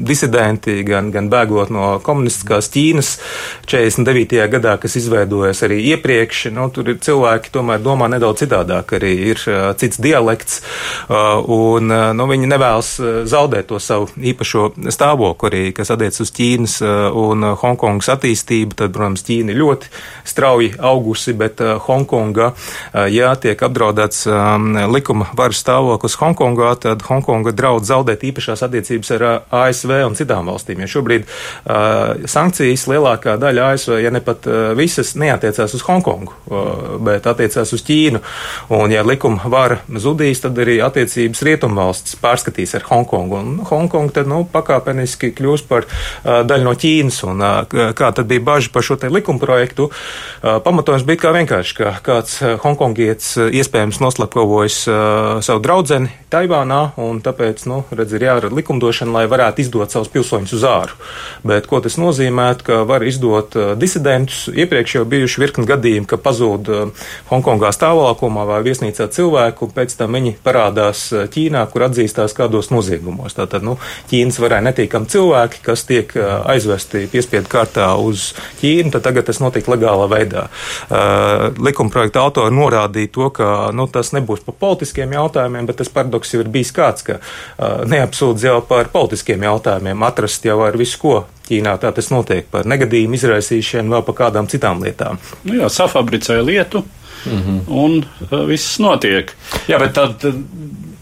disidenti, 0.06 0.78
gan, 0.86 1.10
gan 1.14 1.30
bēgot 1.32 1.72
no 1.74 1.96
komunistiskās 2.04 2.70
Ķīnas 2.72 3.16
49. 3.66 4.38
gadā, 4.52 4.78
kas 4.80 4.96
izveidojas 5.00 5.64
arī 5.66 5.82
iepriekš. 5.92 6.11
Nu, 6.52 6.68
tur 6.74 6.90
ir 6.92 6.98
cilvēki, 7.02 7.50
tomēr 7.54 7.80
domā 7.82 8.08
nedaudz 8.12 8.42
citādāk, 8.44 8.94
arī 8.98 9.12
ir 9.32 9.40
cits 9.80 10.00
dialekts, 10.02 10.60
un 11.08 11.88
nu, 11.88 12.26
viņi 12.28 12.50
nevēlas 12.50 12.90
zaudēt 13.30 13.70
to 13.70 13.78
savu 13.82 14.10
īpašo 14.16 14.68
stāvokli, 14.92 15.48
arī, 15.48 15.62
kas 15.76 15.92
attiec 15.94 16.18
uz 16.22 16.32
Ķīnas 16.36 16.78
un 17.18 17.46
Hongkongas 17.62 18.10
attīstību. 18.16 18.76
Tad, 18.78 18.92
protams, 18.94 19.24
Ķīna 19.26 19.56
ļoti 19.56 19.90
strauji 20.28 20.72
augusi, 20.78 21.34
bet 21.38 21.62
Hongkonga, 21.86 22.52
ja 23.12 23.32
tiek 23.40 23.62
apdraudēts 23.62 24.26
likuma 24.92 25.30
varas 25.38 25.62
stāvoklis 25.64 26.18
Hongkongā, 26.20 26.74
tad 26.82 27.04
Hongkonga 27.08 27.54
draudz 27.56 27.90
zaudēt 27.92 28.24
īpašās 28.28 28.64
attiecības 28.68 29.14
ar 29.16 29.26
ASV 29.62 29.94
un 30.06 30.18
citām 30.18 30.50
valstīm. 30.50 30.82
Jo 30.84 30.88
šobrīd 30.98 31.28
sankcijas 32.28 32.86
lielākā 32.90 33.38
daļa 33.40 33.72
ASV, 33.72 33.98
ja 34.02 34.10
ne 34.14 34.20
pat 34.24 34.46
visas, 34.78 35.14
neatiecās 35.18 35.72
uz 35.76 35.82
Hongkongu, 35.82 35.91
uh, 36.00 36.96
bet 37.04 37.26
attiecās 37.28 37.74
uz 37.76 37.84
Ķīnu. 37.84 38.22
Un, 38.72 38.94
ja 38.94 39.04
likuma 39.04 39.50
vara 39.52 39.80
zudīs, 39.88 40.40
tad 40.40 40.58
arī 40.62 40.78
attiecības 40.84 41.42
rietumvalsts 41.44 42.16
pārskatīs 42.22 42.72
ar 42.78 42.86
Hongkongu. 42.88 43.38
Un 43.38 43.60
Hongkonga 43.68 44.16
tad, 44.20 44.30
nu, 44.30 44.42
pakāpeniski 44.48 45.34
kļūs 45.36 45.66
par 45.68 45.84
uh, 45.84 46.40
daļu 46.48 46.68
no 46.68 46.74
Ķīnas. 46.78 47.22
Un, 47.28 47.42
uh, 47.44 47.92
kā 47.98 48.12
tad 48.16 48.30
bija 48.30 48.44
bažas 48.46 48.72
par 48.72 48.86
šo 48.86 48.96
te 48.96 49.10
likuma 49.12 49.42
projektu? 49.42 49.90
Pamatojums 50.42 51.04
bija 51.06 51.20
kā 51.24 51.30
vienkārši, 51.34 51.74
ka 51.76 51.92
kāds 52.04 52.38
hongkongietis 52.62 53.34
iespējams 53.52 54.00
noslapkavojas 54.02 54.78
savu 55.44 55.62
draudzeni 55.62 56.10
Taivānā, 56.32 56.94
un 57.00 57.20
tāpēc, 57.24 57.64
nu, 57.68 57.82
redz, 57.92 58.14
ir 58.16 58.24
jārada 58.24 58.56
likumdošana, 58.56 59.12
lai 59.12 59.24
varētu 59.30 59.60
izdot 59.64 59.92
savus 59.92 60.08
pilsoņus 60.12 60.54
uz 60.56 60.64
āru. 60.68 60.96
Bet 61.46 61.68
ko 61.70 61.82
tas 61.84 61.98
nozīmē, 62.00 62.48
ka 62.64 62.82
var 62.88 63.04
izdot 63.04 63.56
disidentus? 63.80 64.46
Iepriekš 64.48 64.96
jau 64.96 65.04
bijuši 65.08 65.42
virkni 65.42 65.66
gadījumi, 65.68 65.81
ka 66.08 66.18
pazūd 66.20 66.70
uh, 66.72 67.06
Hongkongā 67.30 67.72
stāvoklimā 67.74 68.44
vai 68.48 68.60
viesnīcā 68.66 69.08
cilvēku, 69.12 69.68
pēc 69.74 69.94
tam 69.98 70.16
viņi 70.18 70.36
parādās 70.44 71.04
uh, 71.12 71.24
Ķīnā, 71.32 71.64
kur 71.72 71.86
atzīstās 71.88 72.36
kādos 72.36 72.70
noziegumos. 72.72 73.36
Tātad, 73.38 73.64
nu, 73.66 73.76
Ķīnas 74.10 74.40
varēja 74.42 74.66
netīkami 74.68 75.10
cilvēki, 75.12 75.62
kas 75.66 75.86
tiek 75.88 76.14
uh, 76.18 76.42
aizvesti 76.52 77.06
piespiedu 77.12 77.50
kārtā 77.52 77.88
uz 78.00 78.30
Ķīnu, 78.60 78.92
tad 78.94 79.06
tagad 79.08 79.28
tas 79.28 79.42
notiek 79.42 79.68
legālā 79.70 80.08
veidā. 80.12 80.46
Uh, 80.86 81.50
likumprojekta 81.62 82.22
autori 82.22 82.54
norādīja 82.54 83.12
to, 83.12 83.28
ka 83.34 83.50
nu, 83.76 83.88
tas 83.92 84.12
nebūs 84.16 84.44
par 84.46 84.58
politiskiem 84.62 85.14
jautājumiem, 85.18 85.68
bet 85.68 85.80
tas 85.82 85.92
paradoks 85.92 86.34
jau 86.34 86.42
ir 86.44 86.50
bijis 86.52 86.74
kāds, 86.76 87.06
ka 87.06 87.20
uh, 87.20 87.82
neapsūdz 87.88 88.48
jau 88.48 88.58
par 88.66 88.92
politiskiem 88.92 89.44
jautājumiem, 89.48 90.08
atrast 90.08 90.46
jau 90.46 90.60
ar 90.66 90.78
visu 90.78 91.00
ko. 91.02 91.16
Ķīnā 91.48 91.76
tā 91.82 91.90
tas 91.92 92.10
notiek 92.12 92.46
par 92.50 92.68
negadījumu 92.70 93.18
izraisīšanu, 93.18 93.90
vēl 93.96 94.04
par 94.06 94.18
kādām 94.20 94.48
citām 94.50 94.82
lietām. 94.84 95.18
Nu 95.44 95.58
jā, 95.58 95.68
safabricē 95.72 96.38
lietu, 96.44 96.84
mm 97.26 97.42
-hmm. 97.42 97.60
un 97.66 98.04
uh, 98.30 98.46
viss 98.48 98.78
notiek. 98.78 99.34
Jā, 99.68 99.78
bet 99.78 99.92
tad 99.92 100.22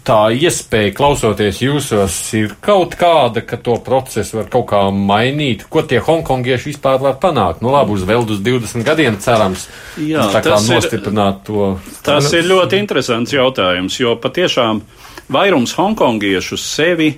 tā 0.07 0.19
iespēja 0.33 0.95
klausoties 0.97 1.61
jūsos 1.63 2.17
ir 2.39 2.55
kaut 2.61 2.97
kāda, 2.99 3.43
ka 3.47 3.57
to 3.57 3.77
procesu 3.85 4.41
var 4.41 4.49
kaut 4.53 4.67
kā 4.73 4.81
mainīt. 4.95 5.67
Ko 5.69 5.83
tie 5.83 6.01
hongkongieši 6.05 6.73
vispār 6.73 7.01
var 7.01 7.19
panākt? 7.23 7.61
Nu, 7.61 7.71
labi, 7.75 7.93
uz 7.93 8.07
vēl 8.09 8.25
uz 8.25 8.41
20 8.41 8.87
gadiem 8.87 9.19
cerams. 9.23 9.69
Jā, 9.97 10.27
tā 10.33 10.43
kā 10.45 10.57
nostiprināt 10.57 11.37
ir, 11.37 11.45
to. 11.45 11.69
Tas 12.07 12.33
ir 12.33 12.49
ļoti 12.49 12.81
interesants 12.81 13.33
jautājums, 13.33 14.01
jo 14.01 14.17
patiešām 14.17 14.83
vairums 15.29 15.77
hongkongiešu 15.79 16.57
sevi 16.57 17.13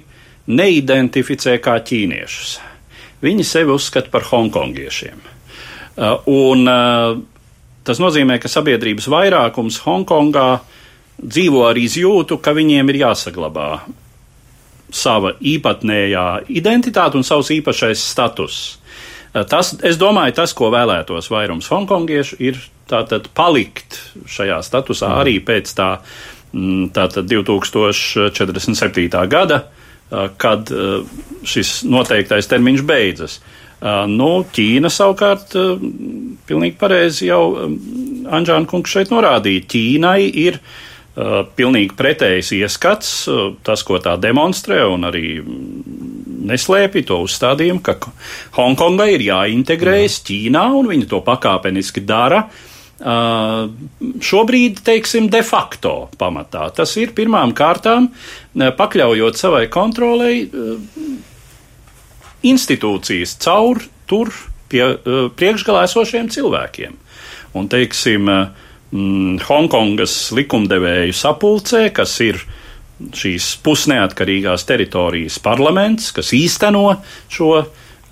neidentificē 0.47 1.59
kā 1.63 1.79
ķīniešus. 1.87 2.72
Viņi 3.23 3.47
sevi 3.47 3.71
uzskata 3.75 4.11
par 4.11 4.27
hongkongiešiem. 4.27 5.21
Uh, 5.93 6.17
un 6.27 6.67
uh, 6.67 7.19
tas 7.87 8.01
nozīmē, 8.03 8.39
ka 8.43 8.51
sabiedrības 8.51 9.07
vairākums 9.13 9.83
Hongkongā 9.85 10.49
dzīvo 11.23 11.67
ar 11.69 11.79
izjūtu, 11.79 12.41
ka 12.43 12.55
viņiem 12.57 12.89
ir 12.91 13.03
jāsaglabā 13.05 13.69
sava 14.93 15.35
īpatnējā 15.39 16.25
identitāte 16.53 17.17
un 17.21 17.25
savs 17.25 17.53
īpašais 17.55 18.03
status. 18.13 18.63
Uh, 19.33 19.45
tas, 19.49 19.75
es 19.87 20.01
domāju, 20.01 20.35
tas, 20.41 20.57
ko 20.57 20.73
vēlētos 20.73 21.31
vairums 21.33 21.71
hongkongiešu, 21.71 22.41
ir 22.43 22.59
tātad 22.91 23.29
palikt 23.37 24.01
šajā 24.29 24.59
statusā 24.67 25.13
arī 25.21 25.39
pēc 25.45 25.71
tā, 25.79 25.91
mm, 26.53 26.91
tātad 26.97 27.31
2047. 27.31 29.29
gada 29.31 29.63
kad 30.37 30.71
šis 31.49 31.83
noteiktais 31.89 32.49
termiņš 32.51 32.85
beidzas. 32.87 33.41
Nu, 34.13 34.29
Ķīna 34.55 34.91
savukārt 34.93 35.57
pilnīgi 36.47 36.77
pareizi 36.79 37.31
jau 37.31 37.43
Anžāna 38.31 38.69
kungs 38.71 38.93
šeit 38.93 39.11
norādīja. 39.11 39.65
Ķīnai 39.73 40.19
ir 40.45 40.59
uh, 40.61 41.43
pilnīgi 41.59 41.97
pretējs 41.99 42.53
ieskats, 42.61 43.11
uh, 43.27 43.57
tas, 43.67 43.83
ko 43.83 43.99
tā 44.05 44.15
demonstrē, 44.23 44.85
un 44.87 45.09
arī 45.09 45.41
neslēpj 46.53 47.07
to 47.11 47.19
uzstādījumu, 47.25 47.83
ka 47.83 47.97
Hongkongai 48.59 49.15
ir 49.17 49.27
jāintegrējas 49.33 50.21
Jā. 50.21 50.29
Ķīnā, 50.31 50.67
un 50.79 50.93
viņi 50.93 51.11
to 51.11 51.23
pakāpeniski 51.27 52.05
dara. 52.07 52.45
Uh, 52.47 52.69
Uh, 52.69 52.72
šobrīd, 53.03 54.83
teiksim, 54.87 55.29
de 55.33 55.43
facto 55.43 56.09
pamatā. 56.19 56.69
Tas 56.75 56.95
ir 57.01 57.15
pirmām 57.17 57.55
kārtām 57.57 58.09
uh, 58.09 58.71
pakļaujot 58.79 59.39
savai 59.39 59.67
kontrolei 59.73 60.45
uh, 60.47 60.79
institūcijas 62.47 63.37
caur 63.43 63.83
tur 64.11 64.33
pie 64.73 64.83
priekšgalā 65.37 65.85
esošiem 65.85 66.31
cilvēkiem. 66.33 66.95
Un, 67.59 67.67
teiksim, 67.69 68.25
mm, 68.25 69.43
Hongkongas 69.45 70.15
likumdevēju 70.33 71.13
sapulcē, 71.15 71.85
kas 71.95 72.15
ir 72.25 72.41
šīs 73.13 73.51
pusneatkarīgās 73.67 74.65
teritorijas 74.65 75.37
parlaments, 75.45 76.09
kas 76.17 76.33
īsteno 76.33 76.87
šo 77.29 77.51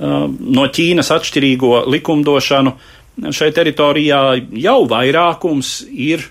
no 0.01 0.67
Ķīnas 0.73 1.11
atšķirīgo 1.17 1.85
likumdošanu, 1.93 2.75
uh, 2.77 3.00
šai 3.19 3.51
teritorijā 3.57 4.21
jau 4.63 4.81
vairākums 4.91 5.81
ir, 5.91 6.25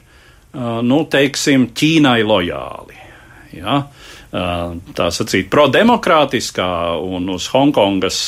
nu, 0.54 1.04
teiksim, 1.12 1.70
Ķīnai 1.78 2.22
lojāli. 2.26 2.98
Ja? 3.58 3.82
Tā 4.30 5.10
sacīt, 5.14 5.50
prodemokrātiskā 5.54 6.70
un 7.02 7.30
uz 7.34 7.50
Hongkongas, 7.54 8.20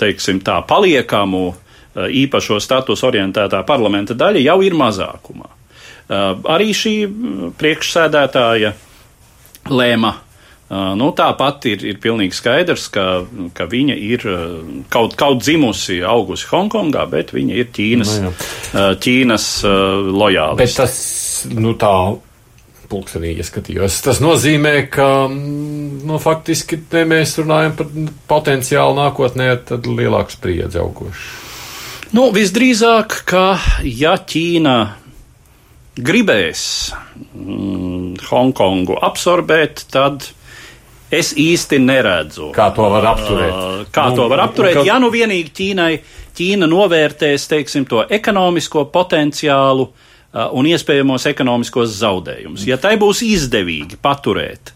teiksim, 0.00 0.40
tā 0.44 0.58
paliekamu 0.68 1.44
īpašo 1.92 2.56
status 2.64 3.04
orientētā 3.04 3.60
parlamenta 3.68 4.16
daļa 4.16 4.46
jau 4.46 4.58
ir 4.64 4.76
mazākumā. 4.76 5.48
Arī 6.52 6.72
šī 6.76 6.94
priekšsēdētāja 7.60 8.72
lēma 9.72 10.12
Nu, 10.72 11.10
tāpat 11.12 11.66
ir, 11.68 11.82
ir 11.84 11.98
pilnīgi 12.00 12.32
skaidrs, 12.32 12.86
ka, 12.94 13.06
ka 13.52 13.66
viņa 13.68 13.96
ir 14.00 14.22
kaut, 14.92 15.18
kaut 15.20 15.42
dzimusi, 15.42 15.98
augusi 16.08 16.48
Hongkongā, 16.48 17.04
bet 17.12 17.34
viņa 17.36 17.58
ir 17.60 17.68
Ķīnas, 17.76 18.12
no 18.22 18.30
nu 18.32 18.86
Ķīnas 19.04 19.48
lojāli. 20.16 20.60
Bet 20.62 20.78
tas, 20.78 20.94
nu 21.52 21.74
tā, 21.76 21.92
pulkstenī 22.92 23.34
ieskatījos. 23.40 24.00
Tas 24.04 24.20
nozīmē, 24.24 24.74
ka, 24.92 25.08
nu, 25.30 26.18
faktiski 26.22 26.82
te 26.92 27.04
mēs 27.08 27.38
runājam 27.40 27.76
par 27.78 27.92
potenciālu 28.32 28.98
nākotnē, 29.00 29.52
tad 29.68 29.88
lielāku 29.88 30.36
spriedzi 30.36 30.80
augošu. 30.82 31.30
Nu, 32.12 32.28
visdrīzāk, 32.34 33.22
ka 33.28 33.46
ja 33.88 34.18
Ķīna 34.20 34.76
gribēs 35.96 36.64
mm, 37.32 38.20
Hongkongu 38.28 38.98
absorbēt, 39.08 39.86
tad 39.92 40.28
Es 41.12 41.34
īsti 41.36 41.76
neredzu. 41.82 42.50
Kā 42.56 42.70
to 42.72 42.86
var 42.88 43.04
apturēt? 43.12 43.88
Kā 43.92 44.08
nu, 44.10 44.16
to 44.16 44.28
var 44.32 44.46
apturēt? 44.46 44.78
Ka... 44.80 44.84
Ja 44.88 44.96
nu 45.02 45.10
vienīgi 45.12 45.52
Ķīnai, 45.58 45.90
Ķīna 46.38 46.68
novērtēs, 46.72 47.44
teiksim, 47.50 47.84
to 47.88 48.06
ekonomisko 48.08 48.86
potenciālu 48.94 49.90
un 50.32 50.68
iespējamos 50.70 51.28
ekonomiskos 51.28 51.92
zaudējumus. 51.98 52.64
Ja 52.64 52.78
tai 52.80 52.94
būs 53.00 53.20
izdevīgi 53.26 54.00
paturēt 54.00 54.72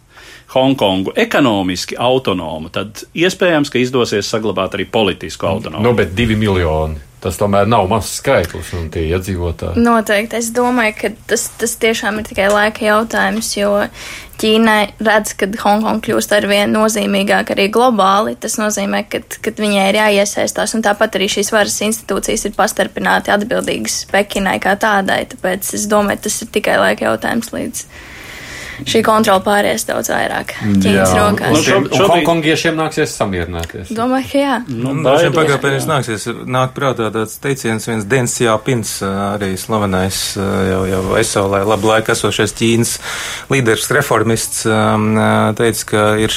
Hongkongu 0.52 1.16
ekonomiski 1.18 1.96
autonomu, 1.98 2.68
tad 2.72 3.02
iespējams, 3.16 3.72
ka 3.72 3.80
izdosies 3.80 4.28
saglabāt 4.30 4.76
arī 4.76 4.86
politisku 4.88 5.48
autonomiju. 5.48 5.88
Nu, 5.88 5.96
bet 5.96 6.12
divi 6.16 6.36
miljoni 6.38 7.00
Tas 7.24 7.38
tomēr 7.40 7.64
nav 7.66 7.88
mazs 7.88 8.18
skaitlis 8.20 8.74
un 8.76 8.90
tie 8.92 9.06
iedzīvotāji. 9.08 9.80
Noteikti. 9.80 10.36
Es 10.36 10.50
domāju, 10.54 10.94
ka 11.00 11.10
tas, 11.32 11.48
tas 11.58 11.72
tiešām 11.80 12.20
ir 12.20 12.28
tikai 12.28 12.50
laika 12.52 12.84
jautājums, 12.84 13.54
jo 13.56 13.72
Ķīnai 14.36 14.98
redz, 15.00 15.30
ka 15.40 15.46
Hongkong 15.62 16.02
kļūst 16.04 16.34
ar 16.36 16.44
vien 16.50 16.74
nozīmīgāk 16.76 17.54
arī 17.54 17.70
globāli. 17.72 18.34
Tas 18.40 18.58
nozīmē, 18.60 19.06
ka, 19.08 19.22
ka 19.40 19.54
viņai 19.56 19.86
ir 19.88 19.96
jāiesaistās, 19.96 20.74
un 20.76 20.84
tāpat 20.84 21.16
arī 21.16 21.30
šīs 21.32 21.54
varas 21.54 21.78
institūcijas 21.86 22.44
ir 22.44 22.56
pastarpināti 22.58 23.32
atbildīgas 23.32 24.02
Pekinai 24.12 24.58
kā 24.60 24.76
tādai. 24.80 25.22
Tāpēc 25.32 25.72
es 25.78 25.88
domāju, 25.88 26.26
tas 26.28 26.36
ir 26.44 26.52
tikai 26.52 26.76
laika 26.82 27.08
jautājums 27.08 27.48
līdz 27.56 27.86
šī 28.84 29.02
kontrola 29.06 29.42
pāries 29.44 29.86
daudz 29.88 30.10
vairāk 30.12 30.54
Ķīnas 30.60 31.14
rokās. 31.16 31.54
Nu, 31.54 31.62
šo, 31.62 31.78
šobrīd... 31.86 32.10
Hongkongiešiem 32.12 32.76
nāksies 32.78 33.14
samierināties. 33.16 33.92
Domāju, 33.96 34.28
ka 34.32 34.42
jā. 34.42 34.56
Nu, 34.68 34.94
Dažiem 35.06 35.36
pagātnēs 35.36 35.88
nāksies 35.88 36.26
nāk 36.44 36.74
prātā 36.76 37.08
tāds 37.14 37.38
teiciens, 37.42 37.86
viens 37.88 38.08
Dens 38.10 38.36
Jāpins, 38.42 38.96
arī 39.06 39.52
slavenais 39.60 40.20
jau, 40.36 40.82
jau 40.90 41.02
aizsaulē 41.20 41.62
labu 41.66 41.92
laiku 41.92 42.12
esošais 42.16 42.56
Ķīnas 42.58 42.96
līderis, 43.52 43.88
reformists, 43.96 44.66
teica, 45.60 45.88
ka 45.92 46.04
ir 46.22 46.36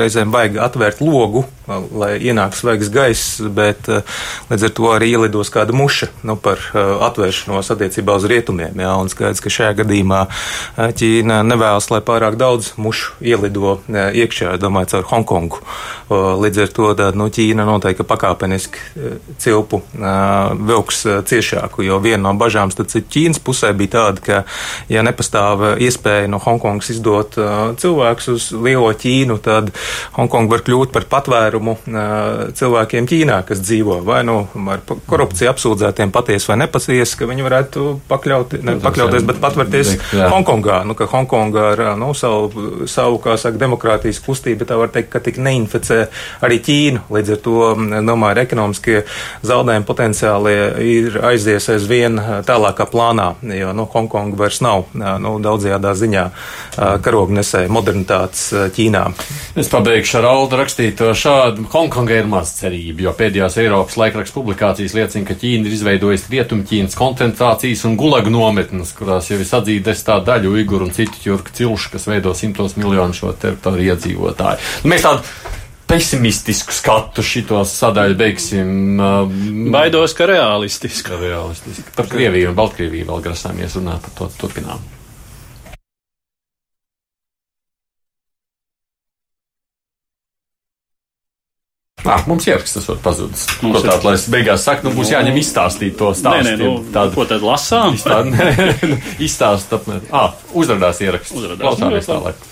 reizēm 0.00 0.34
baigi 0.34 0.60
atvērt 0.62 1.02
logu, 1.04 1.46
lai 1.92 2.12
ienāk 2.18 2.56
svaigs 2.58 2.90
gaiss, 2.92 3.40
bet 3.54 3.88
līdz 4.50 4.66
ar 4.66 4.74
to 4.76 4.88
arī 4.92 5.10
ielidos 5.14 5.52
kāda 5.52 5.74
muša 5.76 6.10
nu, 6.26 6.36
par 6.40 6.62
atvēršanos 6.74 7.72
attiecībā 7.74 8.16
uz 8.18 8.26
rietumiem. 8.30 8.78
Jā, 8.80 8.94
un 9.00 9.10
skaidrs, 9.12 9.42
ka 9.44 9.52
šajā 9.52 9.76
gadījumā 9.82 10.20
Ķīna 11.00 11.40
nevēlas 11.46 11.90
lai 11.92 12.00
pārāk 12.04 12.38
daudz 12.40 12.72
mušu 12.80 13.16
ielido 13.20 13.78
iekšā, 13.90 14.56
domāju, 14.60 14.92
caur 14.94 15.08
Hongkongu. 15.12 15.60
Līdz 16.10 16.62
ar 16.64 16.72
to 16.74 16.90
tā, 16.98 17.10
nu, 17.16 17.28
Ķīna 17.32 17.66
noteikti 17.68 18.06
pakāpeniski 18.08 19.06
cilpu 19.42 19.82
vilks 20.70 21.04
ciešāku, 21.30 21.84
jo 21.86 22.00
viena 22.02 22.28
no 22.28 22.34
bažām 22.40 22.72
Ķīnas 22.72 23.42
pusē 23.44 23.72
bija 23.76 23.94
tāda, 23.98 24.24
ka, 24.24 24.40
ja 24.90 25.04
nepastāv 25.06 25.80
iespēja 25.82 26.30
no 26.30 26.40
Hongkongas 26.42 26.90
izdot 26.94 27.38
cilvēkus 27.80 28.30
uz 28.32 28.48
lielo 28.56 28.90
Ķīnu, 28.90 29.38
tad 29.44 29.72
Hongkonga 30.16 30.56
var 30.56 30.64
kļūt 30.66 30.94
par 30.94 31.06
patvērumu 31.10 31.59
cilvēkiem 32.56 33.08
Ķīnā, 33.10 33.40
kas 33.48 33.62
dzīvo 33.64 34.00
vai 34.06 34.20
nu 34.26 34.42
ar 34.70 34.82
korupciju 34.86 35.50
apsūdzētiem 35.50 36.12
patiesi 36.14 36.50
vai 36.50 36.60
nepatiesi, 36.62 37.16
ka 37.18 37.28
viņi 37.30 37.46
varētu 37.46 37.86
pakļaut, 38.10 38.56
ne, 38.66 38.76
pakļauties, 38.82 39.26
bet 39.28 39.40
patvērties 39.42 39.92
Hongkongā. 40.32 40.80
Nu, 40.88 40.96
Hongkonga 40.98 41.64
ar 41.72 41.82
nu, 42.00 42.12
savu, 42.16 42.84
savu, 42.90 43.18
kā 43.22 43.36
saka, 43.40 43.60
demokrātijas 43.60 44.20
kustību, 44.24 44.68
tā 44.68 44.78
var 44.80 44.92
teikt, 44.94 45.10
ka 45.14 45.22
tik 45.24 45.40
neinficē 45.42 46.00
arī 46.46 46.60
Ķīnu. 46.64 47.04
Līdz 47.12 47.34
ar 47.36 47.42
to, 47.44 47.56
domāju, 48.06 48.40
ekonomiskie 48.44 49.02
zaudējumi 49.46 49.88
potenciāli 49.88 50.54
ir 50.90 51.20
aizies 51.30 51.68
aizvien 51.72 52.20
tālākā 52.46 52.86
plānā, 52.90 53.32
jo, 53.56 53.74
nu, 53.76 53.88
Hongkonga 53.90 54.38
vairs 54.40 54.60
nav, 54.64 54.86
nu, 54.94 55.36
daudzajādā 55.42 55.94
ziņā 55.98 56.26
karognesēja 57.04 57.72
modernitātes 57.72 58.48
Ķīnā. 58.76 59.04
Es 59.60 59.70
pabeigšu 59.72 60.20
ar 60.20 60.30
Aldu 60.30 60.60
rakstīto 60.60 61.10
šādu. 61.16 61.39
Hongkonga 61.72 62.16
ir 62.20 62.28
maz 62.30 62.52
cerība, 62.58 63.06
jo 63.06 63.14
pēdējās 63.16 63.58
Eiropas 63.62 63.96
laikraksta 64.00 64.36
publikācijas 64.36 64.96
liecina, 64.96 65.26
ka 65.28 65.36
Ķīna 65.40 65.68
ir 65.68 65.76
izveidojusi 65.76 66.34
Rietumķīnas 66.34 66.98
koncentrācijas 66.98 67.86
un 67.88 67.96
gulagu 68.00 68.32
nometnes, 68.34 68.92
kurās 68.96 69.30
jau 69.30 69.38
ir 69.40 69.48
sadzīta 69.48 69.94
tā 70.06 70.18
daļa 70.26 70.52
uiguru 70.52 70.88
un 70.88 70.94
citu 70.96 71.22
ķurku 71.24 71.56
cilšu, 71.56 71.94
kas 71.94 72.06
veido 72.10 72.34
simtos 72.36 72.76
miljonu 72.80 73.16
šo 73.16 73.32
teritoriju 73.40 73.94
iedzīvotāju. 73.94 74.70
Nu, 74.84 74.92
mēs 74.94 75.06
tādu 75.06 75.24
pesimistisku 75.90 76.74
skatu 76.74 77.24
šitos 77.26 77.72
sadaļu 77.80 78.16
beigsim. 78.20 78.70
Uh, 79.00 79.42
Baidos, 79.74 80.14
ka 80.14 80.28
realistisku. 80.30 81.18
Realistisku. 81.18 81.90
Par 81.96 82.08
Krieviju 82.10 82.52
un 82.52 82.58
Baltkrieviju 82.58 83.10
vēl 83.10 83.26
grasāmies 83.26 83.76
runāt, 83.80 84.06
par 84.06 84.18
to 84.18 84.30
turpinām. 84.44 84.99
Ah, 92.04 92.22
mums 92.26 92.46
ieraksts 92.48 92.78
tas 92.78 92.86
var 92.88 93.00
pazudis. 93.04 93.46
Ko 93.60 93.82
tādu, 93.84 94.08
lai 94.08 94.14
es 94.16 94.28
beigās 94.32 94.64
saku, 94.66 94.88
nu 94.88 94.94
būs 94.96 95.12
jāņem 95.12 95.36
izstāstīt 95.40 95.98
to 96.00 96.12
stāstu. 96.16 96.44
Nē, 96.48 96.54
nē, 96.56 96.62
nu, 96.62 96.92
tādu, 96.94 97.16
ko 97.18 97.26
tad 97.28 97.44
lasām? 97.44 97.98
Izstāst, 99.20 99.74
apmēram. 99.76 100.08
Ah, 100.14 100.32
uzrādās 100.56 101.02
ieraksts. 101.04 101.36
Uzrādās. 101.36 101.66
Klausāmies 101.66 102.08
nu, 102.08 102.14
tālāk. 102.14 102.48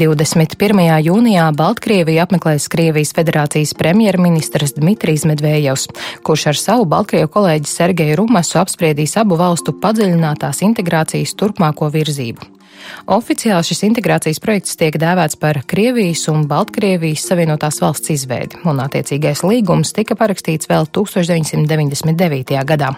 21. 0.00 0.78
jūnijā 1.04 1.44
Baltkrieviju 1.52 2.22
apmeklēs 2.22 2.70
Krievijas 2.72 3.10
federācijas 3.12 3.74
premjerministrs 3.76 4.72
Dmitrijs 4.78 5.26
Medvējevs, 5.28 5.90
kurš 6.24 6.46
ar 6.54 6.56
savu 6.56 6.86
Baltkrievu 6.88 7.28
kolēģi 7.34 7.68
Sergeju 7.68 8.16
Rumasu 8.22 8.62
apspriedīs 8.62 9.18
abu 9.20 9.36
valstu 9.36 9.74
padziļinātās 9.82 10.62
integrācijas 10.64 11.36
turpmāko 11.36 11.90
virzību. 11.92 12.48
Oficiāli 13.10 13.66
šis 13.66 13.82
integrācijas 13.88 14.40
projekts 14.42 14.76
tiek 14.78 14.96
dēvēts 15.00 15.38
par 15.40 15.60
Krievijas 15.70 16.26
un 16.32 16.46
Baltkrievijas 16.50 17.24
Savienotās 17.30 17.80
valsts 17.82 18.12
izveidi, 18.14 18.60
un 18.68 18.80
attiecīgais 18.82 19.42
līgums 19.46 19.94
tika 19.96 20.16
parakstīts 20.18 20.70
vēl 20.70 20.88
1999. 20.94 22.56
gadā. 22.68 22.92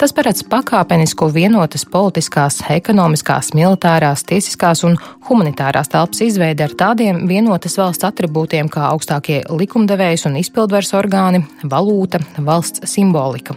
Tas 0.00 0.14
paredz 0.16 0.44
pakāpenisku 0.50 1.30
vienotas 1.34 1.86
politiskās, 1.88 2.60
ekonomiskās, 2.74 3.52
militārās, 3.56 4.24
tiesiskās 4.28 4.84
un 4.88 4.98
humanitārās 5.28 5.92
telpas 5.92 6.24
izveidi 6.26 6.66
ar 6.66 6.74
tādiem 6.78 7.24
vienotas 7.30 7.78
valsts 7.80 8.08
attribūtiem 8.08 8.70
kā 8.72 8.88
augstākie 8.90 9.42
likumdevējs 9.50 10.28
un 10.30 10.40
izpildvaras 10.42 10.94
orgāni, 10.98 11.44
valūta, 11.64 12.22
valsts 12.38 12.84
simbolika. 12.90 13.56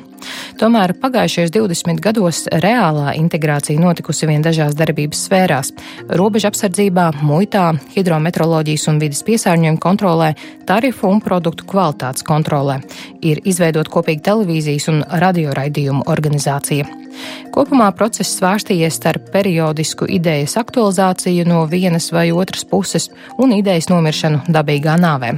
Tomēr 0.58 0.94
pagājušajos 1.02 1.52
20 1.54 2.02
gados 2.02 2.44
reālā 2.64 3.14
integrācija 3.20 3.80
notikusi 3.80 4.30
vien 4.30 4.42
dažās 4.46 4.76
darbības 4.78 5.24
sfērās- 5.28 5.74
robeža 6.20 6.52
apsardzībā, 6.52 7.12
muitā, 7.22 7.74
hidrometeoroloģijas 7.96 8.88
un 8.90 9.00
vidas 9.00 9.24
piesārņojuma 9.24 9.80
kontrolē, 9.80 10.36
tarifu 10.66 11.08
un 11.08 11.22
produktu 11.22 11.66
kvalitātes 11.66 12.24
kontrolē. 12.24 12.82
Ir 13.22 13.42
izveidot 13.44 13.88
kopīgi 13.90 14.22
televīzijas 14.22 14.88
un 14.90 15.04
radioraidījumu 15.04 16.04
organizācija. 16.06 17.07
Kopumā 17.56 17.90
process 17.98 18.36
svārstījies 18.38 19.00
starp 19.00 19.32
periodisku 19.34 20.08
idejas 20.10 20.58
aktualizāciju 20.62 21.48
no 21.48 21.66
vienas 21.66 22.12
vai 22.14 22.30
otras 22.32 22.66
puses 22.66 23.10
un 23.38 23.56
idejas 23.58 23.90
nomiršanu 23.92 24.46
dabīgā 24.52 24.98
nāvē. 25.02 25.36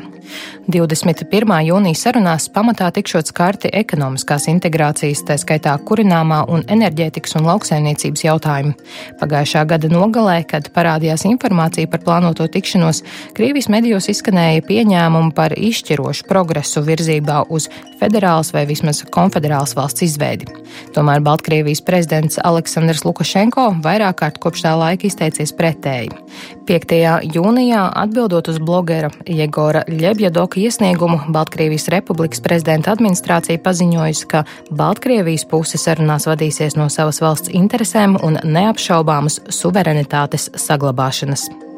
21. 0.70 1.54
jūnijas 1.66 2.04
sarunās 2.06 2.46
pamatā 2.54 2.90
tikšot 2.94 3.32
skarti 3.32 3.72
ekonomiskās 3.74 4.46
integrācijas, 4.52 5.24
tā 5.26 5.38
skaitā 5.42 5.74
kurināmā 5.82 6.44
un 6.54 6.62
enerģētikas 6.70 7.38
un 7.40 7.48
lauksaimniecības 7.50 8.26
jautājumi. 8.28 8.76
Pagājušā 9.22 9.66
gada 9.70 9.90
nogalē, 9.90 10.44
kad 10.50 10.70
parādījās 10.76 11.26
informācija 11.30 11.90
par 11.90 12.04
plānoto 12.06 12.46
tikšanos, 12.52 13.02
Krievijas 13.38 13.70
medijos 13.74 14.10
izskanēja 14.12 14.62
pieņēmumi 14.68 15.34
par 15.38 15.56
izšķirošu 15.58 16.28
progresu 16.30 16.84
virzībā 16.86 17.46
uz 17.50 17.70
federālas 18.00 18.54
vai 18.54 18.66
vismaz 18.70 19.02
konfederālas 19.10 19.76
valsts 19.78 20.06
izveidi. 20.06 20.50
Tomēr 20.96 21.24
Baltkrievijas 21.26 21.69
prezidents 21.86 22.40
Aleksandrs 22.42 23.04
Lukašenko 23.06 23.68
vairāk 23.86 24.18
kārt 24.24 24.40
kopš 24.42 24.66
tā 24.66 24.74
laika 24.80 25.06
izteicies 25.06 25.54
pretēji. 25.54 26.10
5. 26.66 26.96
jūnijā 27.38 27.86
atbildot 28.02 28.50
uz 28.50 28.58
blogera 28.58 29.12
Jegora 29.30 29.86
Ļebjadoka 29.86 30.58
iesniegumu, 30.64 31.22
Baltkrievijas 31.30 31.86
Republikas 31.94 32.42
prezidenta 32.42 32.98
administrācija 32.98 33.62
paziņojusi, 33.62 34.28
ka 34.34 34.44
Baltkrievijas 34.74 35.46
puse 35.54 35.78
sarunās 35.78 36.26
vadīsies 36.30 36.78
no 36.82 36.90
savas 36.90 37.22
valsts 37.22 37.54
interesēm 37.54 38.18
un 38.26 38.42
neapšaubāmas 38.42 39.44
suverenitātes 39.62 40.50
saglabāšanas. 40.58 41.69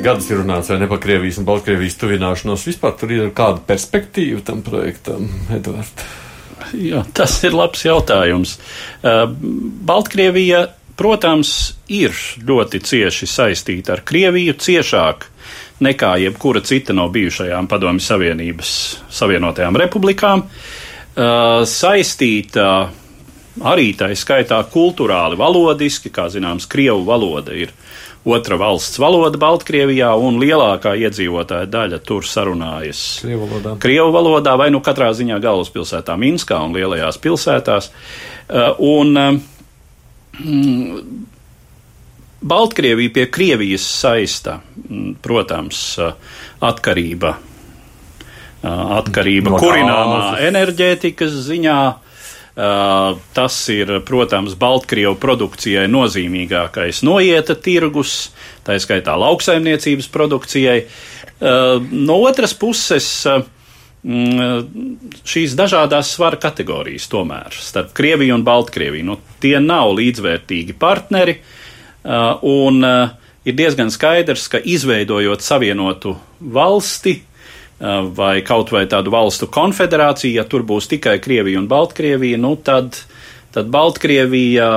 Cik 0.00 0.06
gadus 0.08 0.30
ir 0.32 0.38
runāts 0.40 0.70
ne 0.72 0.86
par 0.88 0.96
Krievijas 0.96 1.36
un 1.42 1.44
Baltkrievijas 1.44 1.98
tuvināšanos? 2.00 2.62
Vispār 2.64 2.94
tur 2.96 3.10
ir 3.12 3.26
kāda 3.36 3.60
perspektīva 3.68 4.40
tam 4.46 4.62
projektam, 4.64 5.26
Edvards? 5.52 6.06
Jā, 6.72 7.02
tas 7.12 7.34
ir 7.44 7.52
labs 7.52 7.82
jautājums. 7.84 8.54
Baltkrievija 9.04 10.62
protams, 10.96 11.50
ir 11.92 12.16
ļoti 12.48 12.80
cieši 12.80 13.28
saistīta 13.28 13.98
ar 13.98 14.04
Krieviju, 14.08 14.56
ciešāk 14.56 15.26
nekā 15.84 16.14
jebkura 16.24 16.64
cita 16.64 16.96
no 16.96 17.10
bijušajām 17.12 17.68
Padomju 17.68 18.00
Savienības 18.04 18.72
Savienotajām 19.20 19.76
republikām. 19.84 20.46
Saistīta 21.76 22.70
arī 23.68 23.90
tā 24.00 24.08
skaitā 24.16 24.62
kultūrāli, 24.72 25.36
valodiski, 25.36 26.08
kā 26.08 26.30
zināms, 26.32 26.68
Krievu 26.72 27.04
valoda 27.04 27.52
ir 27.52 27.76
otra 28.24 28.58
valsts 28.60 28.98
valoda 29.00 29.38
Baltkrievijā, 29.40 30.10
un 30.20 30.40
lielākā 30.42 30.96
iedzīvotāja 31.06 31.68
daļa 31.70 32.02
tur 32.04 32.26
sarunājas 32.28 33.04
Krievu 33.22 33.46
valodā. 33.46 33.76
Krievu 33.80 34.10
valodā 34.14 34.56
vai 34.60 34.68
nu 34.74 34.82
katrā 34.84 35.12
ziņā 35.16 35.38
galvaspilsētā 35.40 36.18
Minskā 36.20 36.58
un 36.64 36.76
lielajās 36.76 37.20
pilsētās. 37.22 37.90
Uh, 38.50 38.74
un, 38.82 39.16
uh, 39.16 39.40
Mm, 40.44 40.98
Baltkrievija 42.40 43.10
pie 43.12 43.30
Krievijas 43.30 43.84
saista, 44.00 44.60
protams, 45.22 45.98
atkarība. 46.60 47.34
Atkarība 48.64 49.52
no 49.54 49.58
kurināmā 49.60 50.38
enerģētikas 50.48 51.36
ziņā. 51.48 51.76
Tas 52.54 53.56
ir, 53.70 53.92
protams, 54.04 54.56
Baltkrievu 54.58 55.14
produkcijai 55.22 55.86
nozīmīgākais 55.88 57.04
noieta 57.06 57.54
tirgus, 57.54 58.32
tā 58.66 58.74
skaitā 58.82 59.14
lauksaimniecības 59.20 60.10
produkcijai. 60.12 60.82
No 61.94 62.18
otras 62.26 62.52
puses, 62.58 63.06
šīs 64.00 65.54
dažādas 65.56 66.10
svara 66.16 66.40
kategorijas 66.40 67.06
tomēr 67.12 67.54
starp 67.54 67.94
Krieviju 67.96 68.34
un 68.38 68.44
Baltkrieviju. 68.44 69.06
Nu, 69.06 69.18
tie 69.40 69.58
nav 69.62 69.94
līdzvērtīgi 69.98 70.76
partneri, 70.80 71.38
un 72.50 72.82
ir 72.84 73.56
diezgan 73.56 73.92
skaidrs, 73.92 74.48
ka 74.52 74.60
izveidojot 74.60 75.44
savienotu 75.44 76.16
valsti, 76.40 77.20
vai 78.16 78.40
kaut 78.44 78.72
vai 78.74 78.84
tādu 78.90 79.12
valstu 79.12 79.48
konfederāciju, 79.48 80.36
ja 80.36 80.44
tur 80.44 80.64
būs 80.68 80.90
tikai 80.90 81.16
Krievija 81.22 81.60
un 81.62 81.68
Baltkrievija, 81.68 82.38
nu 82.40 82.52
tad, 82.60 82.98
tad 83.54 83.70
Baltkrievija 83.72 84.68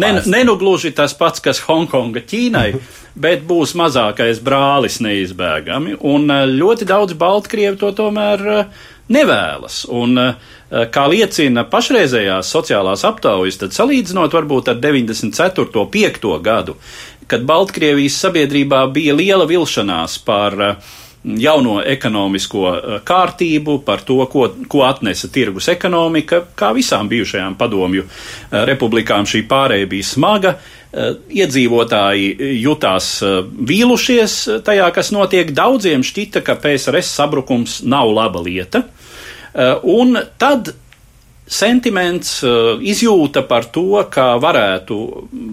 ne, 0.00 0.12
nenugluži 0.24 0.94
tas 0.96 1.12
pats, 1.18 1.42
kas 1.44 1.60
Hongkonga 1.66 2.24
Ķīnai, 2.24 2.70
bet 3.26 3.44
būs 3.48 3.76
mazākais 3.76 4.40
brālis 4.44 5.00
neizbēgami, 5.04 5.98
un 6.08 6.30
eh, 6.32 6.44
ļoti 6.48 6.88
daudz 6.88 7.16
Baltkrievi 7.20 7.76
to 7.80 7.92
tomēr 7.96 8.46
eh, 8.54 8.84
nevēlas. 9.12 9.84
Un, 9.94 10.18
kā 10.66 11.02
liecina 11.06 11.62
pašreizējās 11.70 12.48
sociālās 12.50 13.04
aptaujas, 13.06 13.60
tad 13.60 13.70
salīdzinot 13.76 14.32
varbūt 14.34 14.72
ar 14.72 14.80
94. 14.82 15.84
5. 15.92 16.26
gadu, 16.42 16.74
kad 17.30 17.44
Baltkrievijas 17.46 18.16
sabiedrībā 18.24 18.80
bija 18.90 19.14
liela 19.14 19.46
vilšanās 19.46 20.16
par 20.26 20.58
uh, 20.58 20.96
jauno 21.26 21.80
ekonomisko 21.84 22.64
eh, 22.70 22.96
kārtību, 23.06 23.80
par 23.84 24.02
to, 24.06 24.18
ko, 24.30 24.48
ko 24.68 24.84
atnesa 24.86 25.30
tirgus 25.32 25.68
ekonomika. 25.72 26.42
Kā 26.58 26.72
visām 26.76 27.10
bijušajām 27.10 27.56
padomju 27.58 28.04
eh, 28.06 28.64
republikām 28.68 29.26
šī 29.28 29.42
pārēja 29.50 29.90
bija 29.90 30.06
smaga. 30.06 30.54
Eh, 30.56 31.12
iedzīvotāji 31.42 32.52
jutās 32.62 33.10
vīlušies 33.70 34.38
tajā, 34.66 34.90
kas 34.94 35.12
notiek. 35.14 35.52
Daudziem 35.56 36.06
šķita, 36.06 36.44
ka 36.46 36.58
PSRS 36.62 37.14
sabrukums 37.18 37.80
nav 37.84 38.12
laba 38.14 38.42
lieta. 38.44 38.86
Un 39.88 40.18
tad 40.36 40.68
sentiments, 41.46 42.42
eh, 42.42 42.48
izjūta 42.82 43.46
par 43.46 43.68
to, 43.72 44.02
ka 44.10 44.34
varētu 44.42 44.96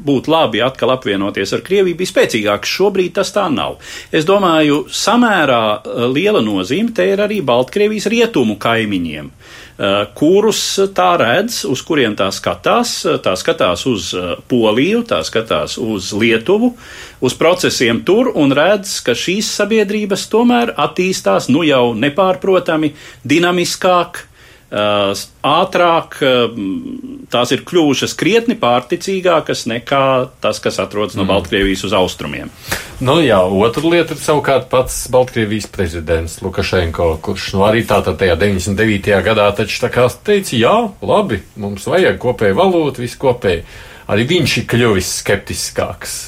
būt 0.03 0.27
labi 0.31 0.61
atkal 0.65 0.95
apvienoties 0.95 1.53
ar 1.53 1.61
Krieviju, 1.61 1.97
bija 1.97 2.11
spēcīgāks. 2.11 2.73
Šobrīd 2.77 3.13
tas 3.19 3.31
tā 3.33 3.45
nav. 3.53 3.77
Es 4.11 4.25
domāju, 4.25 4.83
samērā 4.89 5.63
eh, 5.77 6.07
liela 6.09 6.41
nozīme 6.41 6.93
te 6.93 7.05
ir 7.13 7.21
arī 7.21 7.43
Baltkrievijas 7.45 8.09
rietumu 8.09 8.57
kaimiņiem, 8.57 9.29
eh, 9.29 10.05
kurus 10.17 10.79
tā 10.97 11.11
redz, 11.21 11.63
uz 11.69 11.85
kuriem 11.85 12.17
tā 12.17 12.31
skatās. 12.33 13.05
Tā 13.23 13.37
skatās 13.37 13.85
uz 13.85 14.15
Poliju, 14.49 15.03
tā 15.05 15.21
skatās 15.23 15.77
uz 15.77 16.11
Lietuvu, 16.11 16.73
uz 17.21 17.33
procesiem 17.33 18.03
tur 18.03 18.31
un 18.35 18.51
redz, 18.51 18.99
ka 19.03 19.13
šīs 19.13 19.45
sabiedrības 19.61 20.27
tomēr 20.27 20.73
attīstās 20.73 21.49
nu 21.49 21.61
jau 21.63 21.93
nepārprotami 21.93 22.93
dinamiskāk 23.23 24.32
ātrāk, 24.74 26.15
tās 27.30 27.51
ir 27.53 27.61
kļuvušas 27.67 28.15
krietni 28.17 28.55
pārticīgākas 28.57 29.67
nekā 29.69 30.05
tas, 30.41 30.61
kas 30.63 30.80
atrodas 30.82 31.17
no 31.17 31.28
mm. 31.28 31.30
Baltkrievijas 31.30 31.84
uz 31.86 31.93
austrumiem. 31.93 32.49
Nu, 33.03 33.19
jā, 33.21 33.38
otra 33.43 33.84
lieta 33.86 34.15
ir 34.15 34.21
savukārt 34.24 34.69
pats 34.71 35.03
Baltkrievijas 35.13 35.69
prezidents 35.74 36.39
Lukašenko, 36.41 37.11
kurš 37.21 37.51
nu, 37.57 37.65
arī 37.67 37.86
tātad 37.86 38.17
tajā 38.21 38.38
99. 38.39 39.13
gadā 39.26 39.47
taču 39.57 39.84
tā 39.86 39.91
kā 39.93 40.07
teica, 40.26 40.57
jā, 40.57 40.76
labi, 41.05 41.43
mums 41.59 41.86
vajag 41.89 42.17
kopēju 42.24 42.57
valūtu, 42.57 43.05
visu 43.05 43.21
kopēju. 43.21 43.65
Arī 44.13 44.28
viņš 44.28 44.57
ir 44.59 44.69
kļuvis 44.74 45.13
skeptiskāks. 45.21 46.19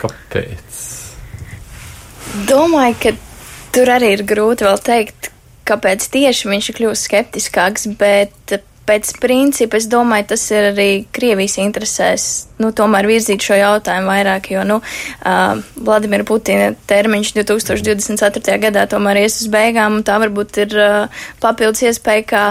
Kāpēc? 0.00 0.82
Domāju, 2.48 2.96
ka 3.04 3.16
tur 3.72 3.92
arī 3.94 4.16
ir 4.16 4.24
grūti 4.28 4.66
vēl 4.66 4.80
teikt, 4.84 5.30
kāpēc 5.66 6.06
tieši 6.14 6.50
viņš 6.52 6.70
ir 6.70 6.78
kļuvis 6.80 7.04
skeptiskāks, 7.08 7.90
bet 8.00 8.58
pēc 8.86 9.10
principa 9.22 9.78
es 9.80 9.88
domāju, 9.90 10.28
tas 10.32 10.44
ir 10.54 10.70
arī 10.70 10.88
Krievijas 11.14 11.58
interesēs, 11.62 12.26
nu, 12.62 12.70
tomēr 12.76 13.08
virzīt 13.10 13.42
šo 13.42 13.58
jautājumu 13.58 14.10
vairāk, 14.12 14.50
jo, 14.54 14.62
nu, 14.68 14.78
uh, 14.80 15.62
Vladimira 15.76 16.26
Putina 16.26 16.72
termiņš 16.90 17.34
2024. 17.40 18.60
gadā 18.68 18.86
tomēr 18.90 19.24
ies 19.24 19.40
uz 19.42 19.50
beigām, 19.52 19.98
un 19.98 20.06
tā 20.06 20.20
varbūt 20.22 20.62
ir 20.66 20.76
uh, 20.78 21.24
papildus 21.42 21.82
iespēja, 21.90 22.28
kā 22.30 22.44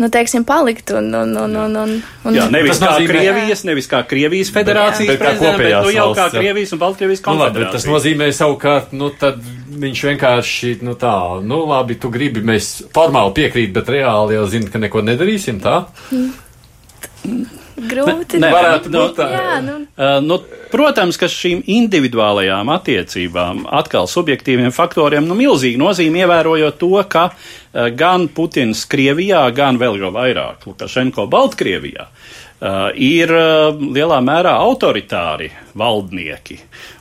nu, 0.00 0.08
teiksim, 0.12 0.44
palikt. 0.48 0.90
Un, 0.96 1.12
un, 1.14 1.36
un, 1.36 1.56
un, 1.64 1.76
un, 1.82 1.94
un, 2.24 2.36
jā, 2.36 2.48
nevis 2.52 2.80
kā 2.80 2.94
nozīmē, 2.94 3.12
Krievijas, 3.12 3.64
nevis 3.68 3.90
kā 3.90 4.02
Krievijas 4.08 4.52
federācijas 4.54 5.12
bet, 5.12 5.22
bet, 5.22 5.60
bet 5.60 5.76
nu, 5.84 5.94
jau 5.94 6.08
kā 6.16 6.26
Krievijas 6.32 6.74
un 6.76 6.82
Baltkrievijas 6.82 7.24
konfederācijas. 7.26 7.60
Nu, 7.60 7.66
labi, 7.68 7.76
tas 7.76 7.88
nozīmē 7.90 8.30
savukārt, 8.36 8.94
nu, 8.96 9.12
tad 9.20 9.40
viņš 9.80 10.04
vienkārši, 10.10 10.74
nu 10.86 10.96
tā, 11.00 11.14
nu 11.46 11.62
labi, 11.68 11.98
tu 12.00 12.12
gribi, 12.12 12.42
mēs 12.44 12.72
formāli 12.96 13.36
piekrīt, 13.42 13.72
bet 13.76 13.92
reāli 13.92 14.38
jau 14.38 14.46
zini, 14.50 14.72
ka 14.72 14.82
neko 14.82 15.04
nedarīsim, 15.06 15.60
tā? 15.64 15.82
Mm. 16.10 17.59
Grūti 17.90 18.40
ne, 18.42 18.50
varētu 18.52 18.92
būt 18.92 19.16
tā. 19.18 19.28
Jā, 19.32 19.56
nu. 19.64 19.76
Uh, 19.94 20.18
nu, 20.24 20.40
protams, 20.72 21.18
ka 21.20 21.28
šīm 21.30 21.62
individuālajām 21.70 22.72
attiecībām, 22.74 23.64
atkal 23.80 24.10
subjektīviem 24.10 24.74
faktoriem, 24.74 25.26
nu, 25.28 25.38
milzīgi 25.38 25.80
nozīme 25.80 26.24
ievērojot 26.24 26.78
to, 26.80 26.92
ka 27.10 27.30
uh, 27.30 27.88
gan 27.96 28.28
Putins 28.34 28.84
Krievijā, 28.90 29.46
gan 29.56 29.80
vēl 29.80 30.00
jau 30.02 30.12
vairāk 30.14 30.68
Lukašenko 30.68 31.26
Baltkrievijā 31.32 32.08
uh, 32.60 32.90
ir 32.94 33.32
uh, 33.34 33.70
lielā 33.80 34.20
mērā 34.24 34.56
autoritāri 34.60 35.50
valdnieki. 35.78 36.58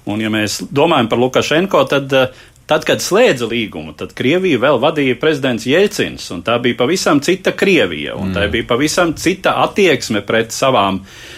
Un, 0.10 0.24
ja 0.24 0.32
mēs 0.34 0.62
domājam 0.74 1.10
par 1.12 1.22
Lukašenko, 1.22 1.84
tad 1.92 2.16
uh, 2.16 2.46
Tad, 2.70 2.86
kad 2.86 3.02
slēdza 3.02 3.48
līgumu, 3.50 3.96
tad 3.98 4.14
Krieviju 4.18 4.60
vēl 4.62 4.78
vadīja 4.82 5.18
prezidents 5.18 5.66
Jelcins, 5.66 6.28
un 6.36 6.44
tā 6.46 6.60
bija 6.62 6.78
pavisam 6.78 7.22
cita 7.26 7.56
Krievija, 7.58 8.14
un 8.14 8.30
mm. 8.30 8.38
tā 8.38 8.46
bija 8.54 8.68
pavisam 8.70 9.16
cita 9.18 9.56
attieksme 9.64 10.22
pret 10.28 10.54
savām 10.54 11.02
uh, 11.02 11.29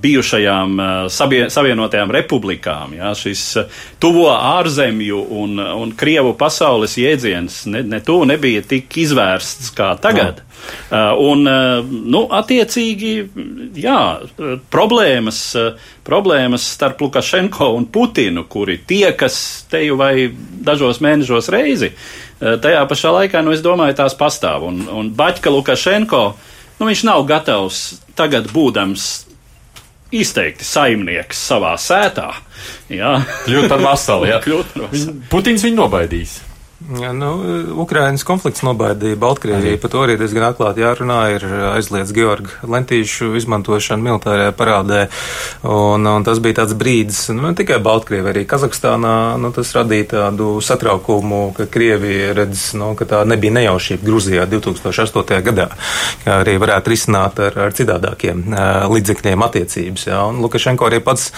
bijušajām 0.00 0.74
uh, 0.78 0.88
savienotajām 1.48 2.10
republikām. 2.12 2.92
Jā, 2.98 3.14
šis 3.16 3.44
uh, 3.56 3.78
tuvo 4.00 4.28
ārzemju 4.34 5.22
un, 5.40 5.56
un 5.58 5.94
Krievu 5.96 6.34
pasaules 6.38 6.98
jēdziens 7.00 7.62
ne, 7.72 7.80
ne 7.82 8.02
tu 8.04 8.20
nebija 8.28 8.64
tik 8.68 8.98
izvērsts 9.04 9.72
kā 9.76 9.94
tagad. 10.02 10.42
No. 10.42 10.48
Uh, 10.90 10.98
un, 11.30 11.46
uh, 11.48 11.84
nu, 11.84 12.24
attiecīgi, 12.34 13.12
jā, 13.78 14.00
problēmas, 14.72 15.40
uh, 15.56 15.90
problēmas 16.04 16.66
starp 16.74 17.00
Lukašenko 17.06 17.70
un 17.76 17.86
Putinu, 17.92 18.44
kuri 18.50 18.78
tiekas 18.88 19.38
te 19.70 19.84
jau 19.84 19.96
vai 20.00 20.28
dažos 20.64 21.00
mēnešos 21.04 21.48
reizi, 21.52 21.92
tajā 22.38 22.82
pašā 22.90 23.10
laikā, 23.14 23.42
nu, 23.42 23.52
es 23.54 23.62
domāju, 23.64 23.96
tās 23.98 24.14
pastāv. 24.18 24.66
Un, 24.68 24.84
un 24.92 25.08
Baķka 25.16 25.50
Lukašenko, 25.52 26.22
nu, 26.78 26.86
viņš 26.86 27.04
nav 27.08 27.24
gatavs 27.28 27.80
tagad 28.18 28.50
būdams 28.54 29.08
izteikti 30.14 30.64
saimnieks 30.66 31.40
savā 31.50 31.74
sētā. 31.80 32.30
Jā. 32.92 33.18
Kļūt 33.46 33.68
par 33.70 33.82
vasalu, 33.84 34.30
jā. 34.32 34.40
Kļūt 34.46 34.74
par 34.74 34.86
vasalu. 34.88 35.16
Putins 35.32 35.64
viņu 35.66 35.80
nobaidīs. 35.82 36.38
Ja, 36.78 37.10
nu, 37.12 37.32
Ukrainas 37.74 38.22
konflikts 38.22 38.62
nobaidīja 38.62 39.18
Baltkrieviju, 39.18 39.80
par 39.82 39.90
to 39.90 40.02
arī 40.04 40.14
diezgan 40.14 40.44
atklāti 40.46 40.84
jārunā, 40.84 41.16
ir 41.34 41.42
aizliedz 41.72 42.12
Georgu 42.14 42.52
Lentīšu 42.70 43.32
izmantošanu 43.34 44.04
militārajā 44.06 44.52
parādē, 44.54 45.00
un, 45.66 46.06
un 46.06 46.26
tas 46.26 46.38
bija 46.38 46.60
tāds 46.60 46.76
brīdis, 46.78 47.24
nu, 47.34 47.42
ne 47.48 47.58
tikai 47.58 47.80
Baltkrievija, 47.82 48.30
arī 48.30 48.44
Kazahstānā, 48.46 49.14
nu, 49.42 49.50
tas 49.56 49.72
radīja 49.74 50.06
tādu 50.12 50.52
satraukumu, 50.62 51.40
ka 51.56 51.66
Krievija 51.66 52.30
redz, 52.38 52.68
nu, 52.78 52.92
ka 52.94 53.08
tā 53.10 53.24
nebija 53.26 53.56
nejaušība 53.58 54.06
Gruzijā 54.06 54.46
2008. 54.46 55.42
gadā, 55.50 55.66
kā 56.22 56.38
arī 56.44 56.56
varētu 56.62 56.94
risināt 56.94 57.42
ar, 57.42 57.58
ar 57.66 57.74
citādākiem 57.74 58.46
līdzekļiem 58.94 59.46
attiecības, 59.48 60.06
ja, 60.12 60.22
un 60.30 60.38
Lukašenko 60.46 60.86
arī 60.86 61.02
pats 61.02 61.32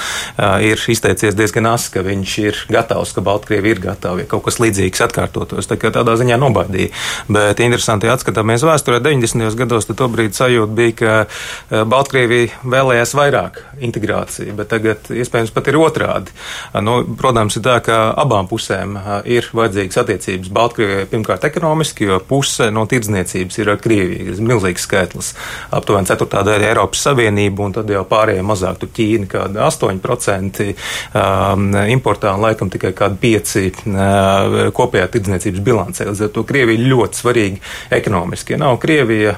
ir 0.69 0.85
izteicies 0.85 1.41
diezgan 1.41 1.73
asi, 1.73 1.97
ka 1.97 2.05
viņš 2.05 2.39
ir 2.45 2.63
gatavs, 2.77 3.17
ka 3.17 3.25
Baltkrievija 3.25 3.79
ir 3.79 3.85
gatava, 3.89 4.21
ja 4.21 4.29
kaut 4.29 4.45
kas 4.51 4.61
līdzīgs 4.61 5.09
atkārt 5.09 5.30
atkārtotos. 5.31 5.69
Tā 5.71 5.79
kā 5.79 5.91
tādā 5.95 6.17
ziņā 6.19 6.39
nobaidīja. 6.41 6.91
Bet 7.31 7.61
interesanti, 7.63 8.09
ja 8.09 8.17
atskatāmies 8.17 8.65
vēsturē 8.67 9.01
90. 9.01 9.55
gados, 9.59 9.87
tad 9.87 9.99
tobrīd 10.01 10.35
sajūta 10.35 10.75
bija, 10.75 10.97
ka 10.99 11.15
uh, 11.25 11.85
Baltkrievija 11.89 12.61
vēlējās 12.65 13.15
vairāk 13.15 13.61
integrāciju, 13.81 14.55
bet 14.59 14.71
tagad 14.71 15.11
iespējams 15.11 15.55
pat 15.55 15.71
ir 15.71 15.79
otrādi. 15.81 16.35
Uh, 16.73 16.81
nu, 16.85 16.99
protams, 17.19 17.57
ir 17.57 17.65
tā, 17.67 17.79
ka 17.85 18.01
abām 18.21 18.49
pusēm 18.51 18.99
ir 19.31 19.49
vajadzīgas 19.55 20.03
attiecības 20.05 20.53
Baltkrievijai 20.55 21.09
pirmkārt 21.11 21.47
ekonomiski, 21.49 22.09
jo 22.11 22.21
puse 22.27 22.71
no 22.75 22.87
tirdzniecības 22.91 23.61
ir 23.61 23.75
ar 23.75 23.81
Krieviju. 23.81 24.31
Tas 24.31 24.43
ir 24.43 24.49
milzīgs 24.51 24.87
skaitlis. 24.87 25.33
Aptuveni 25.75 26.09
ceturtā 26.11 26.43
daļa 26.47 26.71
Eiropas 26.73 27.05
Savienība 27.07 27.65
un 27.67 27.77
tad 27.77 27.91
jau 27.91 28.03
pārējie 28.09 28.45
mazāk. 28.47 28.81
Tur 28.81 28.91
Ķīna 28.97 29.29
kāda 29.31 29.67
8% 29.69 30.63
um, 30.71 31.67
importā 31.91 32.35
un 32.37 32.45
laikam 32.45 32.71
tikai 32.73 32.93
kāda 32.97 33.19
5% 33.21 33.91
uh, 33.91 34.71
kopējā 34.77 35.09
tirdzniecības 35.13 35.20
bilancē. 35.65 36.07
Līdz 36.09 36.23
ar 36.27 36.33
to 36.35 36.45
Krievija 36.49 36.89
ļoti 36.91 37.21
svarīga 37.21 37.59
ekonomiski. 37.91 38.55
Ja 38.55 38.59
nav 38.65 38.79
Krievija, 38.83 39.37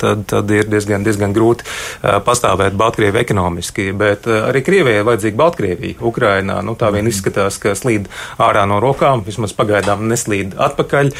tad, 0.00 0.24
tad 0.26 0.50
ir 0.50 0.68
diezgan, 0.70 1.04
diezgan 1.06 1.34
grūti 1.36 1.66
pastāvēt 2.02 2.76
Baltkrievijai 2.78 3.24
ekonomiski. 3.26 3.90
Bet 3.92 4.26
arī 4.26 4.62
Krievijai 4.66 5.04
vajadzīga 5.06 5.36
Baltkrievija. 5.36 6.00
Ukrainā 6.00 6.60
nu, 6.66 6.76
tā 6.78 6.90
vien 6.94 7.06
izskatās, 7.08 7.58
ka 7.62 7.74
slīd 7.78 8.08
ārā 8.38 8.66
no 8.68 8.80
rokām, 8.82 9.24
vismaz 9.26 9.54
pagaidām 9.56 10.06
neslīd 10.10 10.56
atpakaļ. 10.56 11.12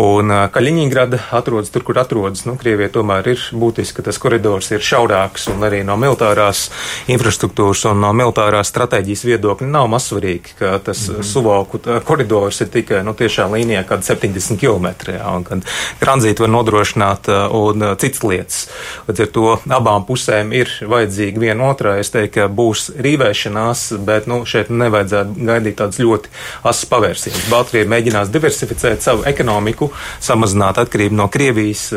Un 0.00 0.34
Kaļiņģerada 0.54 1.24
atrodas 1.36 1.70
tur, 1.74 1.84
kur 1.86 2.00
atrodas. 2.02 2.44
Nu, 2.48 2.56
Krievijai 2.60 2.92
tomēr 2.94 3.32
ir 3.34 3.46
būtiski, 3.52 4.00
ka 4.00 4.08
tas 4.10 4.18
koridors 4.22 4.70
ir 4.74 4.84
šaurāks 4.84 5.48
un 5.52 5.64
arī 5.66 5.82
no 5.86 5.96
militārās 6.00 6.68
infrastruktūras 7.10 7.86
un 7.90 8.00
no 8.04 8.12
militārās 8.16 8.70
stratēģijas 8.72 9.24
viedokļa 9.28 9.68
nav 9.70 9.88
mazsvarīgi, 9.92 10.56
ka 10.58 10.78
tas 10.84 11.06
mm 11.08 11.14
-hmm. 11.14 11.28
suvalku 11.32 11.80
koridors 12.04 12.60
ir 12.60 12.68
tikai 12.68 13.02
nu, 13.04 13.14
tiešā 13.20 13.46
līnijā 13.52 13.84
kaut 13.88 14.06
70 14.06 14.60
km, 14.60 14.90
jā, 15.14 15.24
un 15.36 15.44
kad 15.46 15.66
tranzītu 16.00 16.44
var 16.44 16.52
nodrošināt 16.56 17.30
un 17.56 17.84
citas 18.00 18.24
lietas. 18.24 18.60
Līdz 19.08 19.24
ar 19.24 19.30
to 19.34 19.46
abām 19.80 20.06
pusēm 20.08 20.54
ir 20.56 20.72
vajadzīga 20.90 21.42
viena 21.42 21.70
otrai. 21.70 21.98
Es 22.02 22.12
teiktu, 22.14 22.32
ka 22.38 22.48
būs 22.60 22.90
rīvēšanās, 23.00 23.84
bet 24.06 24.28
nu, 24.30 24.42
šeit 24.48 24.70
nevajadzētu 24.72 25.48
gaidīt 25.50 25.78
tādas 25.80 26.00
ļoti 26.02 26.32
asas 26.62 26.88
pavērsienus. 26.90 27.48
Baltkrievija 27.52 27.90
mēģinās 27.94 28.32
diversificēt 28.32 29.04
savu 29.04 29.26
ekonomiku, 29.28 29.90
samazināt 30.22 30.80
atkarību 30.84 31.18
no 31.18 31.28
Krievijas, 31.32 31.88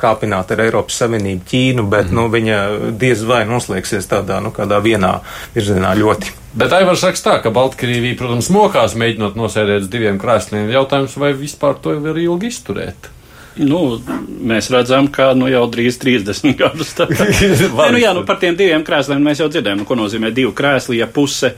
kāpināt 0.00 0.52
ar 0.54 0.66
Eiropas 0.66 1.00
Savienību, 1.02 1.46
Ķīnu, 1.48 1.86
bet 1.88 2.10
mm 2.10 2.18
-hmm. 2.18 2.20
nu, 2.20 2.28
viņa 2.36 2.92
diez 2.98 3.24
vai 3.24 3.44
noslēgsies 3.48 4.08
tādā 4.10 4.40
nu, 4.42 4.52
vienā 4.82 5.18
virzienā 5.54 5.94
ļoti. 5.98 6.41
Bet 6.52 6.72
Aivars 6.76 7.00
saka 7.00 7.20
tā, 7.24 7.38
ka 7.46 7.50
Baltkrievija, 7.54 8.18
protams, 8.18 8.50
mokās 8.52 8.92
mēģinot 9.00 9.38
nosēdēt 9.40 9.86
uz 9.86 9.90
diviem 9.92 10.18
krēsliem. 10.20 10.68
Jautājums, 10.72 11.16
vai 11.16 11.32
vispār 11.36 11.78
to 11.80 11.94
var 12.04 12.18
ilgi 12.20 12.50
izturēt? 12.52 13.08
Nu, 13.56 14.00
mēs 14.48 14.70
redzam, 14.72 15.08
ka 15.12 15.30
nu, 15.36 15.48
jau 15.52 15.64
drīz 15.72 15.98
30 16.00 16.56
gadus. 16.60 16.92
Nē, 16.98 17.88
nu, 17.92 18.00
jā, 18.00 18.12
nu, 18.16 18.24
par 18.28 18.40
tiem 18.40 18.56
diviem 18.56 18.84
krēsliem 18.84 19.24
mēs 19.24 19.40
jau 19.40 19.48
dzirdējām, 19.52 19.82
nu, 19.82 19.88
ko 19.88 19.96
nozīmē 19.96 20.32
divi 20.32 20.52
krēsli, 20.56 21.00
ja 21.00 21.08
puse, 21.08 21.54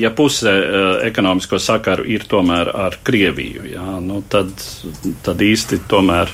ja 0.00 0.10
puse 0.16 0.52
ekonomisko 1.06 1.58
sakaru 1.62 2.04
ir 2.08 2.26
tomēr 2.28 2.70
ar 2.74 2.98
Krieviju. 3.04 3.64
Jā, 3.72 3.98
nu, 4.04 4.22
tad, 4.28 4.52
tad 5.24 5.40
īsti 5.44 5.82
tomēr. 5.90 6.32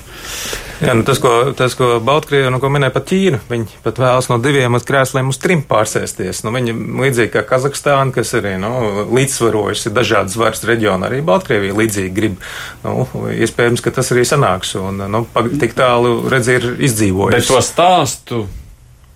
Jā, 0.77 0.93
nu 0.93 1.07
tas, 1.09 1.21
ko, 1.23 1.31
tas, 1.57 1.73
ko 1.79 1.95
Baltkrievija 2.05 2.51
nu, 2.53 2.61
minēja 2.61 2.93
par 2.93 3.05
Ķīnu, 3.09 3.41
viņi 3.49 3.79
pat 3.85 4.01
vēlas 4.03 4.29
no 4.29 4.37
diviem 4.43 4.77
uz 4.77 4.85
krēsliem 4.85 5.31
uz 5.33 5.39
trim 5.41 5.63
pārsēsties. 5.65 6.43
Nu, 6.45 6.53
viņi 6.53 6.75
līdzīgi 7.01 7.33
kā 7.33 7.45
Kazahstāna, 7.49 8.13
kas 8.13 8.35
arī 8.37 8.57
nu, 8.61 9.07
līdzsvarojas 9.17 9.87
dažādas 9.97 10.37
varas 10.41 10.67
reģionu, 10.69 11.09
arī 11.09 11.23
Baltkrievija 11.25 11.79
līdzīgi 11.79 12.13
grib. 12.17 12.37
Nu, 12.85 13.07
iespējams, 13.33 13.85
ka 13.85 13.95
tas 13.97 14.13
arī 14.13 14.27
sanāks 14.29 14.77
un 14.81 15.01
nu, 15.15 15.25
tik 15.57 15.73
tālu 15.79 16.19
redz 16.33 16.53
ir 16.53 16.71
izdzīvojis. 16.77 17.39
Bet 17.39 17.51
to 17.55 17.65
stāstu 17.65 18.45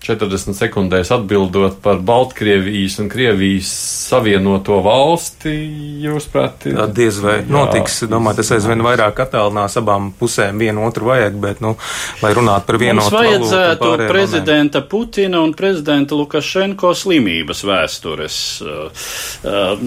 40 0.01 0.55
sekundēs 0.57 1.11
atbildot 1.13 1.75
par 1.83 1.99
Baltkrievijas 2.01 2.95
un 3.03 3.09
Krievijas 3.11 3.69
savienoto 4.09 4.79
valsti, 4.81 5.51
jūs 6.01 6.25
prāt? 6.33 6.65
Jā, 6.65 6.87
diez 6.89 7.19
vai 7.21 7.35
jā, 7.37 7.43
notiks. 7.53 7.99
Domāju, 8.09 8.39
tas 8.39 8.49
aizvien 8.55 8.81
vairāk 8.81 9.19
attālinās 9.21 9.77
abām 9.77 10.07
pusēm 10.17 10.57
vienu 10.63 10.87
otru 10.87 11.11
vajag, 11.11 11.37
bet, 11.43 11.61
nu, 11.61 11.75
lai 12.23 12.31
runātu 12.33 12.65
par 12.71 12.79
vienu 12.81 13.03
otru. 13.03 13.13
Mums 13.13 13.27
vajadzētu 13.29 13.91
valūtu, 13.91 14.07
prezidenta 14.09 14.81
Putina 14.93 15.43
un 15.45 15.53
prezidenta 15.57 16.17
Lukašenko 16.17 16.95
slimības 16.97 17.61
vēstures, 17.69 18.39
uh, 18.65 19.03
uh, 19.45 19.83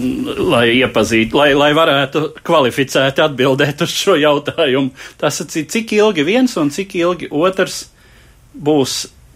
lai 0.53 0.63
iepazītu, 0.77 1.41
lai, 1.41 1.49
lai 1.59 1.73
varētu 1.75 2.23
kvalificēti 2.39 3.25
atbildēt 3.25 3.83
uz 3.83 3.91
šo 3.91 4.15
jautājumu. 4.21 4.95
Tas 5.19 5.43
ir 5.43 5.67
cik 5.75 5.91
ilgi 5.99 6.23
viens 6.23 6.55
un 6.61 6.71
cik 6.71 6.95
ilgi 7.03 7.29
otrs 7.35 7.83
būs 8.55 8.95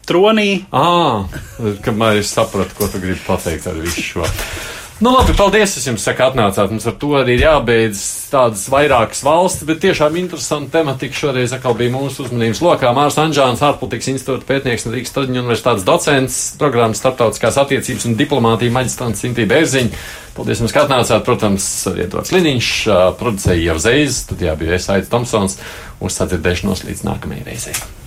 tronī. 0.09 0.49
À, 0.73 1.29
kamēr 1.85 2.23
es 2.23 2.33
sapratu, 2.33 2.75
ko 2.77 2.89
tu 2.89 3.01
gribi 3.03 3.21
pateikt 3.27 3.69
ar 3.69 3.79
visu 3.79 4.05
šo. 4.11 4.27
Nu, 4.99 5.13
labi, 5.15 5.31
paldies, 5.31 5.77
es 5.79 5.85
jums 5.87 6.03
saku, 6.03 6.25
atnācāt. 6.25 6.73
Mums 6.73 6.83
ar 6.89 6.95
to 6.99 7.13
arī 7.15 7.37
ir 7.37 7.45
jābeidz 7.45 8.01
tādas 8.27 8.65
vairākas 8.67 9.21
valstis, 9.23 9.63
bet 9.69 9.79
tiešām 9.79 10.17
interesanti 10.19 10.73
tematika 10.73 11.15
šoreiz 11.15 11.53
atkal 11.55 11.77
bija 11.79 11.93
mūsu 11.93 12.25
uzmanības 12.25 12.59
lokā. 12.65 12.91
Mārs 12.97 13.15
Anžāns, 13.23 13.63
ārpolitikas 13.63 14.09
institūta 14.11 14.43
pētnieks 14.49 14.83
un 14.83 14.97
Rīgas 14.97 15.15
Traģiņu 15.15 15.39
universitātes 15.39 15.85
docents, 15.87 16.39
programmas 16.59 16.99
starptautiskās 16.99 17.61
attiecības 17.63 18.09
un 18.09 18.17
diplomātija 18.19 18.75
maģistrants 18.75 19.23
Sintī 19.23 19.47
Bērziņa. 19.47 20.01
Paldies 20.35 20.65
jums, 20.65 20.75
ka 20.75 20.83
atnācāt. 20.83 21.23
Protams, 21.29 21.69
Vietors 21.95 22.33
Liniņš, 22.35 22.73
producēja 23.23 23.69
jau 23.69 23.77
Zeiz, 23.87 24.25
tad 24.33 24.43
jā, 24.43 24.57
bija 24.59 24.75
es 24.75 24.89
Aits 24.91 25.15
Tomsons. 25.15 25.55
Uz 26.03 26.19
sadzirdēšanos 26.19 26.83
līdz 26.89 27.07
nākamajai 27.07 27.47
reizei. 27.47 27.98